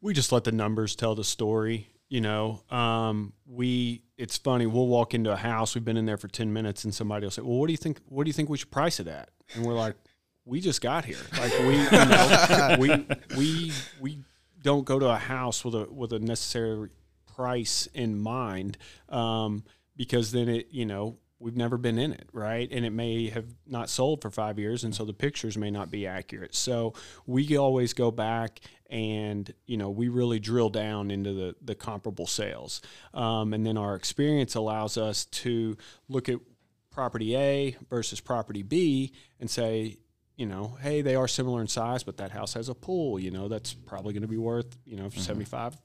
We 0.00 0.12
just 0.12 0.32
let 0.32 0.44
the 0.44 0.52
numbers 0.52 0.94
tell 0.94 1.14
the 1.14 1.24
story. 1.24 1.88
You 2.08 2.20
know, 2.20 2.62
um, 2.70 3.32
we 3.46 4.02
it's 4.18 4.36
funny. 4.36 4.66
We'll 4.66 4.86
walk 4.86 5.14
into 5.14 5.32
a 5.32 5.36
house. 5.36 5.74
We've 5.74 5.84
been 5.84 5.96
in 5.96 6.06
there 6.06 6.18
for 6.18 6.28
ten 6.28 6.52
minutes, 6.52 6.84
and 6.84 6.94
somebody 6.94 7.24
will 7.24 7.30
say, 7.30 7.42
"Well, 7.42 7.58
what 7.58 7.66
do 7.66 7.72
you 7.72 7.78
think? 7.78 8.00
What 8.08 8.24
do 8.24 8.28
you 8.28 8.34
think 8.34 8.48
we 8.48 8.58
should 8.58 8.70
price 8.70 9.00
it 9.00 9.08
at?" 9.08 9.30
And 9.54 9.64
we're 9.64 9.74
like, 9.74 9.96
"We 10.44 10.60
just 10.60 10.80
got 10.80 11.04
here. 11.04 11.16
Like 11.38 11.58
we, 11.60 11.76
you 11.76 11.90
know, 11.90 12.76
we 12.78 13.06
we 13.36 13.72
we 14.00 14.18
don't 14.62 14.84
go 14.84 14.98
to 14.98 15.06
a 15.06 15.16
house 15.16 15.64
with 15.64 15.74
a 15.74 15.86
with 15.90 16.12
a 16.12 16.18
necessary 16.18 16.90
price 17.34 17.88
in 17.94 18.18
mind, 18.18 18.76
um, 19.08 19.64
because 19.96 20.30
then 20.30 20.48
it, 20.48 20.68
you 20.70 20.86
know, 20.86 21.18
we've 21.44 21.56
never 21.56 21.76
been 21.76 21.98
in 21.98 22.10
it, 22.10 22.26
right? 22.32 22.66
And 22.72 22.86
it 22.86 22.90
may 22.90 23.28
have 23.28 23.44
not 23.66 23.90
sold 23.90 24.22
for 24.22 24.30
five 24.30 24.58
years, 24.58 24.82
and 24.82 24.94
so 24.94 25.04
the 25.04 25.12
pictures 25.12 25.58
may 25.58 25.70
not 25.70 25.90
be 25.90 26.06
accurate. 26.06 26.54
So 26.54 26.94
we 27.26 27.58
always 27.58 27.92
go 27.92 28.10
back 28.10 28.60
and 28.88 29.52
you 29.66 29.76
know 29.76 29.90
we 29.90 30.08
really 30.08 30.40
drill 30.40 30.70
down 30.70 31.10
into 31.10 31.34
the 31.34 31.54
the 31.62 31.74
comparable 31.74 32.26
sales, 32.26 32.80
um, 33.12 33.52
and 33.52 33.66
then 33.66 33.76
our 33.76 33.94
experience 33.94 34.54
allows 34.54 34.96
us 34.96 35.26
to 35.26 35.76
look 36.08 36.30
at 36.30 36.38
property 36.90 37.36
A 37.36 37.76
versus 37.90 38.20
property 38.20 38.62
B 38.62 39.12
and 39.38 39.50
say 39.50 39.98
you 40.36 40.46
know, 40.46 40.76
hey, 40.80 41.00
they 41.00 41.14
are 41.14 41.28
similar 41.28 41.60
in 41.60 41.68
size, 41.68 42.02
but 42.02 42.16
that 42.16 42.32
house 42.32 42.54
has 42.54 42.68
a 42.68 42.74
pool. 42.74 43.20
You 43.20 43.30
know, 43.30 43.46
that's 43.46 43.72
probably 43.72 44.12
going 44.14 44.22
to 44.22 44.28
be 44.28 44.38
worth 44.38 44.76
you 44.86 44.96
know 44.96 45.10
seventy 45.10 45.44
five 45.44 45.76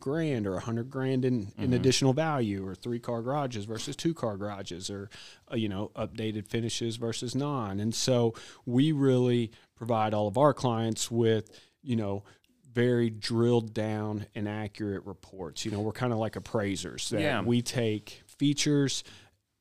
grand 0.00 0.46
or 0.46 0.56
a 0.56 0.60
hundred 0.60 0.90
grand 0.90 1.24
in, 1.24 1.52
in 1.58 1.72
additional 1.72 2.12
value, 2.12 2.66
or 2.66 2.74
three 2.74 2.98
car 2.98 3.22
garages 3.22 3.64
versus 3.64 3.96
two 3.96 4.14
car 4.14 4.36
garages, 4.36 4.90
or 4.90 5.10
uh, 5.52 5.56
you 5.56 5.68
know, 5.68 5.90
updated 5.96 6.46
finishes 6.46 6.96
versus 6.96 7.34
non. 7.34 7.80
And 7.80 7.94
so 7.94 8.34
we 8.64 8.92
really 8.92 9.50
provide 9.74 10.14
all 10.14 10.28
of 10.28 10.38
our 10.38 10.54
clients 10.54 11.10
with 11.10 11.50
you 11.82 11.96
know 11.96 12.24
very 12.72 13.08
drilled 13.08 13.72
down 13.72 14.26
and 14.34 14.46
accurate 14.48 15.04
reports. 15.06 15.64
You 15.64 15.70
know, 15.70 15.80
we're 15.80 15.92
kind 15.92 16.12
of 16.12 16.18
like 16.18 16.36
appraisers 16.36 17.08
that 17.08 17.22
Yeah. 17.22 17.40
we 17.42 17.62
take 17.62 18.22
features 18.26 19.02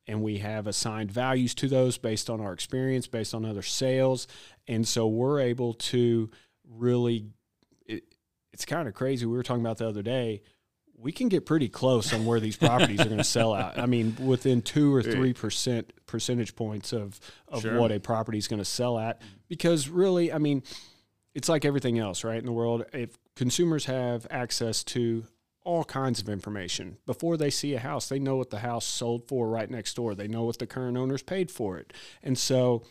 and 0.05 0.21
we 0.21 0.39
have 0.39 0.67
assigned 0.67 1.11
values 1.11 1.55
to 1.55 1.67
those 1.69 1.97
based 1.97 2.29
on 2.29 2.41
our 2.41 2.51
experience, 2.51 3.07
based 3.07 3.33
on 3.33 3.45
other 3.45 3.61
sales. 3.61 4.27
And 4.67 4.85
so 4.85 5.07
we're 5.07 5.39
able 5.39 5.73
to 5.75 6.29
really, 6.69 7.25
it's 8.55 8.63
kind 8.63 8.87
of 8.87 8.93
crazy. 8.93 9.25
We 9.25 9.35
were 9.35 9.43
talking 9.43 9.61
about 9.61 9.79
the 9.79 9.87
other 9.89 10.01
day. 10.01 10.41
We 10.97 11.11
can 11.11 11.27
get 11.27 11.45
pretty 11.45 11.67
close 11.67 12.13
on 12.13 12.25
where 12.25 12.39
these 12.39 12.55
properties 12.55 13.01
are 13.01 13.05
going 13.05 13.17
to 13.17 13.23
sell 13.25 13.53
out. 13.53 13.77
I 13.77 13.85
mean, 13.85 14.15
within 14.25 14.61
two 14.61 14.95
or 14.95 15.03
three 15.03 15.33
percent 15.33 15.91
percentage 16.05 16.55
points 16.55 16.93
of 16.93 17.19
of 17.49 17.63
Sure. 17.63 17.77
what 17.77 17.91
a 17.91 17.99
property 17.99 18.37
is 18.37 18.47
going 18.47 18.61
to 18.61 18.65
sell 18.65 18.97
at, 18.97 19.21
because 19.49 19.89
really, 19.89 20.31
I 20.31 20.37
mean, 20.37 20.63
it's 21.33 21.49
like 21.49 21.65
everything 21.65 21.99
else, 21.99 22.23
right? 22.23 22.39
In 22.39 22.45
the 22.45 22.53
world, 22.53 22.85
if 22.93 23.17
consumers 23.35 23.85
have 23.87 24.25
access 24.31 24.85
to 24.85 25.25
all 25.65 25.83
kinds 25.83 26.21
of 26.21 26.29
information 26.29 26.95
before 27.05 27.35
they 27.35 27.49
see 27.49 27.73
a 27.73 27.79
house, 27.79 28.07
they 28.07 28.19
know 28.19 28.37
what 28.37 28.51
the 28.51 28.59
house 28.59 28.85
sold 28.85 29.27
for 29.27 29.49
right 29.49 29.69
next 29.69 29.95
door. 29.95 30.15
They 30.15 30.29
know 30.29 30.45
what 30.45 30.59
the 30.59 30.67
current 30.67 30.95
owners 30.95 31.23
paid 31.23 31.51
for 31.51 31.77
it, 31.77 31.91
and 32.23 32.37
so 32.37 32.83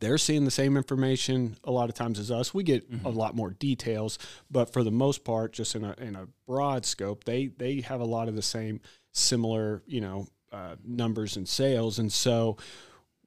they're 0.00 0.18
seeing 0.18 0.44
the 0.44 0.50
same 0.50 0.76
information 0.76 1.56
a 1.64 1.70
lot 1.70 1.88
of 1.88 1.94
times 1.94 2.18
as 2.18 2.30
us. 2.30 2.52
We 2.52 2.64
get 2.64 2.86
a 3.04 3.08
lot 3.08 3.36
more 3.36 3.50
details, 3.50 4.18
but 4.50 4.72
for 4.72 4.82
the 4.82 4.90
most 4.90 5.24
part, 5.24 5.52
just 5.52 5.74
in 5.74 5.84
a 5.84 5.94
in 5.98 6.16
a 6.16 6.26
broad 6.46 6.84
scope, 6.84 7.24
they 7.24 7.46
they 7.46 7.80
have 7.82 8.00
a 8.00 8.04
lot 8.04 8.28
of 8.28 8.34
the 8.34 8.42
same 8.42 8.80
similar, 9.12 9.82
you 9.86 10.00
know, 10.00 10.26
uh, 10.52 10.76
numbers 10.84 11.36
and 11.36 11.48
sales, 11.48 11.98
and 11.98 12.12
so 12.12 12.56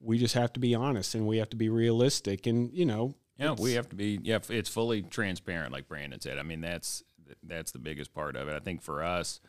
we 0.01 0.17
just 0.17 0.33
have 0.33 0.53
to 0.53 0.59
be 0.59 0.75
honest 0.75 1.15
and 1.15 1.27
we 1.27 1.37
have 1.37 1.49
to 1.49 1.57
be 1.57 1.69
realistic, 1.69 2.45
and 2.47 2.73
you 2.73 2.85
know, 2.85 3.15
Yeah, 3.37 3.53
we 3.53 3.73
have 3.73 3.89
to 3.89 3.95
be. 3.95 4.19
Yeah, 4.21 4.39
it's 4.49 4.69
fully 4.69 5.01
transparent, 5.01 5.71
like 5.71 5.87
Brandon 5.87 6.19
said. 6.19 6.37
I 6.37 6.43
mean, 6.43 6.61
that's 6.61 7.03
that's 7.43 7.71
the 7.71 7.79
biggest 7.79 8.13
part 8.13 8.35
of 8.35 8.47
it. 8.49 8.55
I 8.55 8.59
think 8.59 8.81
for 8.81 9.03
us, 9.03 9.39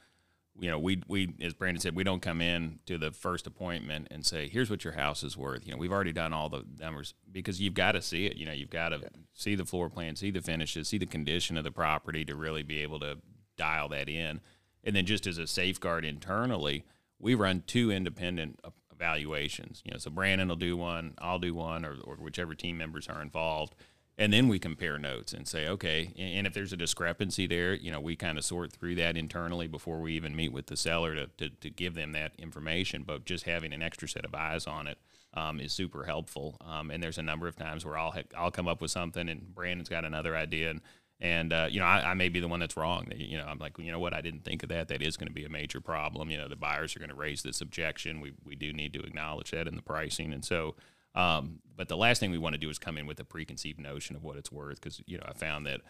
you 0.61 0.70
know, 0.70 0.79
we 0.79 1.03
we 1.09 1.35
as 1.40 1.55
Brandon 1.55 1.81
said, 1.81 1.96
we 1.96 2.05
don't 2.05 2.20
come 2.20 2.42
in 2.42 2.81
to 2.85 2.99
the 2.99 3.11
first 3.11 3.46
appointment 3.46 4.09
and 4.11 4.25
say, 4.27 4.46
"Here's 4.46 4.68
what 4.68 4.85
your 4.85 4.92
house 4.92 5.23
is 5.23 5.37
worth." 5.37 5.66
You 5.66 5.73
know, 5.73 5.79
we've 5.79 5.92
already 5.92 6.12
done 6.12 6.35
all 6.35 6.51
the 6.51 6.64
numbers 6.79 7.14
because 7.33 7.61
you've 7.61 7.75
got 7.75 7.92
to 7.92 8.03
see 8.03 8.27
it. 8.27 8.37
You 8.37 8.44
know, 8.44 8.53
you've 8.53 8.70
got 8.70 8.90
to 8.90 9.01
see 9.33 9.55
the 9.55 9.64
floor 9.64 9.88
plan, 9.88 10.16
see 10.16 10.31
the 10.31 10.42
finishes, 10.42 10.88
see 10.88 10.99
the 10.99 11.07
condition 11.07 11.57
of 11.57 11.64
the 11.64 11.70
property 11.70 12.27
to 12.27 12.35
really 12.35 12.62
be 12.62 12.83
able 12.83 13.01
to 13.01 13.16
dial 13.57 13.88
that 13.88 14.09
in. 14.11 14.40
And 14.85 14.94
then 14.94 15.07
just 15.07 15.27
as 15.27 15.38
a 15.38 15.46
safeguard 15.46 16.05
internally, 16.05 16.85
we 17.18 17.35
run 17.35 17.62
two 17.66 17.90
independent 17.90 18.61
evaluations. 18.92 19.83
You 19.85 19.92
know, 19.92 19.99
so 19.99 20.11
Brandon 20.11 20.49
will 20.49 20.57
do 20.57 20.77
one, 20.77 21.14
I'll 21.18 21.38
do 21.38 21.55
one, 21.55 21.87
or, 21.87 21.96
or 22.05 22.16
whichever 22.16 22.55
team 22.55 22.77
members 22.77 23.09
are 23.09 23.23
involved. 23.23 23.75
And 24.18 24.33
then 24.35 24.49
we 24.49 24.59
compare 24.59 24.99
notes 24.99 25.33
and 25.33 25.49
say, 25.49 25.66
okay, 25.66 26.12
and 26.18 26.46
if 26.46 26.53
there's 26.53 26.75
a 26.75 26.77
discrepancy 26.77 27.46
there, 27.46 27.73
you 27.73 27.90
know, 27.90 28.01
we 28.01 28.16
kind 28.16 28.37
of 28.37 28.44
sort 28.44 28.70
through 28.70 28.96
that 28.96 29.16
internally 29.16 29.66
before 29.66 30.01
we 30.01 30.12
even 30.12 30.37
meet 30.37 30.53
with 30.53 30.66
the 30.66 30.77
seller 30.77 31.14
to, 31.14 31.27
to, 31.38 31.49
to 31.49 31.70
give 31.70 31.94
them 31.94 32.12
that 32.12 32.33
information. 32.38 33.03
But 33.03 33.25
just 33.25 33.44
having 33.44 33.73
an 33.73 33.83
extra 33.83 34.07
set 34.07 34.27
of 34.27 34.35
eyes 34.35 34.66
on 34.66 34.87
it 34.87 34.99
um, 35.33 35.59
is 35.59 35.73
super 35.73 36.05
helpful. 36.05 36.59
Um, 36.61 36.90
and 36.90 37.03
there's 37.03 37.16
a 37.16 37.23
number 37.23 37.49
of 37.49 37.57
times 37.57 37.87
where 37.87 37.96
I'll, 37.96 38.11
ha- 38.11 38.29
I'll 38.37 38.51
come 38.51 38.68
up 38.68 38.83
with 38.83 38.90
something 38.90 39.27
and 39.29 39.55
Brandon's 39.55 39.88
got 39.88 40.05
another 40.05 40.37
idea. 40.37 40.70
And, 40.70 40.81
and 41.18 41.53
uh, 41.53 41.68
you 41.70 41.81
know, 41.81 41.87
I, 41.87 42.11
I 42.11 42.14
may 42.14 42.29
be 42.29 42.40
the 42.40 42.49
one 42.49 42.61
that's 42.61 42.77
wrong. 42.77 43.07
You 43.14 43.38
know, 43.38 43.44
I'm 43.46 43.59
like, 43.59 43.79
you 43.79 43.92
know 43.92 44.01
what, 44.01 44.12
I 44.12 44.20
didn't 44.20 44.44
think 44.44 44.62
of 44.62 44.68
that. 44.70 44.88
That 44.88 45.03
is 45.03 45.16
going 45.16 45.29
to 45.29 45.35
be 45.35 45.44
a 45.44 45.51
major 45.51 45.81
problem. 45.81 46.31
You 46.31 46.38
know, 46.38 46.49
the 46.49 46.57
buyers 46.57 46.94
are 46.94 46.99
going 46.99 47.11
to 47.11 47.14
raise 47.14 47.42
this 47.42 47.61
objection. 47.61 48.20
We, 48.20 48.33
we 48.44 48.55
do 48.55 48.73
need 48.73 48.92
to 48.94 49.01
acknowledge 49.01 49.51
that 49.53 49.66
in 49.66 49.77
the 49.77 49.83
pricing. 49.83 50.33
And 50.33 50.44
so, 50.44 50.75
um, 51.14 51.61
but 51.77 51.88
the 51.88 51.96
last 51.96 52.18
thing 52.20 52.31
we 52.31 52.38
want 52.38 52.55
to 52.55 52.59
do 52.59 52.70
is 52.70 52.79
come 52.79 52.99
in 52.99 53.07
with 53.07 53.18
a 53.20 53.25
preconceived 53.25 53.81
notion 53.81 54.14
of 54.16 54.23
what 54.23 54.37
it's 54.37 54.53
worth 54.53 54.81
because 54.81 55.03
you 55.07 55.16
know 55.16 55.25
I 55.27 55.33
found 55.33 55.66
that 55.66 55.81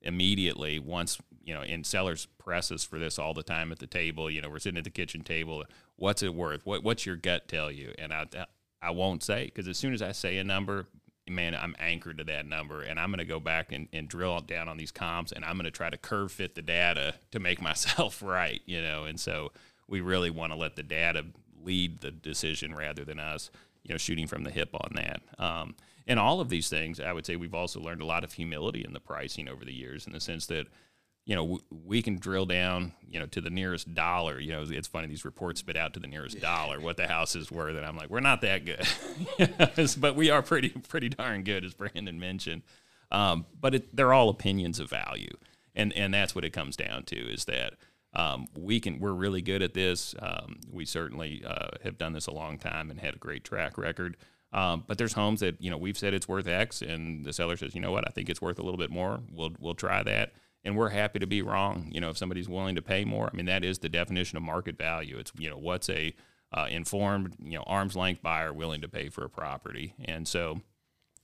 immediately 0.00 0.78
once 0.78 1.18
you 1.42 1.54
know 1.54 1.62
and 1.62 1.84
sellers 1.84 2.26
press 2.38 2.70
us 2.70 2.84
for 2.84 2.98
this 2.98 3.18
all 3.18 3.34
the 3.34 3.42
time 3.42 3.70
at 3.72 3.78
the 3.78 3.86
table. 3.86 4.30
You 4.30 4.42
know 4.42 4.50
we're 4.50 4.58
sitting 4.58 4.78
at 4.78 4.84
the 4.84 4.90
kitchen 4.90 5.22
table. 5.22 5.64
What's 5.96 6.22
it 6.22 6.34
worth? 6.34 6.64
What 6.64 6.82
what's 6.82 7.06
your 7.06 7.16
gut 7.16 7.48
tell 7.48 7.70
you? 7.70 7.92
And 7.98 8.12
I 8.12 8.26
I 8.82 8.90
won't 8.90 9.22
say 9.22 9.44
because 9.44 9.68
as 9.68 9.78
soon 9.78 9.94
as 9.94 10.02
I 10.02 10.12
say 10.12 10.38
a 10.38 10.44
number, 10.44 10.86
man, 11.28 11.54
I'm 11.54 11.74
anchored 11.78 12.18
to 12.18 12.24
that 12.24 12.46
number, 12.46 12.82
and 12.82 12.98
I'm 12.98 13.10
going 13.10 13.18
to 13.18 13.24
go 13.24 13.40
back 13.40 13.72
and, 13.72 13.88
and 13.92 14.08
drill 14.08 14.40
down 14.40 14.68
on 14.68 14.76
these 14.76 14.92
comps, 14.92 15.32
and 15.32 15.44
I'm 15.44 15.56
going 15.56 15.64
to 15.64 15.70
try 15.70 15.88
to 15.88 15.96
curve 15.96 16.32
fit 16.32 16.54
the 16.54 16.62
data 16.62 17.14
to 17.32 17.40
make 17.40 17.62
myself 17.62 18.22
right. 18.26 18.60
You 18.66 18.82
know, 18.82 19.04
and 19.04 19.18
so 19.18 19.52
we 19.88 20.00
really 20.00 20.30
want 20.30 20.52
to 20.52 20.58
let 20.58 20.76
the 20.76 20.82
data 20.82 21.26
lead 21.62 22.00
the 22.00 22.10
decision 22.10 22.74
rather 22.74 23.04
than 23.04 23.18
us 23.18 23.50
you 23.84 23.94
know, 23.94 23.98
shooting 23.98 24.26
from 24.26 24.42
the 24.44 24.50
hip 24.50 24.70
on 24.74 24.92
that. 24.96 25.20
Um, 25.38 25.76
and 26.06 26.18
all 26.18 26.40
of 26.40 26.48
these 26.48 26.68
things, 26.68 27.00
I 27.00 27.12
would 27.12 27.24
say 27.24 27.36
we've 27.36 27.54
also 27.54 27.80
learned 27.80 28.02
a 28.02 28.06
lot 28.06 28.24
of 28.24 28.32
humility 28.32 28.84
in 28.84 28.92
the 28.92 29.00
pricing 29.00 29.48
over 29.48 29.64
the 29.64 29.72
years 29.72 30.06
in 30.06 30.12
the 30.12 30.20
sense 30.20 30.46
that, 30.46 30.66
you 31.24 31.34
know, 31.34 31.42
w- 31.42 31.62
we 31.86 32.02
can 32.02 32.18
drill 32.18 32.44
down, 32.44 32.92
you 33.08 33.18
know, 33.18 33.26
to 33.26 33.40
the 33.40 33.50
nearest 33.50 33.94
dollar. 33.94 34.38
You 34.38 34.52
know, 34.52 34.64
it's 34.68 34.88
funny, 34.88 35.06
these 35.06 35.24
reports 35.24 35.60
spit 35.60 35.76
out 35.76 35.94
to 35.94 36.00
the 36.00 36.06
nearest 36.06 36.40
dollar 36.40 36.80
what 36.80 36.96
the 36.96 37.06
house 37.06 37.36
is 37.36 37.50
worth. 37.50 37.76
And 37.76 37.86
I'm 37.86 37.96
like, 37.96 38.10
we're 38.10 38.20
not 38.20 38.42
that 38.42 38.64
good. 38.64 38.86
but 40.00 40.16
we 40.16 40.30
are 40.30 40.42
pretty, 40.42 40.70
pretty 40.70 41.08
darn 41.08 41.42
good, 41.42 41.64
as 41.64 41.72
Brandon 41.72 42.18
mentioned. 42.18 42.62
Um, 43.10 43.46
but 43.58 43.74
it, 43.74 43.96
they're 43.96 44.12
all 44.12 44.28
opinions 44.28 44.80
of 44.80 44.90
value. 44.90 45.36
And, 45.74 45.92
and 45.94 46.12
that's 46.12 46.34
what 46.34 46.44
it 46.44 46.52
comes 46.52 46.76
down 46.76 47.04
to 47.04 47.16
is 47.16 47.46
that, 47.46 47.74
um, 48.14 48.46
we 48.56 48.80
can 48.80 49.00
we're 49.00 49.12
really 49.12 49.42
good 49.42 49.62
at 49.62 49.74
this. 49.74 50.14
Um, 50.20 50.60
we 50.70 50.84
certainly 50.84 51.42
uh, 51.46 51.68
have 51.82 51.98
done 51.98 52.12
this 52.12 52.26
a 52.26 52.32
long 52.32 52.58
time 52.58 52.90
and 52.90 53.00
had 53.00 53.14
a 53.14 53.18
great 53.18 53.44
track 53.44 53.76
record. 53.76 54.16
Um, 54.52 54.84
but 54.86 54.98
there's 54.98 55.14
homes 55.14 55.40
that 55.40 55.60
you 55.60 55.68
know 55.68 55.76
we've 55.76 55.98
said 55.98 56.14
it's 56.14 56.28
worth 56.28 56.46
X, 56.46 56.80
and 56.80 57.24
the 57.24 57.32
seller 57.32 57.56
says, 57.56 57.74
you 57.74 57.80
know 57.80 57.90
what, 57.90 58.06
I 58.06 58.10
think 58.12 58.28
it's 58.30 58.40
worth 58.40 58.58
a 58.58 58.62
little 58.62 58.78
bit 58.78 58.90
more. 58.90 59.20
We'll 59.32 59.52
we'll 59.58 59.74
try 59.74 60.04
that, 60.04 60.32
and 60.62 60.76
we're 60.76 60.90
happy 60.90 61.18
to 61.18 61.26
be 61.26 61.42
wrong. 61.42 61.88
You 61.90 62.00
know, 62.00 62.10
if 62.10 62.16
somebody's 62.16 62.48
willing 62.48 62.76
to 62.76 62.82
pay 62.82 63.04
more, 63.04 63.28
I 63.32 63.36
mean 63.36 63.46
that 63.46 63.64
is 63.64 63.80
the 63.80 63.88
definition 63.88 64.36
of 64.36 64.44
market 64.44 64.78
value. 64.78 65.18
It's 65.18 65.32
you 65.36 65.50
know 65.50 65.58
what's 65.58 65.90
a 65.90 66.14
uh, 66.52 66.68
informed 66.70 67.34
you 67.42 67.58
know 67.58 67.64
arm's 67.66 67.96
length 67.96 68.22
buyer 68.22 68.52
willing 68.52 68.80
to 68.82 68.88
pay 68.88 69.08
for 69.08 69.24
a 69.24 69.28
property, 69.28 69.94
and 70.04 70.28
so 70.28 70.60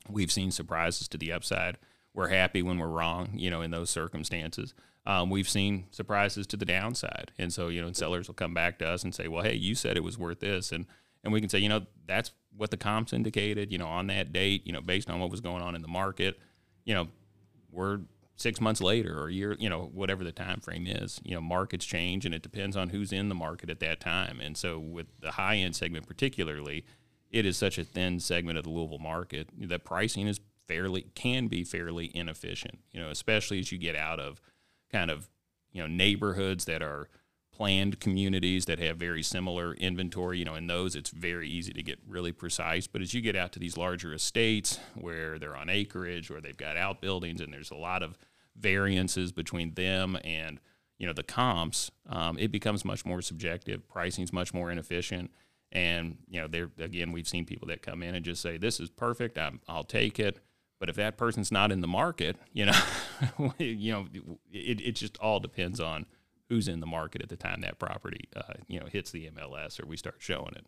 we've 0.09 0.33
seen 0.33 0.51
surprises 0.51 1.07
to 1.09 1.19
the 1.19 1.31
upside. 1.31 1.79
We're 2.15 2.29
happy 2.29 2.63
when 2.63 2.79
we're 2.79 2.89
wrong, 2.89 3.31
you 3.35 3.51
know, 3.51 3.63
in 3.63 3.71
those 3.71 3.91
circumstances. 3.91 4.75
Um, 5.07 5.31
we've 5.31 5.49
seen 5.49 5.87
surprises 5.91 6.47
to 6.49 6.57
the 6.57 6.65
downside, 6.65 7.33
and 7.39 7.53
so 7.53 7.69
you 7.69 7.81
know, 7.81 7.93
sellers 7.93 8.29
will 8.29 8.35
come 8.35 8.53
back 8.53 8.79
to 8.81 8.89
us 8.89 9.03
and 9.03 9.15
say, 9.15 9.29
"Well, 9.29 9.43
hey, 9.43 9.55
you 9.55 9.75
said 9.75 9.97
it 9.97 10.05
was 10.05 10.19
worth 10.19 10.41
this," 10.41 10.73
and 10.73 10.87
and 11.23 11.33
we 11.33 11.41
can 11.41 11.49
say, 11.49 11.59
you 11.59 11.69
know, 11.69 11.87
that's 12.07 12.33
what 12.57 12.71
the 12.71 12.77
comps 12.77 13.13
indicated, 13.13 13.71
you 13.71 13.79
know, 13.79 13.87
on 13.87 14.07
that 14.09 14.33
date, 14.33 14.67
you 14.67 14.73
know, 14.73 14.81
based 14.81 15.11
on 15.11 15.21
what 15.21 15.31
was 15.31 15.41
going 15.41 15.63
on 15.63 15.75
in 15.75 15.83
the 15.83 15.89
market, 15.89 16.39
you 16.85 16.95
know, 16.95 17.09
we're 17.71 18.01
six 18.37 18.61
months 18.61 18.81
later 18.81 19.19
or 19.19 19.29
a 19.29 19.33
year, 19.33 19.55
you 19.59 19.69
know, 19.69 19.91
whatever 19.93 20.25
the 20.25 20.33
time 20.33 20.61
frame 20.61 20.87
is, 20.87 21.21
you 21.23 21.35
know, 21.35 21.41
markets 21.41 21.85
change 21.85 22.25
and 22.25 22.35
it 22.35 22.43
depends 22.43 22.77
on 22.77 22.89
who's 22.89 23.13
in 23.13 23.29
the 23.29 23.35
market 23.35 23.69
at 23.69 23.81
that 23.81 24.01
time. 24.01 24.41
And 24.41 24.57
so 24.57 24.79
with 24.79 25.07
the 25.21 25.33
high 25.33 25.57
end 25.57 25.77
segment 25.77 26.07
particularly, 26.07 26.85
it 27.31 27.45
is 27.45 27.57
such 27.57 27.79
a 27.79 27.85
thin 27.85 28.19
segment 28.19 28.59
of 28.59 28.65
the 28.65 28.71
Louisville 28.71 28.99
market 28.99 29.49
that 29.69 29.85
pricing 29.85 30.27
is 30.27 30.41
fairly 30.71 31.07
can 31.17 31.49
be 31.49 31.65
fairly 31.65 32.13
inefficient, 32.15 32.79
you 32.93 33.01
know, 33.01 33.11
especially 33.11 33.59
as 33.59 33.73
you 33.73 33.79
get 33.79 33.97
out 33.97 34.21
of 34.21 34.41
kind 34.93 35.11
of, 35.11 35.29
you 35.73 35.81
know, 35.81 35.89
neighborhoods 35.89 36.65
that 36.67 36.81
are 36.81 37.09
planned 37.53 37.99
communities 37.99 38.67
that 38.67 38.79
have 38.79 38.97
very 38.97 39.23
similar 39.23 39.75
inventory, 39.75 40.39
you 40.39 40.45
know, 40.45 40.55
in 40.55 40.69
those 40.69 40.95
it's 40.95 41.11
very 41.11 41.49
easy 41.49 41.73
to 41.73 41.83
get 41.83 41.99
really 42.07 42.31
precise. 42.31 42.87
But 42.87 43.03
as 43.03 43.13
you 43.13 43.21
get 43.21 43.35
out 43.35 43.51
to 43.53 43.59
these 43.59 43.77
larger 43.77 44.15
estates 44.15 44.79
where 44.95 45.41
they're 45.41 45.57
on 45.57 45.69
acreage 45.69 46.31
or 46.31 46.41
they've 46.41 46.57
got 46.57 46.77
outbuildings 46.77 47.41
and 47.41 47.53
there's 47.53 47.73
a 47.73 47.77
lot 47.77 48.05
of 48.05 48.17
variances 48.57 49.33
between 49.33 49.75
them 49.75 50.17
and 50.23 50.61
you 50.99 51.07
know 51.07 51.13
the 51.13 51.25
comps, 51.25 51.91
um, 52.09 52.39
it 52.39 52.53
becomes 52.53 52.85
much 52.85 53.05
more 53.05 53.23
subjective. 53.23 53.89
Pricing's 53.89 54.33
much 54.33 54.55
more 54.55 54.71
inefficient, 54.71 55.31
and 55.73 56.19
you 56.29 56.41
know 56.41 56.47
there 56.47 56.71
again 56.79 57.11
we've 57.11 57.27
seen 57.27 57.45
people 57.45 57.69
that 57.69 57.83
come 57.83 58.03
in 58.03 58.15
and 58.15 58.25
just 58.25 58.43
say 58.43 58.59
this 58.59 58.79
is 58.79 58.91
perfect, 58.91 59.39
I'm, 59.39 59.61
I'll 59.67 59.83
take 59.83 60.21
it. 60.21 60.39
But 60.81 60.89
if 60.89 60.97
that 60.97 61.17
person's 61.17 61.53
not 61.53 61.71
in 61.71 61.83
the 61.83 61.87
market, 61.87 62.37
you 62.53 62.67
know, 62.67 62.81
you 63.59 63.93
know, 63.93 64.07
it, 64.51 64.81
it 64.81 64.93
just 64.93 65.17
all 65.19 65.39
depends 65.39 65.79
on 65.79 66.07
who's 66.49 66.67
in 66.67 66.81
the 66.81 66.87
market 66.87 67.23
at 67.23 67.29
the 67.29 67.37
time 67.37 67.61
that 67.61 67.79
property, 67.79 68.29
uh, 68.35 68.55
you 68.67 68.81
know, 68.81 68.87
hits 68.87 69.13
the 69.13 69.31
MLS 69.31 69.81
or 69.81 69.87
we 69.87 69.97
start 69.97 70.17
showing 70.19 70.55
it. 70.57 70.67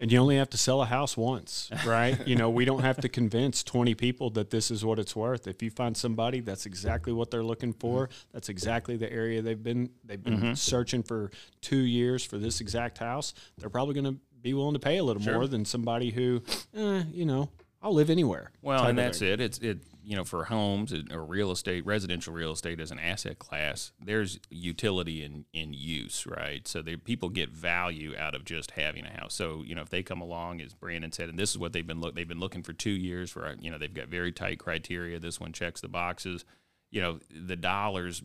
And 0.00 0.10
you 0.10 0.18
only 0.18 0.36
have 0.36 0.50
to 0.50 0.58
sell 0.58 0.82
a 0.82 0.86
house 0.86 1.16
once, 1.16 1.70
right? 1.86 2.26
you 2.26 2.34
know, 2.34 2.50
we 2.50 2.64
don't 2.64 2.82
have 2.82 2.96
to 2.98 3.08
convince 3.08 3.62
20 3.62 3.94
people 3.94 4.30
that 4.30 4.50
this 4.50 4.70
is 4.70 4.84
what 4.84 4.98
it's 4.98 5.14
worth. 5.14 5.46
If 5.46 5.62
you 5.62 5.70
find 5.70 5.96
somebody 5.96 6.40
that's 6.40 6.66
exactly 6.66 7.12
what 7.12 7.30
they're 7.30 7.44
looking 7.44 7.72
for, 7.72 8.08
that's 8.32 8.48
exactly 8.48 8.96
the 8.96 9.12
area 9.12 9.40
they've 9.42 9.62
been 9.62 9.90
they've 10.04 10.22
been 10.22 10.56
searching 10.56 11.02
for 11.02 11.30
2 11.62 11.76
years 11.76 12.24
for 12.24 12.38
this 12.38 12.60
exact 12.60 12.98
house, 12.98 13.34
they're 13.58 13.70
probably 13.70 13.94
going 13.94 14.14
to 14.14 14.20
be 14.40 14.52
willing 14.52 14.74
to 14.74 14.80
pay 14.80 14.98
a 14.98 15.04
little 15.04 15.22
more 15.34 15.46
than 15.46 15.64
somebody 15.64 16.10
who, 16.10 16.42
eh, 16.76 17.02
you 17.12 17.24
know, 17.24 17.48
I'll 17.84 17.92
live 17.92 18.08
anywhere. 18.08 18.50
Well, 18.62 18.86
and 18.86 18.96
that's 18.96 19.20
it. 19.20 19.40
It's 19.40 19.58
it 19.58 19.80
you 20.02 20.16
know 20.16 20.24
for 20.24 20.44
homes 20.44 20.94
or 21.12 21.22
real 21.22 21.50
estate, 21.50 21.84
residential 21.84 22.32
real 22.32 22.52
estate 22.52 22.80
as 22.80 22.90
an 22.90 22.98
asset 22.98 23.38
class. 23.38 23.92
There's 24.02 24.40
utility 24.48 25.22
in 25.22 25.44
in 25.52 25.74
use, 25.74 26.26
right? 26.26 26.66
So 26.66 26.80
they, 26.80 26.96
people 26.96 27.28
get 27.28 27.50
value 27.50 28.14
out 28.18 28.34
of 28.34 28.46
just 28.46 28.70
having 28.70 29.04
a 29.04 29.20
house. 29.20 29.34
So 29.34 29.62
you 29.66 29.74
know 29.74 29.82
if 29.82 29.90
they 29.90 30.02
come 30.02 30.22
along, 30.22 30.62
as 30.62 30.72
Brandon 30.72 31.12
said, 31.12 31.28
and 31.28 31.38
this 31.38 31.50
is 31.50 31.58
what 31.58 31.74
they've 31.74 31.86
been 31.86 32.00
look 32.00 32.14
they've 32.14 32.26
been 32.26 32.40
looking 32.40 32.62
for 32.62 32.72
two 32.72 32.90
years 32.90 33.30
for. 33.30 33.54
You 33.60 33.70
know 33.70 33.76
they've 33.76 33.92
got 33.92 34.08
very 34.08 34.32
tight 34.32 34.58
criteria. 34.58 35.18
This 35.18 35.38
one 35.38 35.52
checks 35.52 35.82
the 35.82 35.88
boxes. 35.88 36.46
You 36.90 37.02
know 37.02 37.20
the 37.30 37.56
dollars 37.56 38.22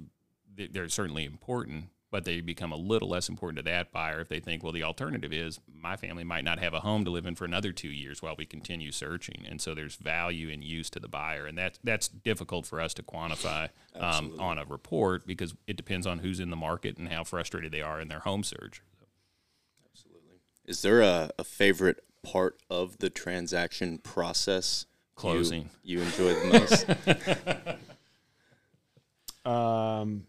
they're 0.56 0.90
certainly 0.90 1.26
important, 1.26 1.86
but 2.12 2.26
they 2.26 2.42
become 2.42 2.72
a 2.72 2.76
little 2.76 3.10
less 3.10 3.30
important 3.30 3.58
to 3.58 3.64
that 3.64 3.92
buyer 3.92 4.20
if 4.22 4.30
they 4.30 4.40
think, 4.40 4.64
well, 4.64 4.74
the 4.74 4.84
alternative 4.84 5.32
is 5.32 5.60
my 5.74 5.96
family 5.96 6.24
might 6.24 6.44
not 6.44 6.60
have 6.60 6.74
a 6.74 6.80
home 6.80 7.06
to 7.06 7.12
live 7.12 7.26
in 7.26 7.36
for 7.36 7.46
another 7.46 7.72
two 7.72 7.90
years 7.90 8.22
while 8.22 8.36
we 8.38 8.46
continue 8.46 8.92
searching, 8.92 9.46
and 9.48 9.62
so 9.62 9.76
there's 9.76 9.96
value 9.96 10.50
in 10.50 10.62
use 10.62 10.90
to 10.90 11.00
the 11.00 11.08
buyer, 11.08 11.46
and 11.46 11.58
that's 11.58 11.80
that's 11.84 12.08
difficult 12.08 12.66
for 12.66 12.82
us 12.82 12.94
to 12.96 13.04
quantify 13.04 13.70
um, 13.96 14.34
on 14.40 14.58
a 14.58 14.66
report 14.66 15.26
because 15.28 15.54
it 15.68 15.76
depends 15.78 16.08
on 16.08 16.20
who's 16.20 16.40
in 16.40 16.50
the 16.50 16.56
market 16.56 16.98
and 16.98 17.10
how 17.10 17.24
frustrated 17.24 17.72
they 17.72 17.82
are 17.82 18.02
in 18.02 18.08
their 18.08 18.20
home 18.20 18.44
search. 18.44 18.82
Absolutely. 19.92 20.40
Is 20.66 20.82
there 20.82 21.02
a, 21.02 21.30
a 21.38 21.44
favorite 21.44 22.04
part 22.24 22.58
of 22.70 22.98
the 23.00 23.10
transaction 23.10 23.98
process? 24.00 24.86
you- 24.90 24.96
Closing. 25.22 25.70
You, 25.84 26.02
enjoy 26.02 26.34
the 26.34 27.76
most? 27.76 27.76
um, 29.46 30.26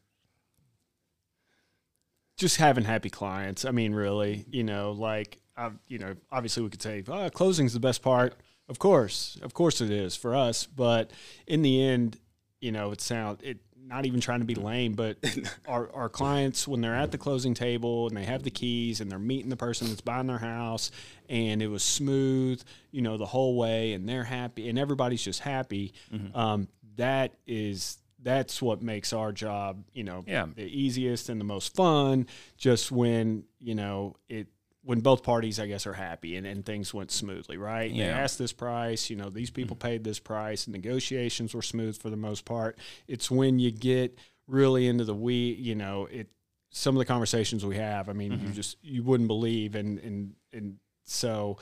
just 2.41 2.57
having 2.57 2.85
happy 2.85 3.11
clients. 3.11 3.65
I 3.65 3.71
mean, 3.71 3.95
really, 3.95 4.47
you 4.51 4.65
know, 4.65 4.93
like, 4.93 5.39
I, 5.57 5.71
you 5.89 5.99
know, 5.99 6.15
obviously 6.33 6.63
we 6.63 6.71
could 6.71 6.83
say, 6.83 7.05
oh, 7.07 7.29
closing's 7.31 7.75
the 7.75 7.81
best 7.81 8.03
part. 8.03 8.35
Of 8.69 8.79
course, 8.79 9.39
of 9.43 9.53
course 9.53 9.81
it 9.81 9.91
is 9.91 10.17
for 10.17 10.35
us. 10.35 10.65
But 10.67 11.11
in 11.47 11.61
the 11.63 11.83
end, 11.83 12.19
you 12.61 12.73
know, 12.73 12.91
it 12.93 13.01
sound 13.01 13.43
it. 13.43 13.59
Not 13.83 14.07
even 14.07 14.21
trying 14.21 14.39
to 14.39 14.47
be 14.47 14.55
lame, 14.55 14.93
but 14.93 15.17
our, 15.67 15.91
our 15.93 16.09
clients 16.09 16.69
when 16.69 16.81
they're 16.81 16.95
at 16.95 17.11
the 17.11 17.19
closing 17.19 17.55
table 17.55 18.07
and 18.07 18.17
they 18.17 18.23
have 18.23 18.45
the 18.45 18.51
keys 18.51 19.01
and 19.01 19.11
they're 19.11 19.19
meeting 19.19 19.51
the 19.51 19.57
person 19.57 19.89
that's 19.89 20.01
buying 20.01 20.29
their 20.29 20.39
house 20.39 20.93
and 21.29 21.61
it 21.61 21.67
was 21.67 21.83
smooth, 21.83 22.63
you 22.93 23.03
know, 23.03 23.17
the 23.17 23.27
whole 23.27 23.57
way 23.57 23.95
and 23.95 24.09
they're 24.09 24.23
happy 24.23 24.69
and 24.69 24.79
everybody's 24.79 25.23
just 25.25 25.41
happy. 25.41 25.93
Um, 26.37 26.69
that 26.97 27.33
is 27.49 27.99
that's 28.23 28.61
what 28.61 28.83
makes 28.83 29.13
our 29.13 29.33
job, 29.33 29.85
you 29.93 30.05
know, 30.05 30.25
Yeah. 30.27 30.47
the 30.55 30.65
easiest 30.65 31.29
and 31.29 31.41
the 31.41 31.45
most 31.45 31.75
fun. 31.75 32.27
Just 32.57 32.91
when 32.93 33.45
you 33.59 33.75
know 33.75 34.17
it, 34.29 34.49
when 34.83 35.01
both 35.01 35.23
parties, 35.23 35.61
I 35.61 35.67
guess, 35.67 35.87
are 35.87 35.93
happy 35.93 36.37
and, 36.37 36.47
and 36.47 36.65
things 36.65 36.95
went 36.95 37.11
smoothly, 37.11 37.57
right? 37.57 37.93
They 37.93 38.03
asked 38.03 38.39
this 38.39 38.53
price, 38.53 39.11
you 39.11 39.17
know, 39.17 39.29
these 39.29 39.51
people 39.51 39.77
mm-hmm. 39.77 39.89
paid 39.89 40.05
this 40.05 40.19
price, 40.19 40.67
and 40.67 40.75
negotiations 40.75 41.55
were 41.55 41.63
smooth 41.63 41.99
for 41.99 42.11
the 42.11 42.17
most 42.17 42.45
part. 42.45 42.79
It's 43.07 43.31
when 43.31 43.59
you 43.59 43.71
get 43.71 44.19
really 44.47 44.87
into 44.87 45.05
the 45.05 45.15
we, 45.15 45.53
you 45.53 45.75
know, 45.75 46.07
it. 46.07 46.29
Some 46.73 46.95
of 46.95 47.01
the 47.01 47.05
conversations 47.05 47.67
we 47.67 47.79
have, 47.79 48.09
I 48.09 48.13
mean, 48.13 48.31
you 48.31 48.39
mm-hmm. 48.39 48.53
just 48.53 48.77
you 48.81 49.03
wouldn't 49.03 49.27
believe, 49.27 49.75
and 49.75 49.99
and 49.99 50.35
and 50.53 50.77
so 51.05 51.59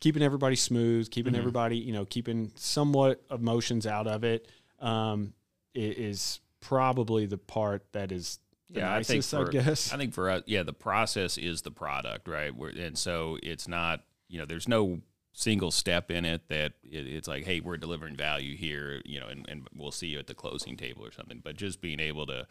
keeping 0.00 0.22
everybody 0.22 0.56
smooth, 0.56 1.10
keeping 1.10 1.32
mm-hmm. 1.32 1.38
everybody, 1.38 1.76
you 1.76 1.92
know, 1.92 2.04
keeping 2.04 2.52
somewhat 2.56 3.22
emotions 3.30 3.86
out 3.86 4.06
of 4.06 4.24
it, 4.24 4.48
um, 4.80 5.32
is 5.74 6.40
probably 6.60 7.26
the 7.26 7.38
part 7.38 7.84
that 7.92 8.12
is 8.12 8.38
the 8.70 8.80
yeah, 8.80 8.94
I 8.94 9.02
think 9.02 9.24
for, 9.24 9.48
I 9.48 9.50
guess. 9.50 9.92
I 9.92 9.96
think 9.96 10.12
for 10.12 10.28
us, 10.28 10.42
yeah, 10.46 10.62
the 10.62 10.72
process 10.72 11.38
is 11.38 11.62
the 11.62 11.70
product, 11.70 12.28
right? 12.28 12.54
We're, 12.54 12.70
and 12.70 12.98
so 12.98 13.38
it's 13.42 13.66
not, 13.66 14.04
you 14.28 14.38
know, 14.38 14.44
there's 14.44 14.68
no 14.68 15.00
single 15.32 15.70
step 15.70 16.10
in 16.10 16.24
it 16.24 16.48
that 16.48 16.72
it, 16.82 17.06
it's 17.06 17.28
like, 17.28 17.44
hey, 17.44 17.60
we're 17.60 17.76
delivering 17.76 18.16
value 18.16 18.56
here, 18.56 19.00
you 19.04 19.20
know, 19.20 19.28
and, 19.28 19.48
and 19.48 19.68
we'll 19.74 19.92
see 19.92 20.08
you 20.08 20.18
at 20.18 20.26
the 20.26 20.34
closing 20.34 20.76
table 20.76 21.04
or 21.04 21.12
something. 21.12 21.40
But 21.42 21.56
just 21.56 21.80
being 21.80 22.00
able 22.00 22.26
to 22.26 22.46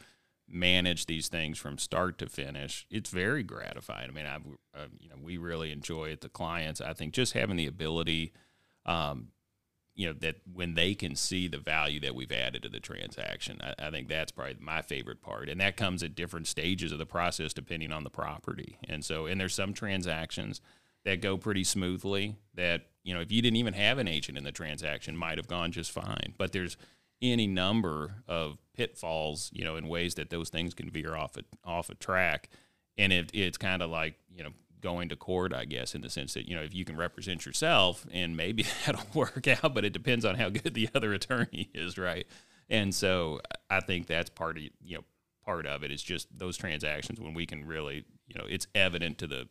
manage 0.48 1.06
these 1.06 1.28
things 1.28 1.60
from 1.60 1.78
start 1.78 2.18
to 2.20 2.28
finish, 2.28 2.88
it's 2.90 3.10
very 3.10 3.44
gratifying. 3.44 4.10
I 4.10 4.14
mean, 4.14 4.26
I, 4.26 4.38
uh, 4.76 4.88
you 5.00 5.10
know, 5.10 5.18
we 5.22 5.38
really 5.38 5.72
enjoy 5.72 6.06
it. 6.06 6.22
The 6.22 6.30
clients, 6.30 6.82
I 6.82 6.94
think, 6.94 7.14
just 7.14 7.34
having 7.34 7.58
the 7.58 7.68
ability. 7.68 8.34
Um, 8.86 9.28
you 9.98 10.06
know 10.06 10.14
that 10.14 10.36
when 10.54 10.76
they 10.76 10.94
can 10.94 11.16
see 11.16 11.48
the 11.48 11.58
value 11.58 12.00
that 12.00 12.16
we've 12.16 12.32
added 12.32 12.62
to 12.62 12.70
the 12.70 12.80
transaction 12.80 13.60
I, 13.62 13.88
I 13.88 13.92
think 13.92 14.08
that's 14.08 14.32
probably 14.32 14.56
my 14.60 14.82
favorite 14.82 15.22
part. 15.22 15.50
And 15.50 15.60
that 15.60 15.76
comes 15.76 16.04
at 16.04 16.16
different 16.16 16.48
stages 16.48 16.92
of 16.92 17.00
the 17.00 17.06
process 17.06 17.52
depending 17.52 17.92
on 17.92 18.04
the 18.06 18.10
property. 18.10 18.78
And 18.88 19.04
so 19.04 19.26
and 19.26 19.42
there's 19.42 19.56
some 19.56 19.74
transactions 19.74 20.62
that 21.04 21.22
go 21.22 21.38
pretty 21.38 21.64
smoothly 21.64 22.38
that 22.54 22.86
you 23.04 23.14
know 23.14 23.20
if 23.20 23.32
you 23.32 23.42
didn't 23.42 23.58
even 23.58 23.74
have 23.74 23.98
an 23.98 24.08
agent 24.08 24.38
in 24.38 24.44
the 24.44 24.52
transaction 24.52 25.18
might 25.18 25.38
have 25.38 25.48
gone 25.48 25.72
just 25.72 25.92
fine. 25.92 26.34
But 26.38 26.54
there's 26.54 26.78
any 27.20 27.48
number 27.48 28.24
of 28.28 28.60
pitfalls 28.76 29.50
you 29.52 29.66
know 29.66 29.76
in 29.76 29.88
ways 29.88 30.16
that 30.16 30.30
those 30.30 30.50
things 30.50 30.76
can 30.76 30.92
veer 30.92 31.16
off 31.16 31.36
a, 31.36 31.44
off 31.68 31.90
a 31.90 31.96
track. 31.96 32.50
And 33.00 33.12
it, 33.12 33.32
it's 33.34 33.58
kind 33.58 33.82
of 33.82 33.90
like 33.90 34.16
you 34.34 34.44
know 34.44 34.52
going 34.82 35.10
to 35.10 35.16
court 35.16 35.54
i 35.54 35.66
guess 35.66 35.96
in 35.96 36.02
the 36.02 36.10
sense 36.10 36.34
that 36.34 36.48
you 36.48 36.56
know 36.56 36.62
if 36.62 36.74
you 36.74 36.86
can 36.86 36.96
represent 36.96 37.46
yourself 37.46 38.06
and 38.12 38.38
maybe 38.38 38.64
that'll 38.86 39.02
work 39.14 39.48
out 39.48 39.74
but 39.74 39.84
it 39.84 39.94
depends 39.94 40.24
on 40.26 40.36
how 40.36 40.50
good 40.50 40.74
the 40.74 40.90
other 40.94 41.14
attorney 41.14 41.70
is 41.74 41.98
right? 41.98 42.28
And 42.70 42.94
so 42.94 43.40
i 43.70 43.80
think 43.80 44.08
that's 44.08 44.30
part 44.30 44.58
of 44.58 44.64
you 44.64 44.96
know 44.96 45.04
part 45.46 45.66
of 45.66 45.82
it. 45.84 45.92
Is 45.92 46.04
just 46.04 46.28
those 46.38 46.58
transactions 46.58 47.20
when 47.20 47.34
we 47.34 47.46
can 47.46 47.66
really 47.66 48.04
you 48.28 48.36
know 48.38 48.46
it's 48.48 48.68
evident 48.76 49.18
to 49.20 49.28
the 49.28 49.48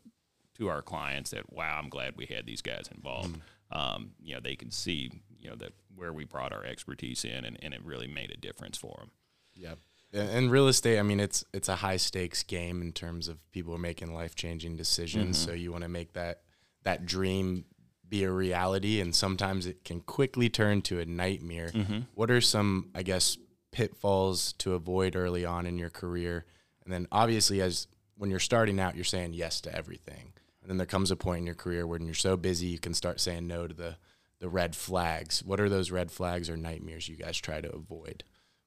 to 0.58 0.68
our 0.68 0.82
clients 0.82 1.30
that 1.30 1.52
wow 1.52 1.78
i'm 1.82 1.88
glad 1.88 2.14
we 2.16 2.26
had 2.26 2.46
these 2.46 2.62
guys 2.62 2.88
involved. 2.94 3.38
Um, 3.72 4.10
you 4.22 4.34
know 4.34 4.40
they 4.40 4.54
can 4.54 4.70
see 4.70 5.10
you 5.40 5.50
know 5.50 5.56
that 5.56 5.72
where 5.94 6.12
we 6.12 6.24
brought 6.24 6.52
our 6.52 6.64
expertise 6.64 7.24
in 7.24 7.44
and, 7.44 7.58
and 7.62 7.74
it 7.74 7.82
really 7.82 8.06
made 8.06 8.30
a 8.30 8.36
difference 8.36 8.76
for 8.76 8.96
them 8.98 9.10
Yep. 9.54 9.78
And 10.16 10.50
real 10.50 10.68
estate, 10.68 10.98
I 10.98 11.02
mean, 11.02 11.20
it's 11.20 11.44
it's 11.52 11.68
a 11.68 11.76
high 11.76 11.98
stakes 11.98 12.42
game 12.42 12.80
in 12.80 12.92
terms 12.92 13.28
of 13.28 13.38
people 13.52 13.74
are 13.74 13.78
making 13.78 14.14
life 14.14 14.34
changing 14.34 14.76
decisions. 14.76 15.38
Mm-hmm. 15.38 15.50
So 15.50 15.54
you 15.54 15.70
want 15.72 15.84
to 15.84 15.88
make 15.88 16.14
that 16.14 16.42
that 16.84 17.04
dream 17.06 17.64
be 18.08 18.24
a 18.24 18.30
reality, 18.30 19.00
and 19.00 19.14
sometimes 19.14 19.66
it 19.66 19.84
can 19.84 20.00
quickly 20.00 20.48
turn 20.48 20.82
to 20.82 21.00
a 21.00 21.04
nightmare. 21.04 21.70
Mm-hmm. 21.74 22.00
What 22.14 22.30
are 22.30 22.40
some, 22.40 22.90
I 22.94 23.02
guess, 23.02 23.36
pitfalls 23.72 24.52
to 24.54 24.74
avoid 24.74 25.16
early 25.16 25.44
on 25.44 25.66
in 25.66 25.76
your 25.76 25.90
career? 25.90 26.46
And 26.84 26.92
then 26.92 27.08
obviously, 27.10 27.60
as 27.60 27.88
when 28.16 28.30
you're 28.30 28.38
starting 28.38 28.80
out, 28.80 28.94
you're 28.94 29.04
saying 29.04 29.34
yes 29.34 29.60
to 29.62 29.74
everything, 29.74 30.32
and 30.62 30.70
then 30.70 30.76
there 30.76 30.86
comes 30.86 31.10
a 31.10 31.16
point 31.16 31.40
in 31.40 31.46
your 31.46 31.54
career 31.54 31.86
when 31.86 32.06
you're 32.06 32.14
so 32.14 32.36
busy 32.36 32.66
you 32.66 32.78
can 32.78 32.94
start 32.94 33.20
saying 33.20 33.46
no 33.46 33.66
to 33.66 33.74
the 33.74 33.96
the 34.38 34.48
red 34.48 34.76
flags. 34.76 35.42
What 35.42 35.60
are 35.60 35.68
those 35.68 35.90
red 35.90 36.10
flags 36.10 36.48
or 36.48 36.56
nightmares 36.56 37.08
you 37.08 37.16
guys 37.16 37.38
try 37.38 37.60
to 37.60 37.74
avoid? 37.74 38.22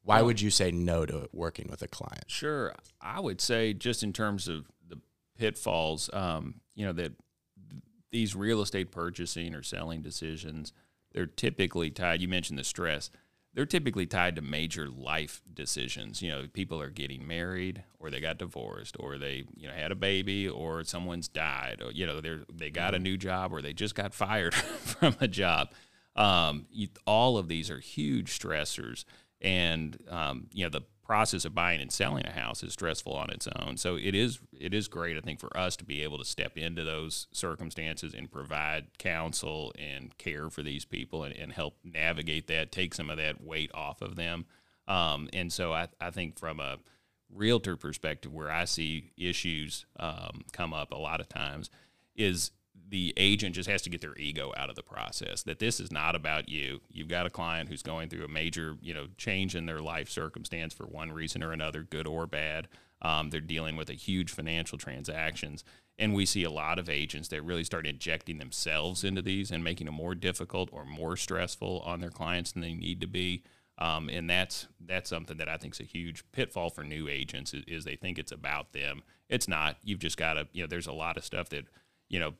Why 0.09 0.23
would 0.23 0.41
you 0.41 0.49
say 0.49 0.71
no 0.71 1.05
to 1.05 1.29
working 1.31 1.67
with 1.69 1.83
a 1.83 1.87
client? 1.87 2.25
Sure. 2.27 2.73
I 2.99 3.19
would 3.19 3.39
say 3.39 3.73
just 3.73 4.01
in 4.01 4.11
terms 4.11 4.47
of 4.47 4.65
the 4.87 4.99
pitfalls, 5.37 6.09
um, 6.13 6.61
you 6.73 6.83
know, 6.83 6.93
that 6.93 7.13
these 8.11 8.35
real 8.35 8.61
estate 8.61 8.91
purchasing 8.91 9.53
or 9.53 9.61
selling 9.61 10.01
decisions, 10.01 10.73
they're 11.11 11.27
typically 11.27 11.91
tied. 11.91 12.21
You 12.21 12.27
mentioned 12.27 12.57
the 12.57 12.63
stress. 12.63 13.11
They're 13.53 13.67
typically 13.67 14.07
tied 14.07 14.35
to 14.37 14.41
major 14.41 14.89
life 14.89 15.41
decisions. 15.53 16.23
You 16.23 16.29
know, 16.29 16.47
people 16.51 16.81
are 16.81 16.89
getting 16.89 17.27
married, 17.27 17.83
or 17.99 18.09
they 18.09 18.19
got 18.19 18.39
divorced, 18.39 18.95
or 18.99 19.19
they 19.19 19.45
you 19.55 19.67
know 19.67 19.73
had 19.73 19.91
a 19.91 19.95
baby, 19.95 20.47
or 20.47 20.83
someone's 20.83 21.27
died, 21.27 21.81
or 21.83 21.91
you 21.91 22.07
know 22.07 22.19
they're, 22.21 22.41
they 22.51 22.71
got 22.71 22.95
a 22.95 22.99
new 22.99 23.17
job, 23.17 23.53
or 23.53 23.61
they 23.61 23.73
just 23.73 23.93
got 23.95 24.13
fired 24.13 24.53
from 24.55 25.15
a 25.19 25.27
job. 25.27 25.71
Um, 26.15 26.65
you, 26.71 26.87
all 27.05 27.37
of 27.37 27.47
these 27.47 27.69
are 27.69 27.79
huge 27.79 28.37
stressors, 28.37 29.03
and 29.41 29.97
um, 30.09 30.47
you 30.53 30.63
know 30.63 30.69
the 30.69 30.83
process 31.09 31.43
of 31.43 31.55
buying 31.55 31.81
and 31.81 31.91
selling 31.91 32.23
a 32.27 32.31
house 32.31 32.61
is 32.61 32.73
stressful 32.73 33.13
on 33.13 33.31
its 33.31 33.47
own. 33.55 33.75
So 33.77 33.95
it 33.95 34.13
is 34.13 34.39
it 34.53 34.75
is 34.75 34.87
great, 34.87 35.17
I 35.17 35.21
think, 35.21 35.39
for 35.39 35.55
us 35.57 35.75
to 35.77 35.83
be 35.83 36.03
able 36.03 36.19
to 36.19 36.23
step 36.23 36.55
into 36.55 36.83
those 36.83 37.25
circumstances 37.31 38.13
and 38.13 38.31
provide 38.31 38.97
counsel 38.99 39.73
and 39.75 40.15
care 40.19 40.51
for 40.51 40.61
these 40.61 40.85
people 40.85 41.23
and, 41.23 41.35
and 41.35 41.51
help 41.51 41.77
navigate 41.83 42.45
that, 42.47 42.71
take 42.71 42.93
some 42.93 43.09
of 43.09 43.17
that 43.17 43.43
weight 43.43 43.71
off 43.73 44.03
of 44.03 44.17
them. 44.17 44.45
Um, 44.87 45.29
and 45.33 45.51
so 45.51 45.73
I, 45.73 45.87
I 45.99 46.11
think 46.11 46.37
from 46.37 46.59
a 46.59 46.77
realtor 47.33 47.75
perspective, 47.75 48.31
where 48.31 48.51
I 48.51 48.65
see 48.65 49.11
issues 49.17 49.87
um, 49.99 50.43
come 50.51 50.75
up 50.75 50.91
a 50.91 50.97
lot 50.97 51.21
of 51.21 51.27
times, 51.27 51.71
is 52.15 52.51
the 52.89 53.13
agent 53.17 53.55
just 53.55 53.69
has 53.69 53.81
to 53.81 53.89
get 53.89 54.01
their 54.01 54.17
ego 54.17 54.51
out 54.57 54.69
of 54.69 54.75
the 54.75 54.83
process 54.83 55.43
that 55.43 55.59
this 55.59 55.79
is 55.79 55.91
not 55.91 56.15
about 56.15 56.49
you 56.49 56.81
you've 56.89 57.07
got 57.07 57.25
a 57.25 57.29
client 57.29 57.69
who's 57.69 57.83
going 57.83 58.09
through 58.09 58.25
a 58.25 58.29
major 58.29 58.77
you 58.81 58.93
know 58.93 59.07
change 59.17 59.55
in 59.55 59.65
their 59.65 59.81
life 59.81 60.09
circumstance 60.09 60.73
for 60.73 60.85
one 60.85 61.11
reason 61.11 61.43
or 61.43 61.51
another 61.51 61.83
good 61.83 62.07
or 62.07 62.25
bad 62.25 62.67
um, 63.01 63.29
they're 63.29 63.39
dealing 63.39 63.75
with 63.75 63.89
a 63.89 63.93
huge 63.93 64.31
financial 64.31 64.77
transactions 64.77 65.63
and 65.97 66.13
we 66.13 66.25
see 66.25 66.43
a 66.43 66.51
lot 66.51 66.79
of 66.79 66.89
agents 66.89 67.27
that 67.27 67.43
really 67.43 67.63
start 67.63 67.85
injecting 67.85 68.37
themselves 68.37 69.03
into 69.03 69.21
these 69.21 69.51
and 69.51 69.63
making 69.63 69.85
them 69.85 69.95
more 69.95 70.15
difficult 70.15 70.69
or 70.71 70.85
more 70.85 71.15
stressful 71.15 71.81
on 71.85 71.99
their 71.99 72.09
clients 72.09 72.51
than 72.51 72.61
they 72.61 72.73
need 72.73 73.01
to 73.01 73.07
be 73.07 73.43
um, 73.79 74.09
and 74.09 74.29
that's 74.29 74.67
that's 74.85 75.09
something 75.09 75.37
that 75.37 75.47
I 75.47 75.55
think 75.55 75.73
is 75.73 75.79
a 75.79 75.83
huge 75.83 76.23
pitfall 76.33 76.69
for 76.69 76.83
new 76.83 77.07
agents 77.07 77.53
is, 77.53 77.63
is 77.65 77.85
they 77.85 77.95
think 77.95 78.19
it's 78.19 78.33
about 78.33 78.73
them. 78.73 79.03
It's 79.29 79.47
not. 79.47 79.77
You've 79.83 79.99
just 79.99 80.17
got 80.17 80.33
to 80.33 80.47
you 80.51 80.63
know. 80.63 80.67
There's 80.67 80.87
a 80.87 80.93
lot 80.93 81.15
of 81.15 81.23
stuff 81.23 81.47
that 81.49 81.63
you 82.09 82.19
know 82.19 82.33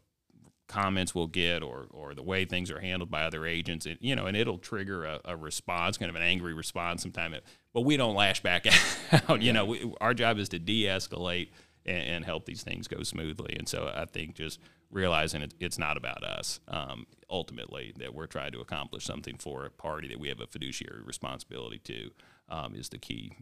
comments 0.70 1.13
we'll 1.13 1.28
get 1.28 1.61
or 1.61 1.88
or 1.89 2.13
the 2.13 2.24
way 2.24 2.45
things 2.45 2.72
are 2.72 2.80
handled 2.80 3.11
by 3.11 3.24
other 3.24 3.45
agents 3.45 3.86
and 3.86 3.97
you 3.99 4.15
know 4.15 4.26
and 4.26 4.38
it'll 4.38 4.57
trigger 4.57 5.03
a, 5.03 5.20
a 5.26 5.36
response 5.36 5.97
kind 5.97 6.09
of 6.09 6.15
an 6.15 6.22
angry 6.22 6.53
response 6.53 7.01
sometime 7.01 7.36
but 7.74 7.82
we 7.82 7.97
don't 7.97 8.15
lash 8.15 8.41
back 8.41 8.65
out 9.30 9.41
you 9.41 9.51
know 9.51 9.65
we, 9.65 9.93
our 9.99 10.13
job 10.13 10.38
is 10.38 10.47
to 10.47 10.59
de-escalate 10.59 11.49
and, 11.86 12.03
and, 12.07 12.26
help 12.26 12.45
these 12.45 12.61
things 12.61 12.88
go 12.88 13.03
smoothly 13.03 13.55
and 13.57 13.67
so 13.67 13.91
i 13.95 14.05
think 14.05 14.36
just 14.36 14.59
realizing 14.91 15.41
it, 15.41 15.53
it's 15.59 15.78
not 15.78 15.97
about 15.97 16.24
us 16.24 16.59
um, 16.67 17.05
ultimately 17.30 17.93
that 17.97 18.13
we're 18.13 18.28
trying 18.28 18.51
to 18.51 18.59
accomplish 18.59 19.05
something 19.05 19.38
for 19.38 19.65
a 19.65 19.70
party 19.70 20.07
that 20.07 20.20
we 20.20 20.30
have 20.30 20.39
a 20.39 20.47
fiduciary 20.47 21.01
responsibility 21.03 21.80
to 21.80 22.11
um, 22.49 22.76
is 22.76 22.89
the 22.89 22.97
key. 22.97 23.34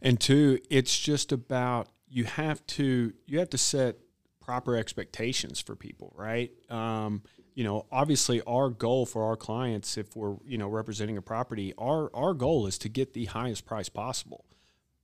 And 0.00 0.18
two 0.20 0.58
it's 0.70 0.98
just 0.98 1.32
about 1.32 1.88
you 2.08 2.24
have 2.24 2.64
to 2.66 3.12
you 3.26 3.38
have 3.38 3.50
to 3.50 3.58
set 3.58 3.96
proper 4.48 4.78
expectations 4.78 5.60
for 5.60 5.76
people, 5.76 6.10
right? 6.16 6.50
Um, 6.70 7.22
you 7.54 7.64
know, 7.64 7.84
obviously, 7.92 8.40
our 8.46 8.70
goal 8.70 9.04
for 9.04 9.24
our 9.24 9.36
clients, 9.36 9.98
if 9.98 10.16
we're 10.16 10.36
you 10.46 10.56
know 10.56 10.68
representing 10.68 11.18
a 11.18 11.22
property, 11.22 11.74
our 11.76 12.10
our 12.14 12.32
goal 12.32 12.66
is 12.66 12.78
to 12.78 12.88
get 12.88 13.12
the 13.12 13.26
highest 13.26 13.66
price 13.66 13.90
possible. 13.90 14.46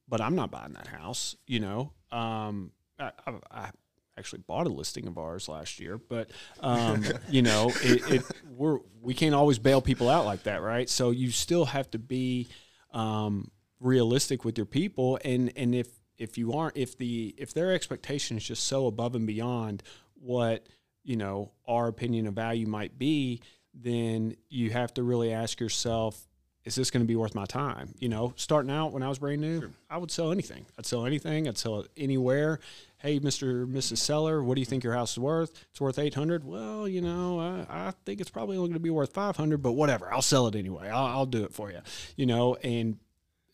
But 0.09 0.23
I'm 0.23 0.35
not 0.35 0.51
buying 0.51 0.73
that 0.73 0.87
house. 0.87 1.37
You 1.47 1.61
know, 1.61 1.93
um, 2.11 2.73
I, 2.99 3.11
I, 3.27 3.33
I, 3.51 3.71
actually 4.17 4.41
bought 4.47 4.67
a 4.67 4.71
listing 4.71 5.07
of 5.09 5.19
ours 5.19 5.47
last 5.47 5.79
year, 5.79 5.99
but 5.99 6.31
um, 6.61 7.05
you 7.29 7.43
know, 7.43 7.71
it, 7.83 8.11
it, 8.11 8.23
we're 8.49 8.79
we 9.03 9.13
can't 9.13 9.35
always 9.35 9.59
bail 9.59 9.83
people 9.83 10.09
out 10.09 10.25
like 10.25 10.45
that, 10.45 10.63
right? 10.63 10.89
So 10.89 11.11
you 11.11 11.31
still 11.31 11.67
have 11.67 11.91
to 11.91 11.99
be 11.99 12.49
um, 12.93 13.51
realistic 13.79 14.43
with 14.43 14.57
your 14.57 14.65
people, 14.67 15.19
and 15.23 15.53
and 15.55 15.75
if 15.75 15.89
if 16.25 16.37
you 16.37 16.55
aren't 16.55 16.77
if 16.77 16.99
the 16.99 17.35
if 17.39 17.55
their 17.55 17.72
expectation 17.72 18.37
is 18.37 18.45
just 18.45 18.64
so 18.64 18.87
above 18.87 19.14
and 19.14 19.27
beyond 19.27 19.83
what 20.14 20.66
you 21.05 21.16
know 21.16 21.53
our 21.68 21.87
opinion 21.87 22.27
of 22.27 22.35
value 22.35 22.66
might 22.66 22.99
be 22.99 23.41
then 23.75 24.35
you 24.49 24.70
have 24.70 24.93
to 24.95 25.03
really 25.03 25.33
ask 25.33 25.61
yourself 25.61 26.27
is 26.64 26.75
this 26.75 26.91
going 26.91 27.03
to 27.03 27.07
be 27.07 27.14
worth 27.14 27.35
my 27.35 27.45
time? 27.45 27.95
You 27.99 28.09
know 28.09 28.33
starting 28.37 28.70
out 28.70 28.93
when 28.93 29.03
i 29.03 29.09
was 29.09 29.18
brand 29.18 29.43
new 29.43 29.61
sure. 29.61 29.70
i 29.91 29.99
would 29.99 30.11
sell 30.11 30.33
anything. 30.33 30.64
I'd 30.79 30.87
sell 30.87 31.05
anything. 31.07 31.47
I'd 31.47 31.59
sell 31.59 31.81
it 31.81 31.91
anywhere. 31.97 32.59
Hey 32.97 33.20
mr 33.20 33.70
mrs 33.70 33.99
seller 33.99 34.43
what 34.43 34.55
do 34.55 34.61
you 34.62 34.64
think 34.64 34.83
your 34.83 34.95
house 34.95 35.12
is 35.12 35.18
worth? 35.18 35.53
It's 35.70 35.81
worth 35.81 35.99
800 35.99 36.45
well 36.45 36.89
you 36.89 37.03
know 37.03 37.39
i, 37.39 37.89
I 37.89 37.93
think 38.07 38.20
it's 38.20 38.31
probably 38.31 38.57
only 38.57 38.68
going 38.68 38.75
to 38.75 38.81
be 38.81 38.91
worth 38.91 39.12
500 39.12 39.59
but 39.59 39.72
whatever. 39.72 40.12
I'll 40.12 40.22
sell 40.22 40.47
it 40.47 40.55
anyway. 40.55 40.89
I'll, 40.89 41.07
I'll 41.07 41.27
do 41.27 41.45
it 41.45 41.53
for 41.53 41.70
you 41.70 41.81
you 42.16 42.25
know 42.25 42.55
and 42.57 42.97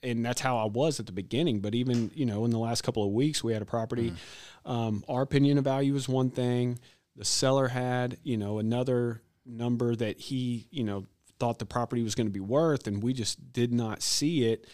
and 0.03 0.25
that's 0.25 0.41
how 0.41 0.59
I 0.59 0.65
was 0.65 1.01
at 1.01 1.07
the 1.07 1.13
beginning. 1.13 1.61
But 1.61 1.75
even 1.75 2.11
you 2.15 2.27
know, 2.27 2.45
in 2.45 2.51
the 2.51 2.59
last 2.59 2.83
couple 2.83 3.05
of 3.05 3.11
weeks, 3.11 3.43
we 3.45 3.53
had 3.53 3.63
a 3.63 3.67
property. 3.67 4.11
Mm-hmm. 4.11 4.71
Um, 4.71 5.05
our 5.09 5.23
opinion 5.23 5.59
of 5.59 5.65
value 5.65 5.95
is 5.95 6.09
one 6.09 6.31
thing. 6.31 6.79
The 7.17 7.25
seller 7.25 7.69
had 7.69 8.19
you 8.23 8.37
know 8.37 8.59
another 8.59 9.23
number 9.47 9.95
that 9.97 10.19
he 10.21 10.67
you 10.71 10.85
know 10.85 11.07
thought 11.39 11.59
the 11.59 11.67
property 11.67 12.03
was 12.03 12.15
going 12.15 12.27
to 12.27 12.33
be 12.33 12.41
worth, 12.41 12.87
and 12.87 13.03
we 13.03 13.13
just 13.13 13.53
did 13.53 13.73
not 13.73 14.03
see 14.03 14.45
it. 14.45 14.67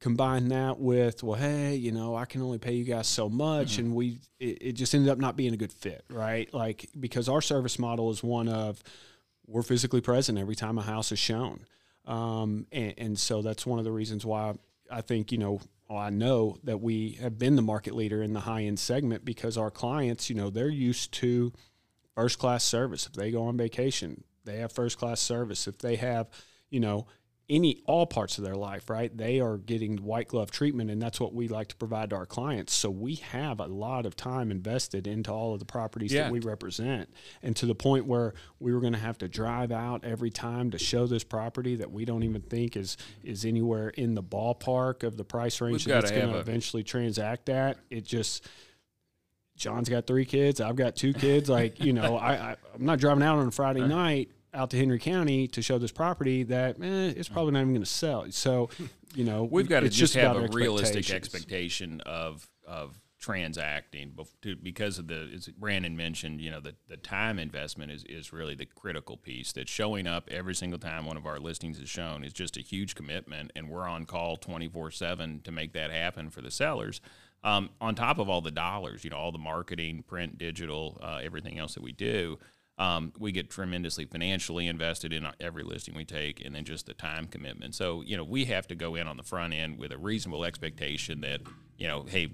Combine 0.00 0.48
that 0.48 0.78
with 0.78 1.22
well, 1.22 1.38
hey, 1.38 1.74
you 1.76 1.92
know, 1.92 2.16
I 2.16 2.24
can 2.24 2.40
only 2.40 2.58
pay 2.58 2.72
you 2.72 2.84
guys 2.84 3.06
so 3.06 3.28
much, 3.28 3.72
mm-hmm. 3.72 3.86
and 3.86 3.94
we 3.94 4.18
it, 4.38 4.58
it 4.60 4.72
just 4.72 4.94
ended 4.94 5.10
up 5.10 5.18
not 5.18 5.36
being 5.36 5.52
a 5.52 5.58
good 5.58 5.72
fit, 5.72 6.04
right? 6.08 6.52
Like 6.54 6.88
because 6.98 7.28
our 7.28 7.42
service 7.42 7.78
model 7.78 8.10
is 8.10 8.22
one 8.22 8.48
of 8.48 8.82
we're 9.46 9.62
physically 9.62 10.00
present 10.00 10.38
every 10.38 10.54
time 10.54 10.78
a 10.78 10.82
house 10.82 11.12
is 11.12 11.18
shown. 11.18 11.66
Um, 12.06 12.66
and, 12.72 12.94
and, 12.96 13.18
so 13.18 13.42
that's 13.42 13.66
one 13.66 13.78
of 13.78 13.84
the 13.84 13.92
reasons 13.92 14.24
why 14.24 14.54
I 14.90 15.00
think, 15.02 15.32
you 15.32 15.38
know, 15.38 15.60
well, 15.88 15.98
I 15.98 16.10
know 16.10 16.58
that 16.64 16.80
we 16.80 17.18
have 17.20 17.38
been 17.38 17.56
the 17.56 17.62
market 17.62 17.94
leader 17.94 18.22
in 18.22 18.32
the 18.32 18.40
high 18.40 18.62
end 18.62 18.78
segment 18.78 19.24
because 19.24 19.58
our 19.58 19.70
clients, 19.70 20.30
you 20.30 20.36
know, 20.36 20.50
they're 20.50 20.68
used 20.68 21.12
to 21.14 21.52
first 22.14 22.38
class 22.38 22.64
service. 22.64 23.06
If 23.06 23.12
they 23.12 23.30
go 23.30 23.44
on 23.44 23.56
vacation, 23.56 24.24
they 24.44 24.58
have 24.58 24.72
first 24.72 24.98
class 24.98 25.20
service. 25.20 25.66
If 25.68 25.78
they 25.78 25.96
have, 25.96 26.28
you 26.70 26.80
know, 26.80 27.06
any 27.50 27.82
all 27.84 28.06
parts 28.06 28.38
of 28.38 28.44
their 28.44 28.54
life, 28.54 28.88
right? 28.88 29.14
They 29.14 29.40
are 29.40 29.58
getting 29.58 29.98
white 29.98 30.28
glove 30.28 30.50
treatment, 30.50 30.90
and 30.90 31.02
that's 31.02 31.20
what 31.20 31.34
we 31.34 31.48
like 31.48 31.68
to 31.68 31.76
provide 31.76 32.10
to 32.10 32.16
our 32.16 32.24
clients. 32.24 32.72
So 32.72 32.88
we 32.88 33.16
have 33.16 33.60
a 33.60 33.66
lot 33.66 34.06
of 34.06 34.16
time 34.16 34.50
invested 34.50 35.06
into 35.06 35.32
all 35.32 35.52
of 35.52 35.58
the 35.58 35.66
properties 35.66 36.12
yeah. 36.12 36.22
that 36.22 36.32
we 36.32 36.40
represent, 36.40 37.10
and 37.42 37.54
to 37.56 37.66
the 37.66 37.74
point 37.74 38.06
where 38.06 38.32
we 38.60 38.72
were 38.72 38.80
going 38.80 38.92
to 38.92 38.98
have 38.98 39.18
to 39.18 39.28
drive 39.28 39.72
out 39.72 40.04
every 40.04 40.30
time 40.30 40.70
to 40.70 40.78
show 40.78 41.06
this 41.06 41.24
property 41.24 41.76
that 41.76 41.90
we 41.90 42.04
don't 42.04 42.22
even 42.22 42.40
think 42.40 42.76
is 42.76 42.96
is 43.24 43.44
anywhere 43.44 43.88
in 43.90 44.14
the 44.14 44.22
ballpark 44.22 45.02
of 45.02 45.16
the 45.16 45.24
price 45.24 45.60
range 45.60 45.86
We've 45.86 45.94
that's 45.94 46.10
going 46.10 46.32
to 46.32 46.38
eventually 46.38 46.84
transact 46.84 47.48
at. 47.48 47.78
It 47.90 48.04
just 48.04 48.48
Jon's 49.56 49.88
got 49.88 50.06
three 50.06 50.24
kids. 50.24 50.60
I've 50.60 50.76
got 50.76 50.94
two 50.94 51.12
kids. 51.12 51.50
Like 51.50 51.84
you 51.84 51.92
know, 51.92 52.16
I, 52.16 52.32
I 52.32 52.56
am 52.74 52.84
not 52.84 53.00
driving 53.00 53.24
out 53.24 53.38
on 53.38 53.48
a 53.48 53.50
Friday 53.50 53.86
night 53.86 54.30
out 54.52 54.70
to 54.70 54.76
Henry 54.76 54.98
County 54.98 55.46
to 55.48 55.62
show 55.62 55.78
this 55.78 55.92
property 55.92 56.42
that 56.44 56.76
eh, 56.82 57.12
it's 57.16 57.28
probably 57.28 57.52
not 57.52 57.60
even 57.60 57.72
going 57.72 57.82
to 57.82 57.90
sell. 57.90 58.26
So, 58.30 58.70
you 59.14 59.24
know, 59.24 59.44
we've 59.44 59.68
got 59.68 59.80
to 59.80 59.88
just, 59.88 59.98
just 59.98 60.14
have 60.14 60.36
a 60.36 60.48
realistic 60.48 61.10
expectation 61.10 62.00
of 62.02 62.48
of 62.66 63.00
transacting 63.20 64.16
because 64.62 64.98
of 64.98 65.06
the 65.06 65.30
as 65.34 65.46
Brandon 65.48 65.94
mentioned, 65.94 66.40
you 66.40 66.50
know, 66.50 66.60
the, 66.60 66.74
the 66.88 66.96
time 66.96 67.38
investment 67.38 67.92
is, 67.92 68.02
is 68.04 68.32
really 68.32 68.54
the 68.54 68.64
critical 68.64 69.18
piece 69.18 69.52
that 69.52 69.68
showing 69.68 70.06
up 70.06 70.28
every 70.30 70.54
single 70.54 70.78
time 70.78 71.04
one 71.04 71.18
of 71.18 71.26
our 71.26 71.38
listings 71.38 71.78
is 71.78 71.88
shown 71.88 72.24
is 72.24 72.32
just 72.32 72.56
a 72.56 72.62
huge 72.62 72.94
commitment 72.94 73.52
and 73.54 73.68
we're 73.68 73.86
on 73.86 74.06
call 74.06 74.36
24 74.38 74.90
7 74.90 75.42
to 75.44 75.52
make 75.52 75.74
that 75.74 75.90
happen 75.90 76.30
for 76.30 76.40
the 76.40 76.50
sellers. 76.50 77.00
Um, 77.42 77.70
on 77.80 77.94
top 77.94 78.18
of 78.18 78.28
all 78.28 78.40
the 78.40 78.50
dollars, 78.50 79.04
you 79.04 79.10
know, 79.10 79.16
all 79.16 79.32
the 79.32 79.38
marketing, 79.38 80.02
print, 80.06 80.36
digital, 80.38 80.98
uh, 81.02 81.20
everything 81.22 81.58
else 81.58 81.74
that 81.74 81.82
we 81.82 81.92
do, 81.92 82.38
um, 82.80 83.12
we 83.18 83.30
get 83.30 83.50
tremendously 83.50 84.06
financially 84.06 84.66
invested 84.66 85.12
in 85.12 85.28
every 85.38 85.62
listing 85.62 85.94
we 85.94 86.04
take, 86.04 86.44
and 86.44 86.54
then 86.54 86.64
just 86.64 86.86
the 86.86 86.94
time 86.94 87.26
commitment. 87.26 87.74
So 87.74 88.02
you 88.02 88.16
know 88.16 88.24
we 88.24 88.46
have 88.46 88.66
to 88.68 88.74
go 88.74 88.94
in 88.94 89.06
on 89.06 89.18
the 89.18 89.22
front 89.22 89.52
end 89.52 89.78
with 89.78 89.92
a 89.92 89.98
reasonable 89.98 90.44
expectation 90.44 91.20
that 91.20 91.42
you 91.76 91.86
know, 91.88 92.04
hey, 92.08 92.32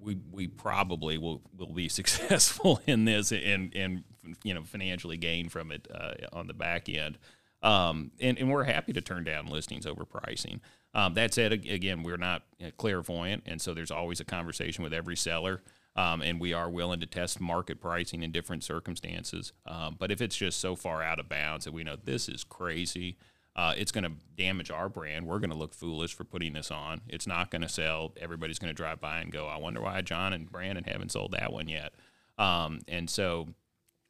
we 0.00 0.18
we 0.32 0.48
probably 0.48 1.18
will 1.18 1.42
will 1.56 1.72
be 1.72 1.88
successful 1.90 2.80
in 2.86 3.04
this 3.04 3.32
and 3.32 3.74
and 3.76 4.04
you 4.42 4.54
know 4.54 4.64
financially 4.64 5.16
gain 5.16 5.48
from 5.48 5.70
it 5.70 5.86
uh, 5.94 6.14
on 6.32 6.46
the 6.46 6.54
back 6.54 6.88
end. 6.88 7.16
Um, 7.62 8.10
and, 8.20 8.38
and 8.38 8.50
we're 8.50 8.64
happy 8.64 8.92
to 8.92 9.00
turn 9.00 9.24
down 9.24 9.46
listings 9.46 9.86
over 9.86 10.04
pricing. 10.04 10.60
Um, 10.94 11.14
that 11.14 11.34
said, 11.34 11.52
again, 11.52 12.02
we're 12.02 12.16
not 12.16 12.42
clairvoyant, 12.76 13.42
and 13.46 13.60
so 13.60 13.74
there's 13.74 13.90
always 13.90 14.20
a 14.20 14.24
conversation 14.24 14.84
with 14.84 14.92
every 14.92 15.16
seller. 15.16 15.62
Um, 15.96 16.20
and 16.20 16.38
we 16.38 16.52
are 16.52 16.68
willing 16.68 17.00
to 17.00 17.06
test 17.06 17.40
market 17.40 17.80
pricing 17.80 18.22
in 18.22 18.30
different 18.30 18.62
circumstances. 18.62 19.52
Um, 19.64 19.96
but 19.98 20.10
if 20.12 20.20
it's 20.20 20.36
just 20.36 20.60
so 20.60 20.76
far 20.76 21.02
out 21.02 21.18
of 21.18 21.28
bounds 21.28 21.64
that 21.64 21.72
we 21.72 21.84
know 21.84 21.96
this 21.96 22.28
is 22.28 22.44
crazy, 22.44 23.16
uh, 23.56 23.72
it's 23.76 23.90
going 23.90 24.04
to 24.04 24.12
damage 24.36 24.70
our 24.70 24.90
brand. 24.90 25.26
We're 25.26 25.38
going 25.38 25.50
to 25.50 25.56
look 25.56 25.72
foolish 25.72 26.14
for 26.14 26.24
putting 26.24 26.52
this 26.52 26.70
on. 26.70 27.00
It's 27.08 27.26
not 27.26 27.50
going 27.50 27.62
to 27.62 27.68
sell. 27.68 28.12
Everybody's 28.20 28.58
going 28.58 28.68
to 28.68 28.74
drive 28.74 29.00
by 29.00 29.20
and 29.20 29.32
go, 29.32 29.46
I 29.46 29.56
wonder 29.56 29.80
why 29.80 30.02
Jon 30.02 30.34
and 30.34 30.52
Brandon 30.52 30.84
haven't 30.84 31.12
sold 31.12 31.32
that 31.32 31.50
one 31.50 31.68
yet. 31.68 31.94
Um, 32.36 32.80
and 32.86 33.08
so 33.08 33.48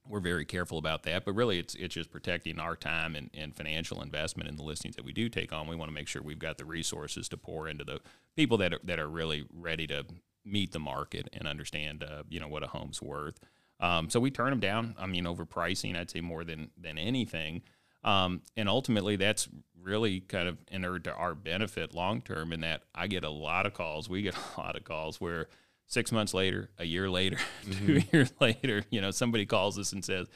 we're 0.09 0.20
very 0.20 0.45
careful 0.45 0.78
about 0.78 1.05
that. 1.05 1.24
But 1.24 1.34
really, 1.34 1.61
it's 1.61 1.76
it's 1.76 1.95
just 1.95 2.11
protecting 2.11 2.59
our 2.59 2.74
time 2.74 3.14
and, 3.14 3.30
and 3.34 3.55
financial 3.55 4.03
investment 4.03 4.49
in 4.49 4.57
the 4.57 4.64
listings 4.64 4.97
that 4.97 5.05
we 5.05 5.12
do 5.12 5.28
take 5.28 5.53
on. 5.53 5.68
We 5.68 5.76
want 5.76 5.91
to 5.91 5.95
make 5.95 6.09
sure 6.09 6.22
we've 6.22 6.39
got 6.39 6.59
the 6.59 6.64
resources 6.64 7.28
to 7.28 7.37
pour 7.37 7.68
into 7.68 7.84
the 7.84 8.01
people 8.34 8.59
that 8.59 8.74
are, 8.74 8.80
that 8.84 8.99
are 8.99 9.09
really 9.09 9.47
ready 9.55 9.87
to 9.87 10.07
meet 10.47 10.72
the 10.72 10.78
market 10.78 11.28
and 11.32 11.47
understand, 11.49 12.03
uh, 12.03 12.22
you 12.28 12.40
know, 12.40 12.49
what 12.49 12.62
a 12.62 12.68
home's 12.68 13.03
worth. 13.03 13.38
Um, 13.80 14.09
so 14.09 14.20
we 14.20 14.30
turn 14.30 14.51
them 14.51 14.61
down. 14.61 14.94
I 14.99 15.07
mean, 15.07 15.26
over 15.26 15.44
pricing, 15.44 15.97
I'd 15.97 16.11
say 16.11 16.20
more 16.20 16.44
than 16.44 16.70
than 16.80 16.97
anything. 16.97 17.62
Um, 18.05 18.42
and 18.57 18.68
ultimately, 18.68 19.16
that's 19.16 19.49
really 19.82 20.20
kind 20.20 20.49
of 20.49 20.59
entered 20.70 21.05
to 21.05 21.12
our 21.12 21.34
benefit 21.34 21.94
long 21.94 22.22
term. 22.22 22.53
In 22.53 22.61
that, 22.61 22.82
I 22.94 23.09
get 23.09 23.24
a 23.24 23.30
lot 23.30 23.66
of 23.66 23.74
calls. 23.74 24.09
We 24.09 24.22
get 24.22 24.36
a 24.57 24.61
lot 24.61 24.76
of 24.76 24.84
calls 24.84 25.20
where 25.20 25.49
six 25.86 26.12
months 26.12 26.32
later, 26.32 26.70
a 26.78 26.84
year 26.84 27.11
later, 27.11 27.36
mm-hmm. 27.64 27.86
two 27.86 28.03
years 28.12 28.32
later, 28.40 28.84
you 28.90 29.01
know, 29.01 29.11
somebody 29.11 29.44
calls 29.44 29.78
us 29.78 29.92
and 29.92 30.05
says, 30.05 30.28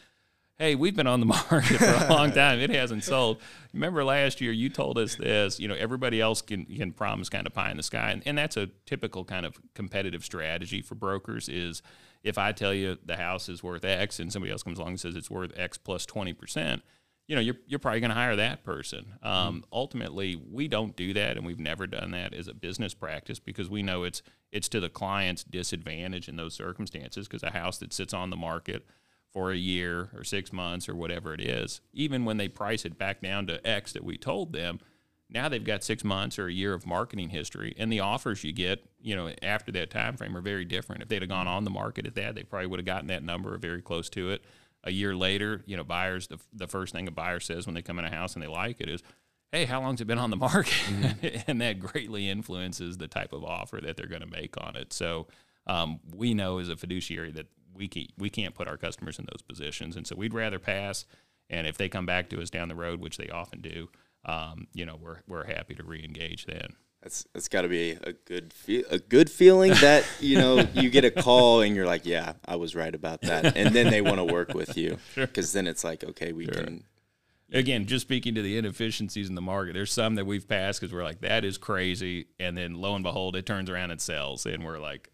hey, 0.61 0.75
we've 0.75 0.95
been 0.95 1.07
on 1.07 1.21
the 1.21 1.27
market 1.51 1.79
for 1.79 1.87
a 1.87 2.09
long 2.09 2.31
time. 2.35 2.61
It 2.61 2.71
hasn't 2.71 3.03
sold. 3.03 3.41
Remember 3.73 4.05
last 4.05 4.41
year 4.41 4.53
you 4.53 4.69
told 4.69 4.99
us 4.99 5.17
this. 5.17 5.59
You 5.59 5.67
know, 5.67 5.75
everybody 5.75 6.21
else 6.21 6.43
can 6.43 6.67
can 6.67 6.93
promise 6.93 7.29
kind 7.29 7.47
of 7.47 7.55
pie 7.55 7.73
in 7.73 7.77
the 7.77 7.83
sky, 7.83 8.11
and, 8.11 8.23
and 8.25 8.39
that's 8.39 8.57
a 8.57 8.69
typical 8.87 9.25
kind 9.25 9.45
of 9.45 9.59
competitive 9.75 10.25
strategy 10.25 10.83
for 10.83 10.95
brokers. 10.95 11.49
Is 11.49 11.83
if 12.23 12.39
I 12.39 12.53
tell 12.53 12.75
you 12.75 12.99
the 13.05 13.17
house 13.17 13.49
is 13.49 13.65
worth 13.65 13.85
X, 13.85 14.21
and 14.21 14.33
somebody 14.33 14.53
else 14.53 14.63
comes 14.63 14.79
along 14.79 14.91
and 14.91 15.01
says 15.01 15.17
it's 15.17 15.31
worth 15.31 15.53
X 15.57 15.79
plus 15.79 16.05
plus 16.05 16.07
twenty 16.07 16.33
percent. 16.33 16.83
You 17.27 17.37
know, 17.37 17.43
you're, 17.43 17.59
you're 17.69 17.79
probably 17.79 18.01
going 18.01 18.11
to 18.11 18.17
hire 18.17 18.35
that 18.35 18.65
person. 18.65 19.15
Um, 19.23 19.33
mm-hmm. 19.33 19.59
Ultimately, 19.73 20.35
we 20.35 20.67
don't 20.67 20.97
do 20.97 21.15
that, 21.15 21.37
and 21.37 21.47
we've 21.47 21.61
never 21.61 21.87
done 21.87 22.11
that 22.11 22.35
as 22.35 22.49
a 22.49 22.55
business 22.55 22.93
practice 22.93 23.39
because 23.39 23.71
we 23.71 23.85
know 23.85 24.03
it's 24.03 24.21
it's 24.51 24.69
to 24.71 24.81
the 24.81 24.89
client's 24.89 25.45
disadvantage 25.45 26.29
in 26.29 26.35
those 26.35 26.55
circumstances. 26.55 27.29
Because 27.29 27.45
a 27.45 27.51
house 27.51 27.79
that 27.79 27.93
sits 27.93 28.13
on 28.13 28.31
the 28.31 28.37
market 28.37 28.85
for 29.33 29.53
a 29.53 29.57
year 29.57 30.11
or 30.15 30.25
six 30.25 30.53
months 30.53 30.89
or 30.89 30.95
whatever 30.95 31.33
it 31.33 31.41
is, 31.41 31.81
even 31.93 32.25
when 32.25 32.37
they 32.37 32.49
price 32.49 32.85
it 32.85 32.99
back 32.99 33.21
down 33.21 33.47
to 33.47 33.67
X 33.67 33.93
that 33.93 34.05
we 34.05 34.17
told 34.17 34.53
them, 34.53 34.81
now 35.33 35.49
they've 35.49 35.63
got 35.63 35.85
six 35.85 36.03
months 36.03 36.39
or 36.39 36.49
a 36.49 36.53
year 36.53 36.75
of 36.75 36.87
marketing 36.87 37.29
history, 37.29 37.75
and 37.79 37.93
the 37.93 38.01
offers 38.01 38.43
you 38.43 38.53
get, 38.53 38.85
you 39.01 39.15
know, 39.15 39.33
after 39.43 39.71
that 39.73 39.91
time 39.91 40.17
frame 40.17 40.37
are 40.37 40.41
very 40.41 40.65
different. 40.65 41.03
If 41.03 41.09
they'd 41.09 41.23
have 41.23 41.29
gone 41.29 41.47
on 41.47 41.65
the 41.65 41.71
market 41.71 42.07
at 42.07 42.17
that, 42.17 42.35
they 42.35 42.43
probably 42.43 42.67
would 42.67 42.81
have 42.81 42.87
gotten 42.87 43.07
that 43.09 43.23
number 43.23 43.55
or 43.55 43.59
very 43.59 43.81
close 43.81 44.09
to 44.11 44.31
it. 44.31 44.43
a 44.85 44.91
year 44.91 45.15
later, 45.15 45.63
you 45.67 45.77
know, 45.77 45.85
buyers 45.85 46.27
the 46.29 46.39
the 46.53 46.67
first 46.67 46.93
thing 46.93 47.07
a 47.07 47.11
buyer 47.11 47.39
says 47.41 47.67
when 47.67 47.75
they 47.75 47.83
come 47.83 47.99
in 47.99 48.05
a 48.05 48.11
house 48.11 48.35
and 48.35 48.43
they 48.43 48.49
like 48.49 48.81
it 48.81 48.89
is, 48.89 49.03
"Hey, 49.53 49.67
how 49.67 49.81
long's 49.81 50.01
it 50.01 50.07
been 50.07 50.19
on 50.19 50.31
the 50.31 50.37
market?" 50.37 50.73
Mm-hmm. 50.73 51.43
and 51.47 51.61
that 51.61 51.79
greatly 51.79 52.29
influences 52.29 52.99
the 52.99 53.09
type 53.09 53.33
of 53.33 53.45
offer 53.45 53.81
that 53.81 53.97
they're 53.97 54.07
going 54.07 54.23
to 54.23 54.27
make 54.27 54.57
on 54.61 54.77
it. 54.77 54.93
So 54.93 55.29
um, 55.67 56.01
we 56.15 56.35
know 56.35 56.59
as 56.59 56.69
a 56.69 56.77
fiduciary 56.77 57.31
that 57.33 57.47
we 57.75 57.89
can't, 57.89 58.11
we 58.19 58.31
can't 58.31 58.55
put 58.55 58.69
our 58.69 58.77
customers 58.77 59.19
in 59.19 59.27
those 59.31 59.43
positions, 59.43 59.97
and 59.97 60.07
so 60.07 60.17
we'd 60.17 60.35
rather 60.35 60.59
pass. 60.59 61.05
And 61.49 61.67
if 61.67 61.77
they 61.77 61.89
come 61.89 62.07
back 62.07 62.29
to 62.31 62.41
us 62.41 62.51
down 62.51 62.69
the 62.69 62.77
road, 62.77 63.01
which 63.01 63.17
they 63.17 63.29
often 63.29 63.61
do, 63.61 63.89
um, 64.25 64.67
you 64.73 64.87
know, 64.87 64.97
we're 65.01 65.21
we're 65.27 65.45
happy 65.45 65.75
to 65.75 65.83
reengage 65.83 66.47
then. 66.47 66.77
That's 67.03 67.27
that's 67.33 67.49
got 67.49 67.63
to 67.63 67.69
be 67.69 67.93
a 68.03 68.13
good 68.13 68.53
fe- 68.53 68.85
a 68.91 68.99
good 68.99 69.31
feeling 69.31 69.73
that 69.81 70.05
you 70.21 70.39
know 70.39 70.67
you 70.75 70.91
get 70.91 71.05
a 71.05 71.11
call 71.11 71.63
and 71.63 71.75
you're 71.75 71.87
like, 71.87 72.05
yeah, 72.05 72.35
I 72.45 72.57
was 72.57 72.75
right 72.75 72.95
about 72.95 73.23
that, 73.23 73.57
and 73.57 73.75
then 73.75 73.91
they 73.91 74.03
want 74.03 74.19
to 74.19 74.25
work 74.25 74.53
with 74.55 74.77
you 74.77 74.99
because 75.15 75.51
sure. 75.53 75.63
then 75.63 75.67
it's 75.67 75.85
like, 75.85 76.05
okay, 76.05 76.33
we 76.33 76.45
sure. 76.45 76.55
can. 76.55 76.85
Again, 77.53 77.87
just 77.87 78.03
speaking 78.03 78.37
to 78.37 78.43
the 78.43 78.57
inefficiencies 78.59 79.29
in 79.29 79.35
the 79.35 79.41
market, 79.41 79.73
there's 79.73 79.93
some 79.93 80.15
that 80.15 80.25
we've 80.25 80.47
passed 80.47 80.81
because 80.81 80.95
we're 80.95 81.03
like, 81.03 81.23
that 81.23 81.45
is 81.45 81.59
crazy, 81.59 82.27
and 82.39 82.57
then 82.57 82.75
lo 82.75 82.95
and 82.95 83.03
behold, 83.03 83.35
it 83.35 83.45
turns 83.45 83.69
around 83.69 83.91
and 83.91 84.01
sells, 84.01 84.47
and 84.47 84.65
we're 84.65 84.79
like, 84.79 85.11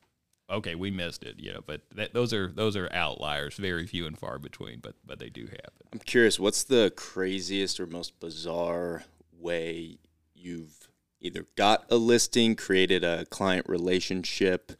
okay, 0.50 0.74
we 0.74 0.90
missed 0.90 1.24
it, 1.24 1.38
you 1.38 1.52
know. 1.52 1.60
But 1.64 1.82
that, 1.94 2.14
those 2.14 2.32
are 2.32 2.48
those 2.48 2.76
are 2.76 2.88
outliers, 2.92 3.56
very 3.56 3.86
few 3.86 4.06
and 4.06 4.18
far 4.18 4.38
between, 4.38 4.80
but 4.80 4.94
but 5.04 5.18
they 5.18 5.28
do 5.28 5.46
happen. 5.46 5.86
I'm 5.92 5.98
curious, 6.00 6.38
what's 6.38 6.64
the 6.64 6.92
craziest 6.96 7.80
or 7.80 7.86
most 7.86 8.18
bizarre 8.20 9.04
way 9.38 9.98
you've 10.34 10.88
either 11.20 11.46
got 11.56 11.86
a 11.90 11.96
listing, 11.96 12.54
created 12.56 13.04
a 13.04 13.26
client 13.26 13.68
relationship? 13.68 14.72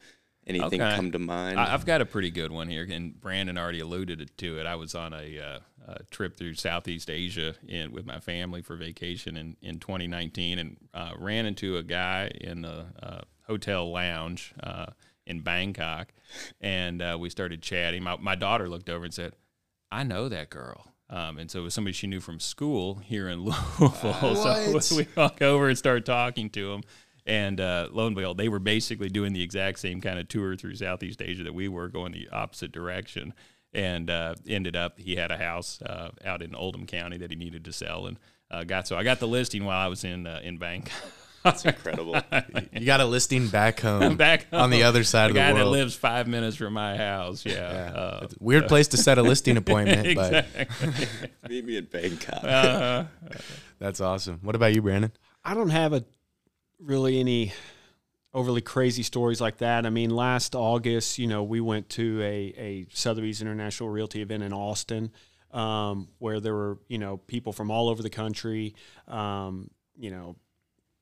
Anything 0.45 0.81
okay. 0.81 0.95
come 0.95 1.11
to 1.11 1.19
mind? 1.19 1.59
I've 1.59 1.85
got 1.85 1.99
a 1.99 2.05
pretty 2.05 2.31
good 2.31 2.53
one 2.53 2.69
here, 2.69 2.87
and 2.89 3.19
Brandon 3.19 3.57
already 3.57 3.81
alluded 3.81 4.31
to 4.37 4.59
it. 4.59 4.65
I 4.65 4.75
was 4.75 4.95
on 4.95 5.11
a, 5.11 5.39
uh, 5.39 5.59
a 5.89 6.03
trip 6.03 6.37
through 6.37 6.53
Southeast 6.53 7.09
Asia 7.09 7.55
in, 7.67 7.91
with 7.91 8.05
my 8.05 8.21
family 8.21 8.61
for 8.61 8.77
vacation 8.77 9.35
in, 9.35 9.57
in 9.61 9.79
2019, 9.79 10.57
and 10.57 10.77
uh, 10.93 11.11
ran 11.17 11.45
into 11.45 11.75
a 11.75 11.83
guy 11.83 12.31
in 12.39 12.61
the 12.61 12.85
uh, 13.03 13.21
hotel 13.45 13.91
lounge 13.91 14.53
uh, 14.63 14.85
in 15.27 15.41
Bangkok, 15.41 16.13
and 16.59 17.01
uh, 17.01 17.17
we 17.19 17.29
started 17.29 17.61
chatting. 17.61 18.03
My, 18.03 18.17
my 18.17 18.35
daughter 18.35 18.67
looked 18.67 18.89
over 18.89 19.05
and 19.05 19.13
said, 19.13 19.33
"I 19.91 20.03
know 20.03 20.29
that 20.29 20.49
girl." 20.49 20.93
Um, 21.09 21.37
and 21.37 21.49
so 21.49 21.59
it 21.59 21.63
was 21.63 21.73
somebody 21.73 21.93
she 21.93 22.07
knew 22.07 22.19
from 22.19 22.39
school 22.39 22.95
here 22.95 23.29
in 23.29 23.39
Louisville. 23.79 24.81
so 24.81 24.95
we 24.97 25.07
walk 25.15 25.41
over 25.41 25.69
and 25.69 25.77
start 25.77 26.05
talking 26.05 26.49
to 26.51 26.73
him. 26.73 26.83
And 27.25 27.59
uh, 27.59 27.89
lo 27.91 28.07
and 28.07 28.15
behold, 28.15 28.37
they 28.37 28.47
were 28.47 28.59
basically 28.59 29.09
doing 29.09 29.33
the 29.33 29.43
exact 29.43 29.79
same 29.79 29.99
kind 29.99 30.17
of 30.17 30.29
tour 30.29 30.55
through 30.55 30.75
Southeast 30.75 31.21
Asia 31.21 31.43
that 31.43 31.53
we 31.53 31.67
were, 31.67 31.89
going 31.89 32.13
the 32.13 32.29
opposite 32.29 32.71
direction. 32.71 33.33
And 33.73 34.09
uh, 34.09 34.35
ended 34.47 34.77
up, 34.77 34.97
he 34.97 35.17
had 35.17 35.29
a 35.29 35.37
house 35.37 35.81
uh, 35.81 36.11
out 36.23 36.41
in 36.41 36.55
Oldham 36.55 36.85
County 36.85 37.17
that 37.17 37.29
he 37.29 37.35
needed 37.35 37.65
to 37.65 37.73
sell, 37.73 38.07
and 38.07 38.17
uh, 38.49 38.63
got 38.63 38.87
so 38.87 38.97
I 38.97 39.03
got 39.03 39.19
the 39.19 39.27
listing 39.27 39.65
while 39.65 39.77
I 39.77 39.87
was 39.87 40.05
in 40.05 40.25
uh, 40.25 40.39
in 40.41 40.57
Bangkok. 40.57 40.93
That's 41.51 41.65
incredible. 41.65 42.15
you 42.73 42.85
got 42.85 42.99
a 43.01 43.05
listing 43.05 43.47
back 43.47 43.79
home, 43.81 44.17
back 44.17 44.49
home. 44.49 44.61
on 44.61 44.69
the 44.69 44.83
other 44.83 45.03
side 45.03 45.27
the 45.27 45.29
of 45.29 45.33
the 45.35 45.39
world. 45.41 45.55
guy 45.55 45.63
that 45.63 45.69
lives 45.69 45.95
five 45.95 46.27
minutes 46.27 46.57
from 46.57 46.73
my 46.73 46.97
house. 46.97 47.45
Yeah, 47.45 47.53
yeah. 47.53 47.93
Uh, 47.99 48.27
weird 48.39 48.67
place 48.67 48.87
to 48.89 48.97
set 48.97 49.17
a 49.17 49.21
listing 49.23 49.57
appointment, 49.63 50.15
but 50.15 50.45
meet 51.49 51.65
me 51.65 51.77
in 51.77 51.85
Bangkok. 51.85 52.43
Uh-huh. 52.43 53.03
That's 53.79 54.01
awesome. 54.01 54.39
What 54.41 54.55
about 54.55 54.73
you, 54.73 54.81
Brandon? 54.81 55.11
I 55.43 55.53
don't 55.53 55.69
have 55.69 55.93
a 55.93 56.03
really 56.79 57.19
any 57.19 57.53
overly 58.33 58.61
crazy 58.61 59.03
stories 59.03 59.39
like 59.41 59.57
that. 59.57 59.85
I 59.85 59.89
mean, 59.89 60.09
last 60.09 60.55
August, 60.55 61.17
you 61.17 61.27
know, 61.27 61.43
we 61.43 61.61
went 61.61 61.89
to 61.91 62.21
a 62.21 62.53
a 62.57 62.87
Sotheby's 62.93 63.41
International 63.41 63.89
Realty 63.89 64.21
event 64.21 64.43
in 64.43 64.53
Austin. 64.53 65.11
Um, 65.49 66.09
where 66.19 66.41
there 66.41 66.53
were, 66.53 66.77
you 66.89 66.97
know, 66.97 67.15
people 67.17 67.53
from 67.53 67.71
all 67.71 67.87
over 67.87 68.03
the 68.03 68.09
country, 68.09 68.75
um, 69.07 69.69
you 69.97 70.11
know, 70.11 70.35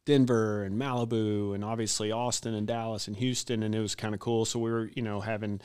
Denver 0.06 0.64
and 0.64 0.80
Malibu 0.80 1.54
and 1.56 1.64
obviously 1.64 2.12
Austin 2.12 2.54
and 2.54 2.68
Dallas 2.68 3.08
and 3.08 3.18
Houston, 3.18 3.64
and 3.64 3.74
it 3.74 3.80
was 3.80 3.96
kind 3.96 4.14
of 4.14 4.20
cool. 4.20 4.46
So 4.46 4.60
we 4.60 4.72
were, 4.72 4.90
you 4.94 5.02
know, 5.02 5.20
having 5.20 5.62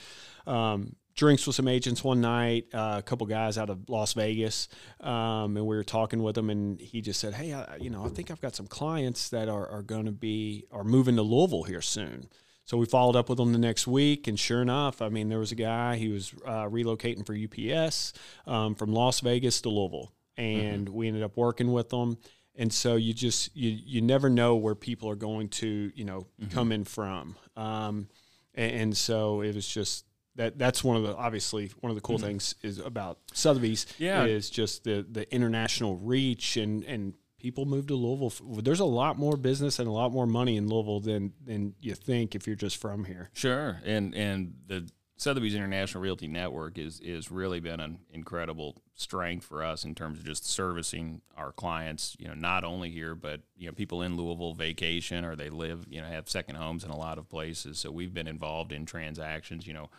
um, 0.47 0.97
drinks 1.14 1.47
with 1.47 1.57
some 1.57 1.68
agents 1.68 2.03
one 2.03 2.20
night, 2.20 2.66
uh, 2.72 2.97
a 2.99 3.03
couple 3.03 3.26
guys 3.26 3.59
out 3.59 3.70
of 3.70 3.88
Las 3.88 4.14
Vegas, 4.14 4.68
um, 5.01 5.57
and 5.57 5.66
we 5.66 5.76
were 5.76 5.84
talking 5.84 6.22
with 6.22 6.36
him, 6.36 6.51
and 6.51 6.80
he 6.80 7.01
just 7.01 7.20
said, 7.20 7.34
"Hey, 7.34 7.53
I, 7.53 7.76
you 7.76 7.91
know, 7.91 8.05
I 8.05 8.09
think 8.09 8.30
I've 8.30 8.41
got 8.41 8.57
some 8.57 8.66
clients 8.66 9.28
that 9.28 9.49
are, 9.49 9.68
are 9.68 9.82
going 9.82 10.07
to 10.07 10.12
be 10.12 10.64
are 10.72 10.84
moving 10.84 11.16
to 11.16 11.22
Louisville 11.22 11.64
here 11.64 11.82
soon." 11.82 12.28
So 12.64 12.76
we 12.76 12.86
followed 12.86 13.16
up 13.16 13.28
with 13.28 13.38
him 13.38 13.53
the 13.53 13.59
next 13.59 13.86
week, 13.86 14.28
and 14.28 14.38
sure 14.38 14.62
enough, 14.62 15.03
I 15.03 15.09
mean, 15.09 15.28
there 15.28 15.41
was 15.41 15.53
a 15.53 15.57
guy 15.57 15.97
he 15.97 16.09
was 16.09 16.32
uh, 16.47 16.66
relocating 16.66 17.26
for 17.26 17.34
UPS 17.34 18.12
um, 18.47 18.74
from 18.74 18.93
Las 18.93 19.20
Vegas 19.20 19.61
to 19.62 19.68
Louisville, 19.68 20.12
and 20.36 20.86
mm-hmm. 20.86 20.95
we 20.95 21.09
ended 21.09 21.22
up 21.22 21.36
working 21.36 21.72
with 21.72 21.91
them 21.91 22.16
and 22.57 22.72
so 22.72 22.96
you 22.96 23.12
just 23.12 23.55
you 23.57 23.70
you 23.70 24.01
never 24.01 24.28
know 24.28 24.57
where 24.57 24.74
people 24.74 25.09
are 25.09 25.16
going 25.16 25.48
to 25.48 25.90
you 25.94 26.05
know 26.05 26.26
mm-hmm. 26.40 26.53
come 26.55 26.72
in 26.72 26.84
from 26.84 27.36
um, 27.57 28.09
and, 28.55 28.72
and, 28.72 28.96
so 28.96 29.42
it 29.42 29.55
was 29.55 29.66
just 29.66 30.05
that 30.36 30.59
that's 30.59 30.82
one 30.82 30.96
of 30.96 31.03
the 31.03 31.14
obviously 31.16 31.70
one 31.80 31.90
of 31.90 31.96
the 31.96 32.01
cool 32.01 32.16
mm-hmm. 32.16 32.26
things 32.26 32.55
is 32.62 32.78
about 32.78 33.18
Sotheby's 33.32 33.86
yeah. 33.98 34.24
is 34.24 34.51
just 34.51 34.84
the 34.84 35.07
the 35.11 35.32
international 35.32 35.96
reach 35.96 36.57
and 36.57 36.84
and 36.84 37.14
people 37.40 37.64
move 37.64 37.86
to 37.88 37.94
Louisville. 37.94 38.61
There's 38.62 38.80
a 38.80 38.84
lot 38.84 39.18
more 39.18 39.36
business 39.36 39.78
and 39.78 39.88
a 39.88 39.92
lot 39.92 40.12
more 40.12 40.26
money 40.26 40.57
in 40.57 40.68
Louisville 40.68 41.01
than 41.01 41.32
than 41.44 41.74
you 41.80 41.94
think 41.94 42.34
if 42.34 42.46
you're 42.46 42.57
just 42.57 42.76
from 42.76 43.05
here. 43.05 43.30
Sure, 43.32 43.80
and 43.84 44.14
and 44.14 44.55
the 44.66 44.88
Sotheby's 45.21 45.55
International 45.55 46.03
Realty 46.03 46.29
Network 46.29 46.79
is 46.79 46.99
is 47.01 47.31
really 47.31 47.61
been 47.61 47.79
an 47.79 47.99
incredible 48.11 48.81
strength 48.95 49.45
for 49.45 49.62
us 49.62 49.85
in 49.85 49.95
terms 49.95 50.18
of 50.18 50.25
just 50.25 50.47
servicing 50.47 51.21
our 51.37 51.53
clients. 51.53 52.16
You 52.18 52.29
know, 52.29 52.35
not 52.35 52.64
only 52.64 52.91
here, 52.91 53.14
but 53.14 53.43
you 53.59 53.66
know, 53.66 53.75
people 53.75 54.01
in 54.01 54.16
Louisville 54.16 54.55
vacation 54.55 55.27
or 55.27 55.37
they 55.37 55.51
live, 55.51 55.85
you 55.91 56.01
know, 56.01 56.07
have 56.07 56.31
second 56.31 56.55
homes 56.55 56.85
in 56.85 56.91
a 56.91 56.97
lot 56.97 57.18
of 57.18 57.29
places. 57.29 57.79
So 57.79 57.91
we've 57.91 58.14
been 58.14 58.27
involved 58.27 58.73
in 58.73 58.87
transactions. 58.87 59.66
You 59.66 59.75
know, 59.75 59.91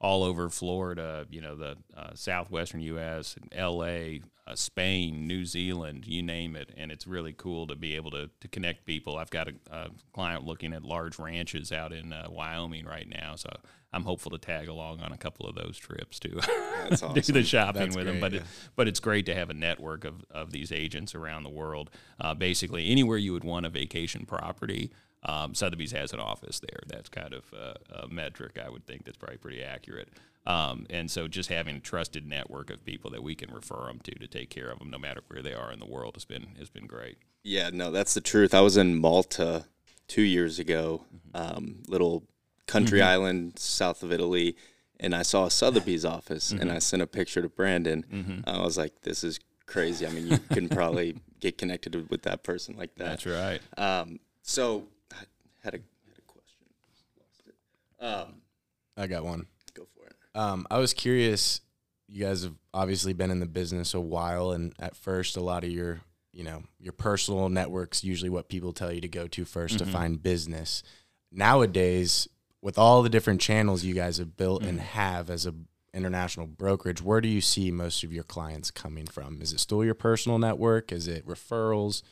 all 0.00 0.24
over 0.24 0.48
Florida, 0.48 1.26
you 1.30 1.40
know, 1.40 1.54
the 1.54 1.76
uh, 1.96 2.14
southwestern 2.14 2.80
U.S., 2.80 3.36
L.A., 3.52 4.22
uh, 4.46 4.54
Spain, 4.54 5.26
New 5.26 5.44
Zealand, 5.44 6.06
you 6.06 6.22
name 6.22 6.56
it. 6.56 6.70
And 6.76 6.90
it's 6.90 7.06
really 7.06 7.34
cool 7.34 7.66
to 7.66 7.76
be 7.76 7.96
able 7.96 8.10
to, 8.12 8.30
to 8.40 8.48
connect 8.48 8.86
people. 8.86 9.18
I've 9.18 9.30
got 9.30 9.48
a, 9.48 9.52
a 9.70 9.90
client 10.14 10.44
looking 10.44 10.72
at 10.72 10.82
large 10.82 11.18
ranches 11.18 11.70
out 11.70 11.92
in 11.92 12.14
uh, 12.14 12.28
Wyoming 12.30 12.86
right 12.86 13.06
now. 13.06 13.36
So 13.36 13.50
I'm 13.92 14.04
hopeful 14.04 14.30
to 14.30 14.38
tag 14.38 14.68
along 14.68 15.00
on 15.00 15.12
a 15.12 15.18
couple 15.18 15.46
of 15.46 15.54
those 15.54 15.76
trips 15.76 16.18
to 16.20 16.40
awesome. 16.90 17.12
do 17.14 17.20
the 17.20 17.42
shopping 17.42 17.82
That's 17.82 17.96
with 17.96 18.06
great, 18.06 18.12
them. 18.12 18.20
But, 18.20 18.32
yeah. 18.32 18.40
it, 18.40 18.44
but 18.76 18.88
it's 18.88 19.00
great 19.00 19.26
to 19.26 19.34
have 19.34 19.50
a 19.50 19.54
network 19.54 20.06
of, 20.06 20.24
of 20.30 20.50
these 20.50 20.72
agents 20.72 21.14
around 21.14 21.42
the 21.42 21.50
world. 21.50 21.90
Uh, 22.18 22.34
basically, 22.34 22.90
anywhere 22.90 23.18
you 23.18 23.34
would 23.34 23.44
want 23.44 23.66
a 23.66 23.70
vacation 23.70 24.24
property– 24.24 24.90
um, 25.22 25.54
Sotheby's 25.54 25.92
has 25.92 26.12
an 26.12 26.20
office 26.20 26.60
there. 26.60 26.80
That's 26.86 27.08
kind 27.08 27.34
of 27.34 27.44
a, 27.52 28.04
a 28.04 28.08
metric 28.08 28.58
I 28.64 28.70
would 28.70 28.86
think 28.86 29.04
that's 29.04 29.18
probably 29.18 29.38
pretty 29.38 29.62
accurate. 29.62 30.08
Um, 30.46 30.86
and 30.88 31.10
so 31.10 31.28
just 31.28 31.50
having 31.50 31.76
a 31.76 31.80
trusted 31.80 32.26
network 32.26 32.70
of 32.70 32.84
people 32.84 33.10
that 33.10 33.22
we 33.22 33.34
can 33.34 33.52
refer 33.52 33.86
them 33.86 34.00
to 34.04 34.12
to 34.12 34.26
take 34.26 34.48
care 34.48 34.70
of 34.70 34.78
them, 34.78 34.90
no 34.90 34.98
matter 34.98 35.20
where 35.28 35.42
they 35.42 35.52
are 35.52 35.70
in 35.72 35.78
the 35.78 35.86
world, 35.86 36.14
has 36.14 36.24
been 36.24 36.46
has 36.58 36.70
been 36.70 36.86
great. 36.86 37.18
Yeah, 37.42 37.70
no, 37.72 37.90
that's 37.90 38.14
the 38.14 38.20
truth. 38.20 38.54
I 38.54 38.60
was 38.60 38.76
in 38.76 38.96
Malta 38.96 39.66
two 40.08 40.22
years 40.22 40.58
ago, 40.58 41.04
mm-hmm. 41.14 41.56
um, 41.56 41.82
little 41.86 42.24
country 42.66 43.00
mm-hmm. 43.00 43.08
island 43.08 43.58
south 43.58 44.02
of 44.02 44.12
Italy, 44.12 44.56
and 44.98 45.14
I 45.14 45.22
saw 45.22 45.46
a 45.46 45.50
Sotheby's 45.50 46.04
office, 46.04 46.52
mm-hmm. 46.52 46.62
and 46.62 46.72
I 46.72 46.78
sent 46.78 47.02
a 47.02 47.06
picture 47.06 47.42
to 47.42 47.48
Brandon. 47.48 48.04
Mm-hmm. 48.10 48.40
I 48.48 48.62
was 48.62 48.78
like, 48.78 49.02
"This 49.02 49.22
is 49.22 49.40
crazy." 49.66 50.06
I 50.06 50.10
mean, 50.10 50.26
you 50.26 50.38
can 50.38 50.70
probably 50.70 51.16
get 51.40 51.58
connected 51.58 52.08
with 52.08 52.22
that 52.22 52.42
person 52.44 52.76
like 52.78 52.94
that. 52.96 53.22
That's 53.22 53.26
right. 53.26 53.60
Um, 53.76 54.20
so 54.42 54.88
had 55.62 55.74
a 55.74 55.78
had 55.78 56.18
a 56.18 56.22
question. 56.22 56.66
Lost 57.18 57.42
it. 57.46 58.04
Um, 58.04 58.42
I 58.96 59.06
got 59.06 59.24
one. 59.24 59.46
Go 59.74 59.86
for 59.94 60.06
it. 60.06 60.14
Um, 60.34 60.66
I 60.70 60.78
was 60.78 60.92
curious. 60.92 61.60
You 62.08 62.24
guys 62.24 62.42
have 62.42 62.54
obviously 62.74 63.12
been 63.12 63.30
in 63.30 63.40
the 63.40 63.46
business 63.46 63.94
a 63.94 64.00
while, 64.00 64.52
and 64.52 64.74
at 64.78 64.96
first, 64.96 65.36
a 65.36 65.40
lot 65.40 65.64
of 65.64 65.70
your 65.70 66.00
you 66.32 66.44
know 66.44 66.62
your 66.78 66.92
personal 66.92 67.48
networks 67.48 68.04
usually 68.04 68.30
what 68.30 68.48
people 68.48 68.72
tell 68.72 68.92
you 68.92 69.00
to 69.00 69.08
go 69.08 69.26
to 69.26 69.44
1st 69.44 69.64
mm-hmm. 69.64 69.76
to 69.78 69.86
find 69.86 70.22
business. 70.22 70.82
Nowadays, 71.32 72.28
with 72.62 72.78
all 72.78 73.02
the 73.02 73.08
different 73.08 73.40
channels 73.40 73.84
you 73.84 73.94
guys 73.94 74.18
have 74.18 74.36
built 74.36 74.62
mm-hmm. 74.62 74.70
and 74.70 74.80
have 74.80 75.30
as 75.30 75.46
a 75.46 75.54
international 75.92 76.46
brokerage, 76.46 77.02
where 77.02 77.20
do 77.20 77.28
you 77.28 77.40
see 77.40 77.70
most 77.70 78.04
of 78.04 78.12
your 78.12 78.24
clients 78.24 78.70
coming 78.70 79.06
from? 79.06 79.42
Is 79.42 79.52
it 79.52 79.60
still 79.60 79.84
your 79.84 79.94
personal 79.94 80.38
network? 80.38 80.92
Is 80.92 81.08
it 81.08 81.26
referrals? 81.26 82.02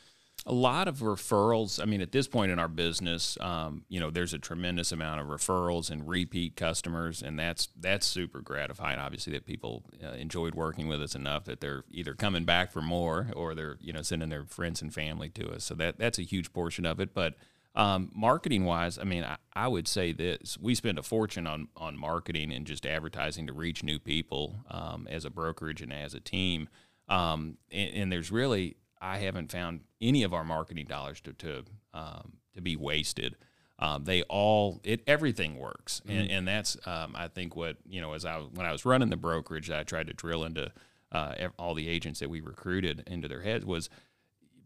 A 0.45 0.53
lot 0.53 0.87
of 0.87 0.99
referrals. 0.99 1.81
I 1.81 1.85
mean, 1.85 2.01
at 2.01 2.11
this 2.11 2.27
point 2.27 2.51
in 2.51 2.59
our 2.59 2.67
business, 2.69 3.37
um, 3.41 3.83
you 3.89 3.99
know, 3.99 4.09
there's 4.09 4.33
a 4.33 4.39
tremendous 4.39 4.91
amount 4.91 5.21
of 5.21 5.27
referrals 5.27 5.91
and 5.91 6.07
repeat 6.07 6.55
customers, 6.55 7.21
and 7.21 7.37
that's 7.37 7.67
that's 7.79 8.07
super 8.07 8.41
gratifying. 8.41 8.99
Obviously, 8.99 9.33
that 9.33 9.45
people 9.45 9.83
uh, 10.03 10.11
enjoyed 10.13 10.55
working 10.55 10.87
with 10.87 11.01
us 11.01 11.13
enough 11.13 11.43
that 11.45 11.59
they're 11.59 11.83
either 11.91 12.13
coming 12.13 12.45
back 12.45 12.71
for 12.71 12.81
more 12.81 13.27
or 13.35 13.53
they're 13.53 13.77
you 13.81 13.93
know 13.93 14.01
sending 14.01 14.29
their 14.29 14.45
friends 14.45 14.81
and 14.81 14.93
family 14.93 15.29
to 15.29 15.49
us. 15.51 15.63
So 15.65 15.75
that 15.75 15.99
that's 15.99 16.19
a 16.19 16.23
huge 16.23 16.53
portion 16.53 16.85
of 16.85 16.99
it. 16.99 17.13
But 17.13 17.35
Um, 17.75 18.11
marketing 18.15 18.65
wise, 18.65 18.97
I 18.97 19.03
mean, 19.03 19.23
I, 19.23 19.37
I 19.53 19.67
would 19.67 19.87
say 19.87 20.11
this: 20.11 20.57
we 20.59 20.73
spend 20.73 20.97
a 20.97 21.03
fortune 21.03 21.45
on 21.47 21.67
on 21.75 21.97
marketing 21.97 22.51
and 22.51 22.65
just 22.65 22.85
advertising 22.85 23.45
to 23.47 23.53
reach 23.53 23.83
new 23.83 23.99
people 23.99 24.65
um, 24.71 25.07
as 25.09 25.23
a 25.25 25.29
brokerage 25.29 25.81
and 25.81 25.93
as 25.93 26.13
a 26.15 26.19
team. 26.19 26.67
Um, 27.07 27.57
and, 27.71 27.93
and, 27.95 28.11
there's 28.11 28.31
really, 28.31 28.75
I 29.01 29.17
haven't 29.19 29.51
found 29.51 29.81
any 30.01 30.23
of 30.23 30.33
our 30.33 30.43
marketing 30.43 30.85
dollars 30.85 31.21
to 31.21 31.33
to 31.33 31.63
um, 31.93 32.33
to 32.53 32.61
be 32.61 32.75
wasted. 32.75 33.35
Um, 33.77 34.03
they 34.03 34.23
all 34.23 34.81
it 34.83 35.01
everything 35.07 35.57
works, 35.57 36.01
mm-hmm. 36.01 36.17
and, 36.17 36.31
and, 36.31 36.47
that's 36.47 36.75
um, 36.85 37.15
I 37.15 37.29
think 37.29 37.55
what 37.55 37.77
you 37.87 38.01
know 38.01 38.13
as 38.13 38.25
I 38.25 38.37
when 38.39 38.65
I 38.65 38.71
was 38.71 38.83
running 38.83 39.09
the 39.09 39.17
brokerage, 39.17 39.71
I 39.71 39.83
tried 39.83 40.07
to 40.07 40.13
drill 40.13 40.43
into 40.43 40.71
uh, 41.11 41.47
all 41.57 41.75
the 41.75 41.87
agents 41.87 42.19
that 42.19 42.29
we 42.29 42.41
recruited 42.41 43.03
into 43.07 43.27
their 43.27 43.41
heads 43.41 43.65
was 43.65 43.89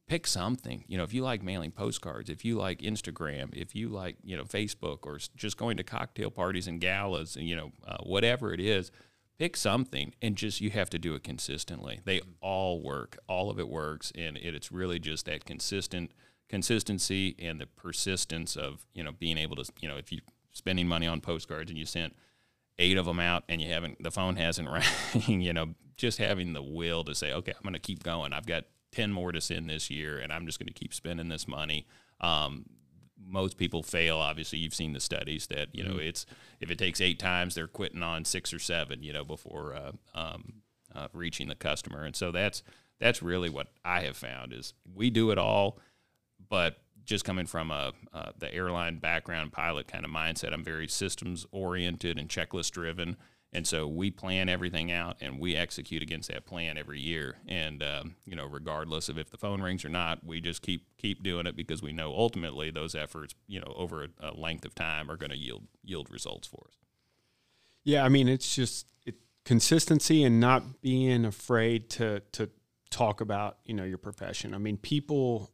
pick 0.08 0.28
something. 0.28 0.84
You 0.88 0.98
know, 0.98 1.04
if 1.04 1.14
you 1.14 1.24
like 1.24 1.44
mailing 1.44 1.72
postcards, 1.72 2.30
if 2.30 2.44
you 2.44 2.56
like 2.58 2.80
Instagram, 2.80 3.54
if 3.54 3.76
you 3.76 3.90
like, 3.90 4.18
you 4.24 4.36
know, 4.36 4.44
Facebook 4.44 5.00
or 5.04 5.20
just 5.36 5.58
going 5.58 5.78
to 5.78 5.84
cocktail 5.84 6.30
parties 6.30 6.68
and 6.68 6.82
galas, 6.82 7.36
and, 7.36 7.48
you 7.48 7.56
know, 7.56 7.72
uh, 7.88 7.98
whatever 8.04 8.54
it 8.54 8.60
is, 8.60 8.92
pick 9.38 9.58
something 9.58 10.14
and 10.22 10.36
just 10.36 10.62
you 10.62 10.70
have 10.70 10.90
to 10.92 11.00
do 11.00 11.16
it 11.16 11.24
consistently. 11.24 12.00
They 12.06 12.22
all 12.42 12.82
work. 12.82 13.18
All 13.28 13.50
of 13.50 13.60
it 13.60 13.68
works 13.68 14.12
and 14.16 14.38
it, 14.38 14.56
it's 14.56 14.72
really 14.72 15.00
just 15.00 15.26
that 15.26 15.46
consistent 15.46 16.12
consistency 16.50 17.36
and 17.40 17.60
the 17.60 17.66
persistence 17.66 18.56
of, 18.56 18.86
you 18.94 19.04
know, 19.04 19.12
being 19.12 19.38
able 19.38 19.56
to, 19.56 19.72
you 19.80 19.88
know, 19.88 19.98
if 19.98 20.12
you're 20.12 20.22
spending 20.52 20.88
money 20.88 21.08
on 21.08 21.20
postcards 21.20 21.72
and 21.72 21.80
you 21.80 21.86
sent 21.86 22.16
eight 22.80 22.98
of 22.98 23.06
them 23.06 23.20
out 23.20 23.44
and 23.50 23.62
you 23.62 23.72
haven't 23.72 24.02
the 24.02 24.12
phone 24.12 24.36
hasn't 24.36 24.70
rang, 25.18 25.42
you 25.42 25.54
know, 25.54 25.74
just 25.98 26.18
having 26.18 26.54
the 26.54 26.62
will 26.62 27.04
to 27.04 27.16
say, 27.16 27.34
okay, 27.34 27.54
I'm 27.56 27.64
going 27.64 27.74
to 27.74 27.80
keep 27.80 28.04
going. 28.04 28.34
I've 28.34 28.46
got 28.46 28.66
10 28.92 29.12
more 29.12 29.32
to 29.32 29.42
send 29.42 29.70
this 29.70 29.90
year 29.90 30.20
and 30.20 30.32
I'm 30.32 30.46
just 30.46 30.60
going 30.60 30.68
to 30.68 30.74
keep 30.74 30.94
spending 30.94 31.30
this 31.30 31.48
money. 31.48 31.88
Um, 32.22 32.66
most 33.28 33.58
people 33.58 33.84
fail. 33.84 34.18
Obviously, 34.18 34.60
you've 34.60 34.74
seen 34.74 34.94
the 34.94 35.00
studies 35.00 35.48
that 35.48 35.70
you 35.74 35.84
know 35.84 35.92
mm-hmm. 35.92 36.08
it's 36.08 36.26
if 36.60 36.72
it 36.72 36.78
takes 36.78 37.02
eight 37.02 37.20
times, 37.20 37.56
they're 37.56 37.68
quitting 37.68 38.04
on 38.04 38.26
six 38.26 38.54
or 38.54 38.60
seven. 38.60 39.04
You 39.04 39.14
know 39.14 39.24
before 39.24 39.74
uh, 39.74 39.92
um, 40.14 40.54
uh, 40.94 41.08
reaching 41.14 41.48
the 41.48 41.56
customer, 41.56 42.04
and 42.04 42.16
so 42.16 42.32
that's 42.32 42.64
that's 43.00 43.22
really 43.22 43.50
what 43.50 43.68
I 43.84 44.02
have 44.02 44.18
found 44.18 44.54
is 44.54 44.74
we 44.94 45.10
do 45.10 45.32
it 45.32 45.38
all, 45.38 45.80
but 46.50 46.78
just 47.06 47.26
coming 47.26 47.46
from 47.46 47.72
a 47.72 47.92
uh, 48.14 48.32
the 48.38 48.54
airline 48.54 48.98
background, 48.98 49.52
pilot 49.52 49.88
kind 49.88 50.06
of 50.06 50.12
mindset, 50.12 50.54
I'm 50.54 50.64
very 50.64 50.88
systems 50.88 51.46
oriented 51.52 52.18
and 52.18 52.30
checklist 52.30 52.72
driven. 52.72 53.18
And 53.54 53.68
so 53.68 53.88
we 53.88 54.10
plan 54.10 54.50
everything 54.50 54.92
out 54.92 55.18
and 55.22 55.40
we 55.40 55.56
execute 55.56 56.02
against 56.02 56.30
that 56.32 56.46
plan 56.46 56.78
every 56.78 57.00
year. 57.00 57.38
And 57.48 57.84
um, 57.84 58.16
you 58.26 58.36
know, 58.36 58.46
regardless 58.46 59.10
of 59.10 59.18
if 59.18 59.30
the 59.30 59.38
phone 59.38 59.62
rings 59.62 59.86
or 59.86 59.90
not, 59.90 60.26
we 60.26 60.42
just 60.42 60.62
keep 60.62 60.88
keep 60.98 61.22
doing 61.22 61.46
it 61.46 61.56
because 61.56 61.82
we 61.82 61.94
know 61.94 62.14
ultimately 62.14 62.72
those 62.72 62.96
efforts, 62.96 63.36
you 63.48 63.60
know, 63.60 63.72
over 63.76 64.06
a, 64.06 64.08
a 64.20 64.34
length 64.34 64.66
of 64.66 64.74
time 64.74 65.10
are 65.12 65.18
going 65.18 65.30
to 65.30 65.38
yield 65.38 65.64
yield 65.84 66.10
results 66.10 66.48
for 66.48 66.66
us. 66.68 66.78
Yeah, 67.84 68.04
I 68.04 68.10
mean, 68.10 68.28
it's 68.28 68.56
just 68.56 68.88
it, 69.06 69.16
consistency 69.46 70.24
and 70.24 70.40
not 70.40 70.82
being 70.82 71.24
afraid 71.24 71.92
to 71.92 72.22
to 72.34 72.50
talk 72.90 73.22
about 73.22 73.58
you 73.66 73.76
know 73.76 73.84
your 73.84 74.00
profession. 74.00 74.56
I 74.56 74.58
mean, 74.58 74.78
people 74.78 75.53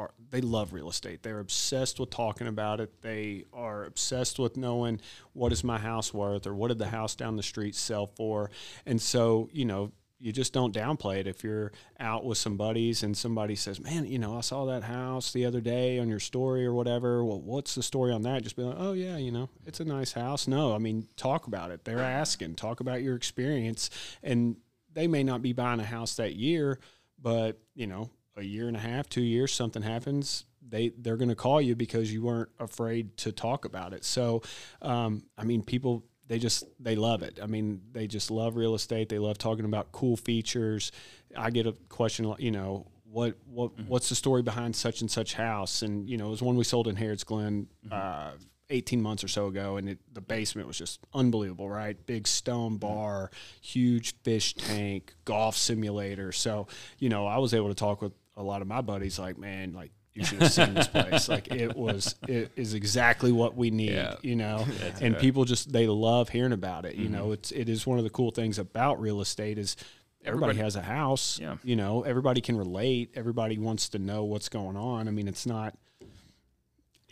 are 0.00 0.10
they 0.30 0.40
love 0.40 0.72
real 0.72 0.88
estate. 0.88 1.22
They're 1.22 1.40
obsessed 1.40 2.00
with 2.00 2.10
talking 2.10 2.46
about 2.46 2.80
it. 2.80 3.02
They 3.02 3.44
are 3.52 3.84
obsessed 3.84 4.38
with 4.38 4.56
knowing 4.56 5.00
what 5.32 5.52
is 5.52 5.62
my 5.62 5.78
house 5.78 6.14
worth 6.14 6.46
or 6.46 6.54
what 6.54 6.68
did 6.68 6.78
the 6.78 6.88
house 6.88 7.14
down 7.14 7.36
the 7.36 7.42
street 7.42 7.74
sell 7.74 8.06
for. 8.06 8.50
And 8.86 9.00
so, 9.00 9.48
you 9.52 9.64
know, 9.64 9.92
you 10.18 10.32
just 10.32 10.52
don't 10.52 10.74
downplay 10.74 11.16
it. 11.18 11.26
If 11.26 11.42
you're 11.42 11.72
out 11.98 12.24
with 12.24 12.36
some 12.36 12.56
buddies 12.56 13.02
and 13.02 13.16
somebody 13.16 13.56
says, 13.56 13.80
"Man, 13.80 14.04
you 14.06 14.18
know, 14.18 14.36
I 14.36 14.42
saw 14.42 14.66
that 14.66 14.82
house 14.82 15.32
the 15.32 15.46
other 15.46 15.62
day 15.62 15.98
on 15.98 16.08
your 16.08 16.20
story 16.20 16.66
or 16.66 16.74
whatever." 16.74 17.24
Well, 17.24 17.40
what's 17.40 17.74
the 17.74 17.82
story 17.82 18.12
on 18.12 18.22
that? 18.22 18.42
Just 18.42 18.56
be 18.56 18.62
like, 18.62 18.76
"Oh 18.78 18.92
yeah, 18.92 19.16
you 19.16 19.32
know, 19.32 19.48
it's 19.64 19.80
a 19.80 19.84
nice 19.84 20.12
house." 20.12 20.46
No, 20.46 20.74
I 20.74 20.78
mean, 20.78 21.08
talk 21.16 21.46
about 21.46 21.70
it. 21.70 21.84
They're 21.84 22.00
asking, 22.00 22.56
talk 22.56 22.80
about 22.80 23.02
your 23.02 23.16
experience, 23.16 23.88
and 24.22 24.56
they 24.92 25.06
may 25.06 25.22
not 25.22 25.40
be 25.40 25.54
buying 25.54 25.80
a 25.80 25.84
house 25.84 26.16
that 26.16 26.34
year, 26.34 26.78
but 27.18 27.58
you 27.74 27.86
know, 27.86 28.10
a 28.36 28.42
year 28.42 28.68
and 28.68 28.76
a 28.76 28.80
half, 28.80 29.08
two 29.08 29.22
years, 29.22 29.52
something 29.52 29.82
happens, 29.82 30.44
they 30.70 30.92
they're 30.98 31.16
going 31.16 31.28
to 31.28 31.34
call 31.34 31.60
you 31.60 31.74
because 31.74 32.12
you 32.12 32.22
weren't 32.22 32.50
afraid 32.58 33.16
to 33.18 33.32
talk 33.32 33.64
about 33.64 33.92
it. 33.92 34.04
So, 34.04 34.42
um, 34.82 35.24
I 35.36 35.44
mean, 35.44 35.62
people 35.62 36.04
they 36.28 36.38
just 36.38 36.64
they 36.78 36.94
love 36.94 37.22
it. 37.22 37.40
I 37.42 37.46
mean, 37.46 37.80
they 37.92 38.06
just 38.06 38.30
love 38.30 38.56
real 38.56 38.74
estate. 38.74 39.08
They 39.08 39.18
love 39.18 39.36
talking 39.36 39.64
about 39.64 39.90
cool 39.92 40.16
features. 40.16 40.92
I 41.36 41.50
get 41.50 41.66
a 41.66 41.72
question, 41.88 42.32
you 42.38 42.52
know, 42.52 42.86
what 43.10 43.34
what 43.46 43.76
mm-hmm. 43.76 43.88
what's 43.88 44.08
the 44.08 44.14
story 44.14 44.42
behind 44.42 44.76
such 44.76 45.00
and 45.00 45.10
such 45.10 45.34
house? 45.34 45.82
And 45.82 46.08
you 46.08 46.16
know, 46.16 46.28
it 46.28 46.30
was 46.30 46.42
one 46.42 46.56
we 46.56 46.64
sold 46.64 46.86
in 46.88 46.96
Harrods 46.96 47.24
Glen. 47.24 47.66
Mm-hmm. 47.84 47.92
Uh, 47.92 48.32
18 48.72 49.02
months 49.02 49.24
or 49.24 49.28
so 49.28 49.48
ago, 49.48 49.78
and 49.78 49.88
it, 49.88 49.98
the 50.12 50.20
basement 50.20 50.68
was 50.68 50.78
just 50.78 51.00
unbelievable, 51.12 51.68
right? 51.68 51.96
Big 52.06 52.28
stone 52.28 52.72
mm-hmm. 52.72 52.78
bar, 52.78 53.30
huge 53.60 54.14
fish 54.22 54.54
tank, 54.54 55.14
golf 55.24 55.56
simulator. 55.56 56.30
So, 56.30 56.68
you 56.98 57.08
know, 57.08 57.26
I 57.26 57.38
was 57.38 57.52
able 57.52 57.68
to 57.68 57.74
talk 57.74 58.00
with 58.00 58.12
a 58.36 58.42
lot 58.42 58.62
of 58.62 58.68
my 58.68 58.80
buddies 58.80 59.18
like, 59.18 59.38
man, 59.38 59.72
like 59.72 59.90
you 60.14 60.24
should 60.24 60.40
have 60.42 60.52
seen 60.52 60.74
this 60.74 60.88
place. 60.88 61.28
Like 61.28 61.52
it 61.52 61.76
was, 61.76 62.14
it 62.26 62.50
is 62.56 62.74
exactly 62.74 63.32
what 63.32 63.56
we 63.56 63.70
need, 63.70 63.92
yeah. 63.92 64.16
you 64.22 64.36
know. 64.36 64.66
and 65.00 65.14
right. 65.14 65.20
people 65.20 65.44
just 65.44 65.72
they 65.72 65.86
love 65.86 66.28
hearing 66.28 66.52
about 66.52 66.84
it. 66.84 66.96
You 66.96 67.04
mm-hmm. 67.04 67.14
know, 67.14 67.32
it's 67.32 67.52
it 67.52 67.68
is 67.68 67.86
one 67.86 67.98
of 67.98 68.04
the 68.04 68.10
cool 68.10 68.30
things 68.30 68.58
about 68.58 69.00
real 69.00 69.20
estate 69.20 69.58
is 69.58 69.76
everybody, 70.24 70.50
everybody 70.50 70.64
has 70.64 70.76
a 70.76 70.82
house. 70.82 71.38
Yeah. 71.40 71.56
You 71.62 71.76
know, 71.76 72.02
everybody 72.02 72.40
can 72.40 72.56
relate. 72.56 73.12
Everybody 73.14 73.58
wants 73.58 73.88
to 73.90 73.98
know 73.98 74.24
what's 74.24 74.48
going 74.48 74.76
on. 74.76 75.08
I 75.08 75.10
mean, 75.10 75.28
it's 75.28 75.46
not 75.46 75.76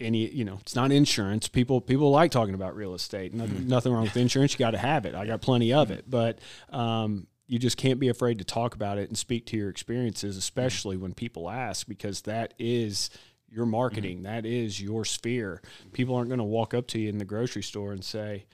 any 0.00 0.28
you 0.28 0.44
know 0.44 0.58
it's 0.60 0.76
not 0.76 0.92
insurance 0.92 1.48
people 1.48 1.80
people 1.80 2.10
like 2.12 2.30
talking 2.30 2.54
about 2.54 2.76
real 2.76 2.94
estate 2.94 3.34
no, 3.34 3.44
mm-hmm. 3.44 3.68
nothing 3.68 3.92
wrong 3.92 4.04
with 4.04 4.16
insurance 4.16 4.52
you 4.52 4.58
got 4.58 4.70
to 4.70 4.78
have 4.78 5.04
it 5.06 5.14
i 5.16 5.26
got 5.26 5.40
plenty 5.40 5.72
of 5.72 5.90
it 5.90 6.08
but 6.08 6.38
um, 6.70 7.26
you 7.48 7.58
just 7.58 7.78
can't 7.78 7.98
be 7.98 8.08
afraid 8.08 8.38
to 8.38 8.44
talk 8.44 8.74
about 8.74 8.98
it 8.98 9.08
and 9.08 9.16
speak 9.16 9.46
to 9.46 9.56
your 9.56 9.70
experiences, 9.70 10.36
especially 10.36 10.98
when 10.98 11.14
people 11.14 11.48
ask, 11.48 11.88
because 11.88 12.20
that 12.22 12.52
is 12.58 13.08
your 13.50 13.64
marketing. 13.64 14.18
Mm-hmm. 14.18 14.24
That 14.24 14.44
is 14.44 14.80
your 14.80 15.06
sphere. 15.06 15.62
People 15.92 16.14
aren't 16.14 16.28
going 16.28 16.38
to 16.38 16.44
walk 16.44 16.74
up 16.74 16.86
to 16.88 16.98
you 16.98 17.08
in 17.08 17.16
the 17.16 17.24
grocery 17.24 17.62
store 17.62 17.92
and 17.92 18.04
say, 18.04 18.44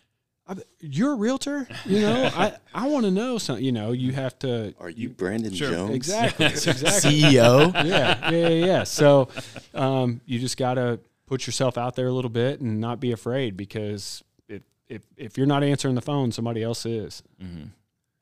"You're 0.78 1.12
a 1.12 1.16
realtor." 1.16 1.66
You 1.84 2.02
know, 2.02 2.30
I 2.36 2.54
I 2.72 2.86
want 2.86 3.04
to 3.04 3.10
know 3.10 3.36
something. 3.38 3.64
You 3.64 3.72
know, 3.72 3.90
you 3.90 4.12
have 4.12 4.38
to. 4.40 4.72
Are 4.78 4.90
you 4.90 5.08
Brandon 5.08 5.52
sure. 5.52 5.72
Jones? 5.72 5.94
Exactly. 5.94 6.46
exactly. 6.46 7.20
CEO. 7.20 7.74
Yeah, 7.84 8.30
yeah, 8.30 8.48
yeah. 8.48 8.66
yeah. 8.66 8.84
So, 8.84 9.28
um, 9.74 10.20
you 10.24 10.38
just 10.38 10.56
got 10.56 10.74
to 10.74 11.00
put 11.26 11.48
yourself 11.48 11.76
out 11.76 11.96
there 11.96 12.06
a 12.06 12.12
little 12.12 12.30
bit 12.30 12.60
and 12.60 12.80
not 12.80 13.00
be 13.00 13.10
afraid 13.10 13.56
because 13.56 14.22
if 14.48 14.62
if 14.88 15.02
if 15.16 15.36
you're 15.36 15.48
not 15.48 15.64
answering 15.64 15.96
the 15.96 16.02
phone, 16.02 16.30
somebody 16.30 16.62
else 16.62 16.86
is. 16.86 17.24
Mm-hmm 17.42 17.70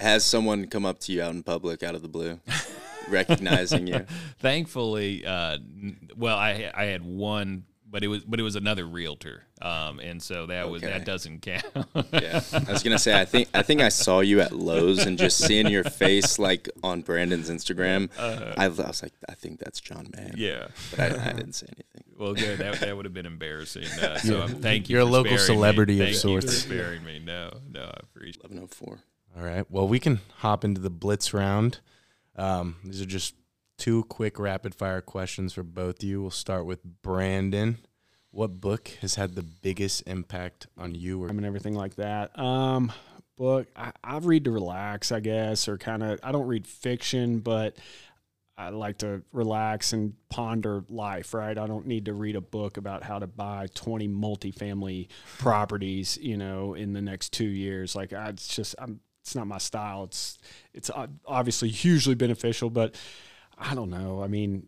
has 0.03 0.25
someone 0.25 0.67
come 0.67 0.85
up 0.85 0.99
to 1.01 1.13
you 1.13 1.23
out 1.23 1.35
in 1.35 1.43
public 1.43 1.83
out 1.83 1.95
of 1.95 2.03
the 2.03 2.09
blue 2.09 2.41
recognizing 3.09 3.87
you? 3.87 4.07
Thankfully 4.39 5.25
uh, 5.25 5.59
well 6.17 6.37
i 6.37 6.71
i 6.75 6.85
had 6.85 7.05
one 7.05 7.65
but 7.93 8.03
it 8.03 8.09
was 8.09 8.25
but 8.25 8.41
it 8.41 8.43
was 8.43 8.57
another 8.57 8.87
realtor. 8.87 9.45
Um, 9.61 10.01
and 10.01 10.21
so 10.21 10.47
that 10.47 10.65
okay. 10.65 10.73
was 10.73 10.83
that 10.83 11.05
doesn't 11.05 11.43
count. 11.43 11.65
Yeah. 12.11 12.41
I 12.53 12.73
was 12.73 12.83
gonna 12.83 12.99
say 12.99 13.21
i 13.21 13.25
think 13.25 13.49
i 13.55 13.63
think 13.63 13.81
i 13.81 13.91
saw 13.91 14.21
you 14.21 14.41
at 14.41 14.53
lowes 14.53 15.07
and 15.07 15.17
just 15.17 15.39
seeing 15.39 15.69
your 15.69 15.85
face 15.85 16.39
like 16.39 16.69
on 16.83 17.03
brandon's 17.03 17.51
instagram. 17.51 18.11
Uh, 18.19 18.55
I, 18.57 18.65
I, 18.65 18.69
was 18.69 19.03
like 19.03 19.13
i 19.29 19.35
think 19.35 19.61
that's 19.61 19.79
jon 19.79 20.09
mand. 20.17 20.35
Yeah. 20.37 20.69
But 20.91 21.01
i, 21.01 21.31
I 21.31 21.33
didn't 21.35 21.53
say 21.53 21.67
anything. 21.69 22.05
Well 22.19 22.33
good. 22.33 22.59
That, 22.59 22.81
that 22.81 22.97
would 22.97 23.05
have 23.05 23.15
been 23.15 23.27
embarrassing 23.27 23.85
uh, 24.01 24.17
so 24.19 24.39
yeah. 24.39 24.47
thank 24.47 24.89
you 24.89 24.95
you're 24.95 25.03
a 25.03 25.05
local 25.05 25.37
celebrity 25.37 25.97
me. 25.97 26.01
of 26.01 26.07
thank 26.07 26.17
sorts 26.17 26.47
you 26.47 26.51
for 26.51 26.57
sparing 26.57 27.05
me. 27.05 27.21
No 27.21 27.53
no 27.71 27.83
i 27.83 28.01
appreciate 28.03 28.43
1104 28.43 29.01
all 29.37 29.43
right. 29.45 29.65
Well, 29.71 29.89
we 29.89 29.99
can 29.99 30.21
hop 30.39 30.65
into 30.65 30.81
the 30.81 30.91
blitz 30.91 31.33
round. 31.33 31.81
Um, 32.37 32.77
these 32.85 33.01
are 33.01 33.07
just 33.07 33.35
two 33.79 34.05
quick 34.05 34.39
rapid 34.39 34.75
fire 34.75 35.01
questions 35.01 35.53
for 35.55 35.63
both 35.63 35.99
of 35.99 36.05
you. 36.05 36.21
We'll 36.23 36.31
start 36.31 36.67
with 36.67 36.85
Brandon. 36.85 37.79
What 38.31 38.61
book 38.61 38.89
has 39.01 39.17
had 39.17 39.35
the 39.35 39.43
biggest 39.43 40.03
impact 40.07 40.67
on 40.79 40.95
you? 40.95 41.23
Or- 41.23 41.29
I 41.29 41.33
mean, 41.33 41.45
everything 41.45 41.75
like 41.75 41.97
that. 41.97 42.39
Um, 42.39 42.93
book 43.37 43.67
I, 43.77 43.93
I 44.03 44.19
read 44.19 44.45
to 44.45 44.51
relax, 44.51 45.13
I 45.13 45.21
guess, 45.21 45.69
or 45.69 45.79
kind 45.79 46.03
of. 46.03 46.21
I 46.23 46.33
don't 46.33 46.47
read 46.47 46.67
fiction, 46.67 47.41
but 47.41 47.77
I 48.57 48.69
like 48.69 48.99
to 48.99 49.23
relax 49.33 49.93
and 49.93 50.15
ponder 50.29 50.85
life, 50.89 51.35
right? 51.35 51.57
I 51.57 51.67
don't 51.67 51.87
need 51.87 52.05
to 52.05 52.15
read 52.15 52.37
a 52.37 52.41
book 52.41 52.77
about 52.77 53.03
how 53.03 53.19
to 53.19 53.27
buy 53.27 53.67
20 53.75 54.09
multifamily 54.09 55.09
properties, 55.39 56.19
you 56.21 56.37
know, 56.37 56.75
in 56.75 56.93
the 56.93 57.03
next 57.03 57.33
two 57.33 57.49
years. 57.49 57.97
Like, 57.97 58.13
I, 58.13 58.29
it's 58.29 58.55
just, 58.55 58.75
I'm 58.79 59.01
it's 59.23 59.35
not 59.35 59.47
my 59.47 59.59
style. 59.59 60.05
It's 60.05 60.39
it's 60.75 60.91
obviously 61.27 61.69
hugely 61.69 62.15
beneficial, 62.15 62.71
but 62.71 62.95
I 63.57 63.75
don't 63.75 63.91
know. 63.91 64.23
I 64.23 64.27
mean, 64.27 64.67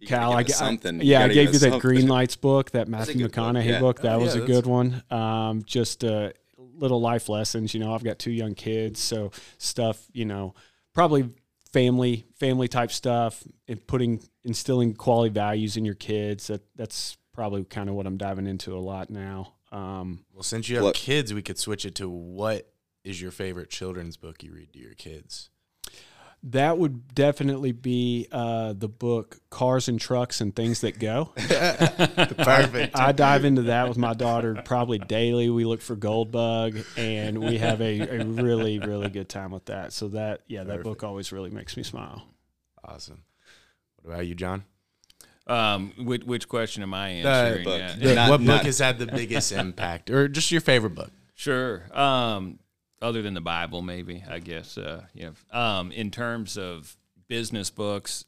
you 0.00 0.08
Cal, 0.08 0.32
I, 0.32 0.44
something. 0.44 1.00
I, 1.00 1.04
yeah, 1.04 1.24
I 1.24 1.28
gave 1.28 1.52
you 1.52 1.58
that 1.60 1.80
Green 1.80 2.08
Lights 2.08 2.36
book, 2.36 2.70
that 2.72 2.88
Matthew 2.88 3.28
McConaughey 3.28 3.54
book. 3.54 3.66
Yeah. 3.66 3.80
book. 3.80 4.00
That 4.00 4.16
oh, 4.16 4.20
was 4.20 4.34
yeah, 4.34 4.42
a 4.42 4.46
good 4.46 4.66
one. 4.66 5.02
Um, 5.10 5.62
just 5.64 6.04
uh, 6.04 6.30
little 6.56 7.00
life 7.00 7.28
lessons. 7.28 7.74
You 7.74 7.80
know, 7.80 7.94
I've 7.94 8.02
got 8.02 8.18
two 8.18 8.32
young 8.32 8.54
kids, 8.54 8.98
so 8.98 9.30
stuff. 9.58 10.02
You 10.12 10.24
know, 10.24 10.54
probably 10.94 11.28
family 11.72 12.24
family 12.38 12.68
type 12.68 12.92
stuff 12.92 13.44
and 13.68 13.86
putting 13.86 14.22
instilling 14.42 14.94
quality 14.94 15.32
values 15.32 15.76
in 15.76 15.84
your 15.84 15.94
kids. 15.94 16.46
That 16.46 16.62
that's 16.76 17.18
probably 17.34 17.64
kind 17.64 17.90
of 17.90 17.94
what 17.94 18.06
I'm 18.06 18.16
diving 18.16 18.46
into 18.46 18.74
a 18.74 18.80
lot 18.80 19.10
now. 19.10 19.54
Um, 19.70 20.24
Well, 20.34 20.42
since 20.42 20.68
you 20.68 20.76
have 20.76 20.84
What- 20.84 20.94
kids, 20.94 21.32
we 21.32 21.42
could 21.42 21.58
switch 21.58 21.86
it 21.86 21.94
to 21.96 22.08
what 22.08 22.71
is 23.04 23.20
your 23.20 23.30
favorite 23.30 23.70
children's 23.70 24.16
book 24.16 24.42
you 24.42 24.52
read 24.52 24.72
to 24.72 24.78
your 24.78 24.94
kids? 24.94 25.48
that 26.44 26.76
would 26.76 27.14
definitely 27.14 27.70
be 27.70 28.26
uh, 28.32 28.72
the 28.76 28.88
book 28.88 29.38
Cars 29.48 29.86
and 29.86 30.00
Trucks 30.00 30.40
and 30.40 30.52
Things 30.56 30.80
That 30.80 30.98
Go. 30.98 31.26
Perfect. 31.36 32.96
I 32.98 33.12
dive 33.12 33.44
into 33.44 33.62
that 33.62 33.88
with 33.88 33.96
my 33.98 34.12
daughter 34.14 34.60
probably 34.64 34.98
daily. 34.98 35.50
We 35.50 35.64
look 35.64 35.80
for 35.80 35.94
gold 35.96 36.32
bug 36.32 36.78
and 36.96 37.38
we 37.38 37.58
have 37.58 37.80
a, 37.80 38.00
a 38.22 38.24
really, 38.24 38.78
really 38.80 39.08
good 39.08 39.28
time 39.28 39.52
with 39.52 39.66
that. 39.66 39.92
So 39.92 40.08
that, 40.08 40.40
yeah, 40.48 40.64
that 40.64 40.82
book 40.82 41.04
always 41.04 41.30
really 41.32 41.50
makes 41.50 41.76
me 41.76 41.82
smile. 41.84 42.22
awesome. 42.84 43.22
What 44.02 44.14
about 44.14 44.26
you, 44.26 44.34
Jon? 44.34 44.64
Um, 45.46 45.92
which, 45.98 46.24
which 46.24 46.48
question 46.48 46.82
am 46.82 46.92
I 46.94 47.22
Uh, 47.22 47.28
answering? 47.28 47.64
book. 47.64 47.78
Yeah. 47.78 47.94
The- 47.96 48.14
Not- 48.16 48.30
what 48.30 48.40
not- 48.40 48.56
book 48.58 48.66
has 48.66 48.78
had 48.78 48.98
the 48.98 49.06
biggest 49.06 49.52
impact, 49.52 50.10
or 50.10 50.26
just 50.26 50.50
your 50.50 50.60
favorite 50.60 50.96
book? 50.96 51.12
Sure. 51.36 51.84
Um, 51.96 52.58
other 53.02 53.20
than 53.20 53.34
the 53.34 53.40
Bible, 53.40 53.82
maybe 53.82 54.24
I 54.28 54.38
guess. 54.38 54.78
Uh, 54.78 55.02
you 55.12 55.26
know, 55.26 55.58
um, 55.58 55.92
in 55.92 56.10
terms 56.10 56.56
of 56.56 56.96
business 57.28 57.68
books, 57.68 58.24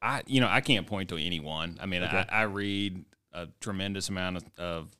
I 0.00 0.22
you 0.26 0.40
know 0.40 0.48
I 0.48 0.60
can't 0.60 0.86
point 0.86 1.08
to 1.08 1.16
any 1.16 1.40
one. 1.40 1.78
I 1.80 1.86
mean, 1.86 2.02
I, 2.02 2.26
I 2.30 2.42
read 2.42 3.04
a 3.32 3.48
tremendous 3.60 4.08
amount 4.08 4.36
of, 4.36 4.44
of 4.58 4.96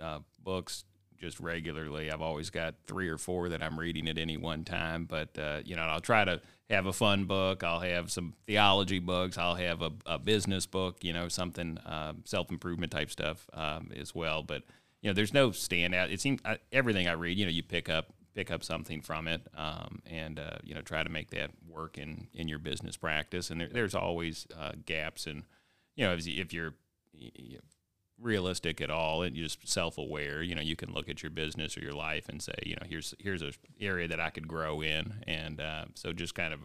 uh, 0.00 0.18
books 0.42 0.84
just 1.20 1.40
regularly. 1.40 2.10
I've 2.10 2.20
always 2.20 2.50
got 2.50 2.74
three 2.86 3.08
or 3.08 3.18
four 3.18 3.48
that 3.48 3.62
I'm 3.62 3.78
reading 3.78 4.08
at 4.08 4.18
any 4.18 4.36
one 4.36 4.64
time. 4.64 5.06
But 5.06 5.36
uh, 5.38 5.60
you 5.64 5.74
know, 5.76 5.82
I'll 5.82 6.00
try 6.00 6.24
to 6.24 6.40
have 6.70 6.86
a 6.86 6.92
fun 6.92 7.24
book. 7.24 7.64
I'll 7.64 7.80
have 7.80 8.10
some 8.10 8.34
theology 8.46 8.98
books. 8.98 9.38
I'll 9.38 9.54
have 9.54 9.82
a, 9.82 9.90
a 10.06 10.18
business 10.18 10.66
book. 10.66 11.02
You 11.02 11.12
know, 11.12 11.28
something 11.28 11.78
um, 11.86 12.22
self 12.24 12.50
improvement 12.50 12.92
type 12.92 13.10
stuff 13.10 13.48
um, 13.52 13.90
as 13.96 14.14
well. 14.14 14.42
But 14.42 14.62
you 15.00 15.10
know, 15.10 15.14
there's 15.14 15.34
no 15.34 15.50
standout. 15.50 16.12
It 16.12 16.20
seems 16.20 16.40
I, 16.44 16.58
everything 16.72 17.08
I 17.08 17.12
read, 17.12 17.38
you 17.38 17.46
know, 17.46 17.52
you 17.52 17.62
pick 17.62 17.88
up 17.88 18.12
pick 18.34 18.50
up 18.50 18.64
something 18.64 19.00
from 19.00 19.28
it, 19.28 19.42
um, 19.56 20.00
and 20.06 20.38
uh, 20.38 20.58
you 20.62 20.74
know, 20.74 20.82
try 20.82 21.02
to 21.02 21.08
make 21.08 21.30
that 21.30 21.50
work 21.68 21.98
in 21.98 22.28
in 22.34 22.48
your 22.48 22.58
business 22.58 22.96
practice. 22.96 23.50
And 23.50 23.60
there, 23.60 23.68
there's 23.72 23.94
always 23.94 24.46
uh, 24.58 24.72
gaps, 24.84 25.26
and 25.26 25.44
you 25.96 26.04
know, 26.04 26.12
if, 26.14 26.26
if 26.26 26.52
you're 26.52 26.74
realistic 28.20 28.80
at 28.80 28.90
all 28.90 29.22
and 29.22 29.34
just 29.34 29.66
self-aware 29.68 30.40
you 30.40 30.54
know 30.54 30.62
you 30.62 30.76
can 30.76 30.92
look 30.92 31.08
at 31.08 31.22
your 31.22 31.30
business 31.30 31.76
or 31.76 31.80
your 31.80 31.92
life 31.92 32.28
and 32.28 32.40
say 32.40 32.54
you 32.64 32.74
know 32.76 32.86
here's 32.88 33.12
here's 33.18 33.42
a 33.42 33.50
area 33.80 34.06
that 34.06 34.20
i 34.20 34.30
could 34.30 34.46
grow 34.46 34.80
in 34.80 35.14
and 35.26 35.60
uh, 35.60 35.84
so 35.94 36.12
just 36.12 36.34
kind 36.34 36.54
of 36.54 36.60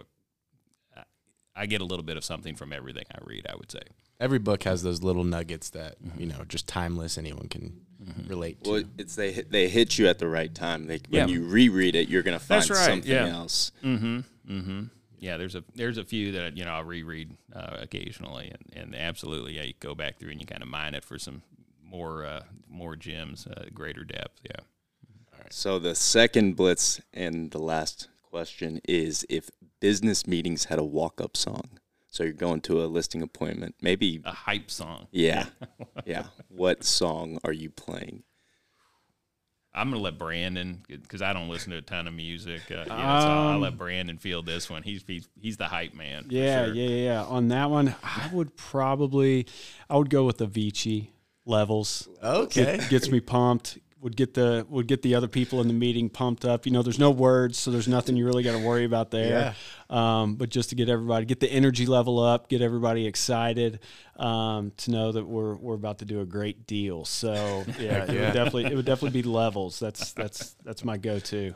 i 1.59 1.65
get 1.65 1.81
a 1.81 1.85
little 1.85 2.03
bit 2.03 2.17
of 2.17 2.23
something 2.23 2.55
from 2.55 2.73
everything 2.73 3.05
i 3.13 3.17
read 3.25 3.45
i 3.49 3.55
would 3.55 3.71
say 3.71 3.81
Every 4.19 4.39
book 4.39 4.63
has 4.63 4.83
those 4.83 5.01
little 5.01 5.23
nuggets 5.23 5.69
that 5.69 5.95
you 6.17 6.25
know, 6.25 6.43
just 6.45 6.67
timeless. 6.67 7.17
Anyone 7.17 7.47
can 7.47 7.79
relate 8.27 8.61
to. 8.65 8.69
Well, 8.69 8.83
it's 8.97 9.15
they 9.15 9.31
hit, 9.31 9.49
they 9.49 9.69
hit 9.69 9.97
you 9.97 10.07
at 10.09 10.19
the 10.19 10.27
right 10.27 10.53
time. 10.53 10.87
They, 10.87 10.99
Yeah. 11.09 11.21
When 11.21 11.29
you 11.29 11.45
reread 11.45 11.95
it, 11.95 12.09
you're 12.09 12.23
gonna 12.23 12.37
find 12.37 12.69
right, 12.69 12.77
something 12.77 13.09
yeah. 13.09 13.27
else. 13.27 13.71
mm-hmm 13.81 14.19
mm-hmm 14.49 14.83
yeah 15.19 15.37
there's 15.37 15.55
a 15.55 15.63
there's 15.75 15.97
a 15.97 16.03
few 16.03 16.31
that 16.31 16.55
you 16.55 16.63
know 16.63 16.71
i'll 16.71 16.83
reread 16.83 17.35
uh, 17.53 17.77
occasionally 17.81 18.51
and, 18.51 18.81
and 18.83 18.95
absolutely 18.95 19.53
yeah 19.53 19.63
you 19.63 19.73
go 19.81 19.93
back 19.93 20.17
through 20.17 20.31
and 20.31 20.39
you 20.39 20.47
kind 20.47 20.61
of 20.63 20.69
mine 20.69 20.95
it 20.95 21.03
for 21.03 21.19
some 21.19 21.41
more 21.83 22.25
uh, 22.25 22.41
more 22.69 22.95
gems 22.95 23.45
uh, 23.45 23.65
greater 23.73 24.03
depth 24.03 24.39
yeah 24.45 24.61
All 25.33 25.39
right. 25.39 25.53
So 25.53 25.77
the 25.77 25.93
second 25.93 26.55
blitz 26.55 27.01
and 27.13 27.51
the 27.51 27.59
last 27.59 28.07
question 28.23 28.79
is 28.87 29.25
if 29.29 29.49
business 29.79 30.27
meetings 30.27 30.65
had 30.65 30.79
a 30.79 30.83
walk-up 30.83 31.35
song. 31.37 31.79
So 32.11 32.23
you're 32.23 32.33
going 32.33 32.61
to 32.61 32.83
a 32.83 32.87
listing 32.87 33.21
appointment, 33.21 33.75
maybe. 33.81 34.19
a 34.25 34.31
hype 34.31 34.71
song 34.71 35.07
Yeah, 35.11 35.45
yeah. 36.05 36.25
What 36.47 36.83
song 36.83 37.37
are 37.43 37.53
you 37.53 37.69
playing? 37.69 38.23
I'm 39.71 39.91
gonna 39.91 40.01
let 40.01 40.17
Brandon 40.17 40.81
because 40.87 41.21
I 41.21 41.31
don't 41.31 41.47
listen 41.47 41.71
to 41.71 41.77
a 41.77 41.81
ton 41.81 42.07
of 42.07 42.13
music. 42.15 42.61
Uh, 42.71 42.73
you 42.73 42.79
know, 42.79 42.85
so 42.87 42.91
I'll 42.95 43.47
Um, 43.49 43.61
let 43.61 43.77
Brandon 43.77 44.17
feel 44.17 44.41
this 44.41 44.67
one. 44.69 44.81
He's 44.81 45.03
he's, 45.05 45.29
he's 45.39 45.57
the 45.57 45.67
hype 45.67 45.93
man. 45.93 46.25
Yeah, 46.29 46.65
sure. 46.65 46.73
yeah, 46.73 46.87
yeah, 46.89 47.03
yeah. 47.05 47.23
On 47.25 47.47
that 47.49 47.69
one, 47.69 47.93
I 48.03 48.29
would 48.33 48.57
probably, 48.57 49.45
I 49.87 49.95
would 49.95 50.09
go 50.09 50.25
with 50.25 50.39
the 50.39 50.47
Avicii 50.47 51.09
levels. 51.45 52.09
okay. 52.23 52.77
Get, 52.77 52.89
gets 52.89 53.09
me 53.11 53.19
pumped. 53.19 53.77
Would 54.01 54.15
get 54.15 54.33
the 54.33 54.65
would 54.69 54.87
get 54.87 55.01
the 55.01 55.15
other 55.15 55.27
people 55.27 55.59
in 55.59 55.67
the 55.67 55.73
meeting 55.73 56.09
pumped 56.09 56.45
up. 56.45 56.65
You 56.65 56.71
know, 56.71 56.81
there's 56.81 56.99
no 56.99 57.11
words, 57.11 57.57
so 57.57 57.69
there's 57.69 57.87
nothing 57.87 58.15
you 58.15 58.25
really 58.25 58.43
got 58.43 58.53
to 58.53 58.65
worry 58.65 58.85
about 58.85 59.11
there. 59.11 59.55
Um, 59.89 60.35
but 60.35 60.49
just 60.49 60.69
to 60.69 60.75
get 60.75 60.87
everybody, 60.87 61.25
get 61.25 61.41
the 61.41 61.51
energy 61.51 61.85
level 61.85 62.17
up, 62.19 62.47
get 62.47 62.61
everybody 62.61 63.05
excited 63.07 63.79
um, 64.15 64.71
to 64.77 64.91
know 64.91 65.11
that 65.11 65.25
we're 65.25 65.55
we're 65.55 65.75
about 65.75 65.99
to 65.99 66.05
do 66.05 66.21
a 66.21 66.25
great 66.25 66.65
deal. 66.65 67.03
So 67.03 67.65
yeah, 67.77 68.03
it 68.07 68.09
would 68.09 68.33
definitely 68.33 68.65
it 68.65 68.75
would 68.75 68.85
definitely 68.85 69.21
be 69.21 69.27
levels. 69.27 69.79
That's 69.79 70.13
that's 70.13 70.55
that's 70.63 70.85
my 70.85 70.97
go-to. 70.97 71.53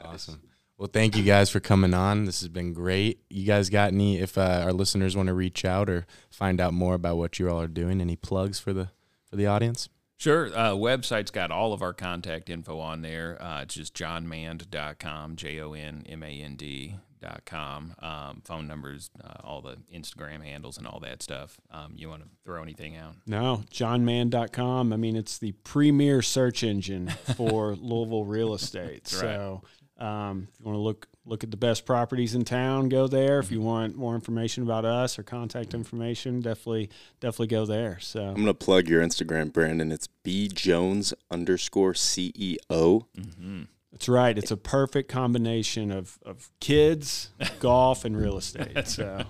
Awesome. 0.00 0.40
Well, 0.78 0.90
thank 0.92 1.16
you 1.16 1.22
guys 1.22 1.48
for 1.48 1.60
coming 1.60 1.94
on. 1.94 2.24
This 2.24 2.40
has 2.40 2.48
been 2.48 2.72
great. 2.72 3.22
You 3.30 3.46
guys 3.46 3.70
got 3.70 3.92
any? 3.92 4.18
If 4.18 4.36
uh, 4.36 4.62
our 4.64 4.72
listeners 4.72 5.16
want 5.16 5.28
to 5.28 5.34
reach 5.34 5.64
out 5.64 5.88
or 5.88 6.06
find 6.30 6.60
out 6.60 6.74
more 6.74 6.94
about 6.94 7.18
what 7.18 7.38
you 7.38 7.48
all 7.48 7.60
are 7.60 7.68
doing, 7.68 8.00
any 8.00 8.16
plugs 8.16 8.58
for 8.58 8.72
the 8.72 8.88
for 9.28 9.36
the 9.36 9.46
audience? 9.46 9.88
Sure. 10.22 10.46
Uh, 10.56 10.70
website's 10.74 11.32
got 11.32 11.50
all 11.50 11.72
of 11.72 11.82
our 11.82 11.92
contact 11.92 12.48
info 12.48 12.78
on 12.78 13.02
there. 13.02 13.42
Uh, 13.42 13.62
it's 13.62 13.74
just 13.74 13.92
jonmand.com, 13.92 15.34
J 15.34 15.60
O 15.60 15.72
N 15.72 16.06
M 16.08 16.22
A 16.22 16.28
N 16.28 16.54
D.com. 16.54 17.96
Um, 17.98 18.40
phone 18.44 18.68
numbers, 18.68 19.10
uh, 19.20 19.40
all 19.42 19.62
the 19.62 19.78
Instagram 19.92 20.44
handles, 20.44 20.78
and 20.78 20.86
all 20.86 21.00
that 21.00 21.24
stuff. 21.24 21.58
Um, 21.72 21.94
you 21.96 22.08
want 22.08 22.22
to 22.22 22.28
throw 22.44 22.62
anything 22.62 22.96
out? 22.96 23.16
No, 23.26 23.64
jonmand.com. 23.72 24.92
I 24.92 24.96
mean, 24.96 25.16
it's 25.16 25.38
the 25.38 25.50
premier 25.64 26.22
search 26.22 26.62
engine 26.62 27.08
for 27.36 27.74
Louisville 27.80 28.24
real 28.24 28.54
estate. 28.54 29.08
So, 29.08 29.62
um, 29.98 30.46
if 30.52 30.60
you 30.60 30.66
want 30.66 30.76
to 30.76 30.82
look 30.82 31.08
look 31.24 31.44
at 31.44 31.50
the 31.50 31.56
best 31.56 31.86
properties 31.86 32.34
in 32.34 32.44
town, 32.44 32.88
go 32.88 33.06
there. 33.06 33.38
If 33.38 33.50
you 33.50 33.58
mm-hmm. 33.58 33.66
want 33.66 33.96
more 33.96 34.14
information 34.14 34.62
about 34.62 34.84
us 34.84 35.18
or 35.18 35.22
contact 35.22 35.74
information, 35.74 36.40
definitely 36.40 36.90
definitely 37.20 37.48
go 37.48 37.66
there. 37.66 37.98
So, 38.00 38.22
I'm 38.22 38.34
gonna 38.34 38.54
plug 38.54 38.88
your 38.88 39.02
Instagram, 39.02 39.52
Brandon. 39.52 39.92
It's 39.92 40.06
b 40.06 40.48
jones 40.48 41.14
underscore 41.30 41.92
E 41.92 41.94
ceo. 41.94 43.06
Mm-hmm. 43.16 43.62
that's 43.90 44.08
right. 44.08 44.36
It's 44.36 44.50
a 44.50 44.56
perfect 44.56 45.08
combination 45.08 45.90
of 45.90 46.18
of 46.24 46.50
kids, 46.60 47.30
golf, 47.60 48.04
and 48.04 48.16
real 48.16 48.38
estate. 48.38 48.88
So, 48.88 49.24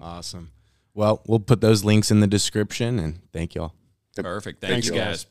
Awesome. 0.00 0.50
Well, 0.94 1.22
we'll 1.26 1.40
put 1.40 1.60
those 1.60 1.84
links 1.84 2.10
in 2.10 2.20
the 2.20 2.26
description, 2.26 2.98
and 2.98 3.20
thank 3.32 3.54
y'all. 3.54 3.74
Perfect. 4.16 4.60
Thanks, 4.60 4.88
you, 4.88 4.94
guys. 4.94 5.26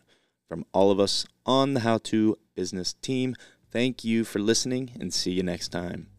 From 0.49 0.66
all 0.74 0.91
of 0.91 0.99
us 0.99 1.26
on 1.45 1.76
the 1.76 1.80
How 1.80 1.97
To 1.99 2.36
Business 2.56 2.93
team, 2.93 3.36
thank 3.72 4.03
you 4.03 4.26
for 4.26 4.39
listening 4.39 4.91
and 4.99 5.14
see 5.14 5.32
you 5.32 5.41
next 5.41 5.70
time. 5.70 6.14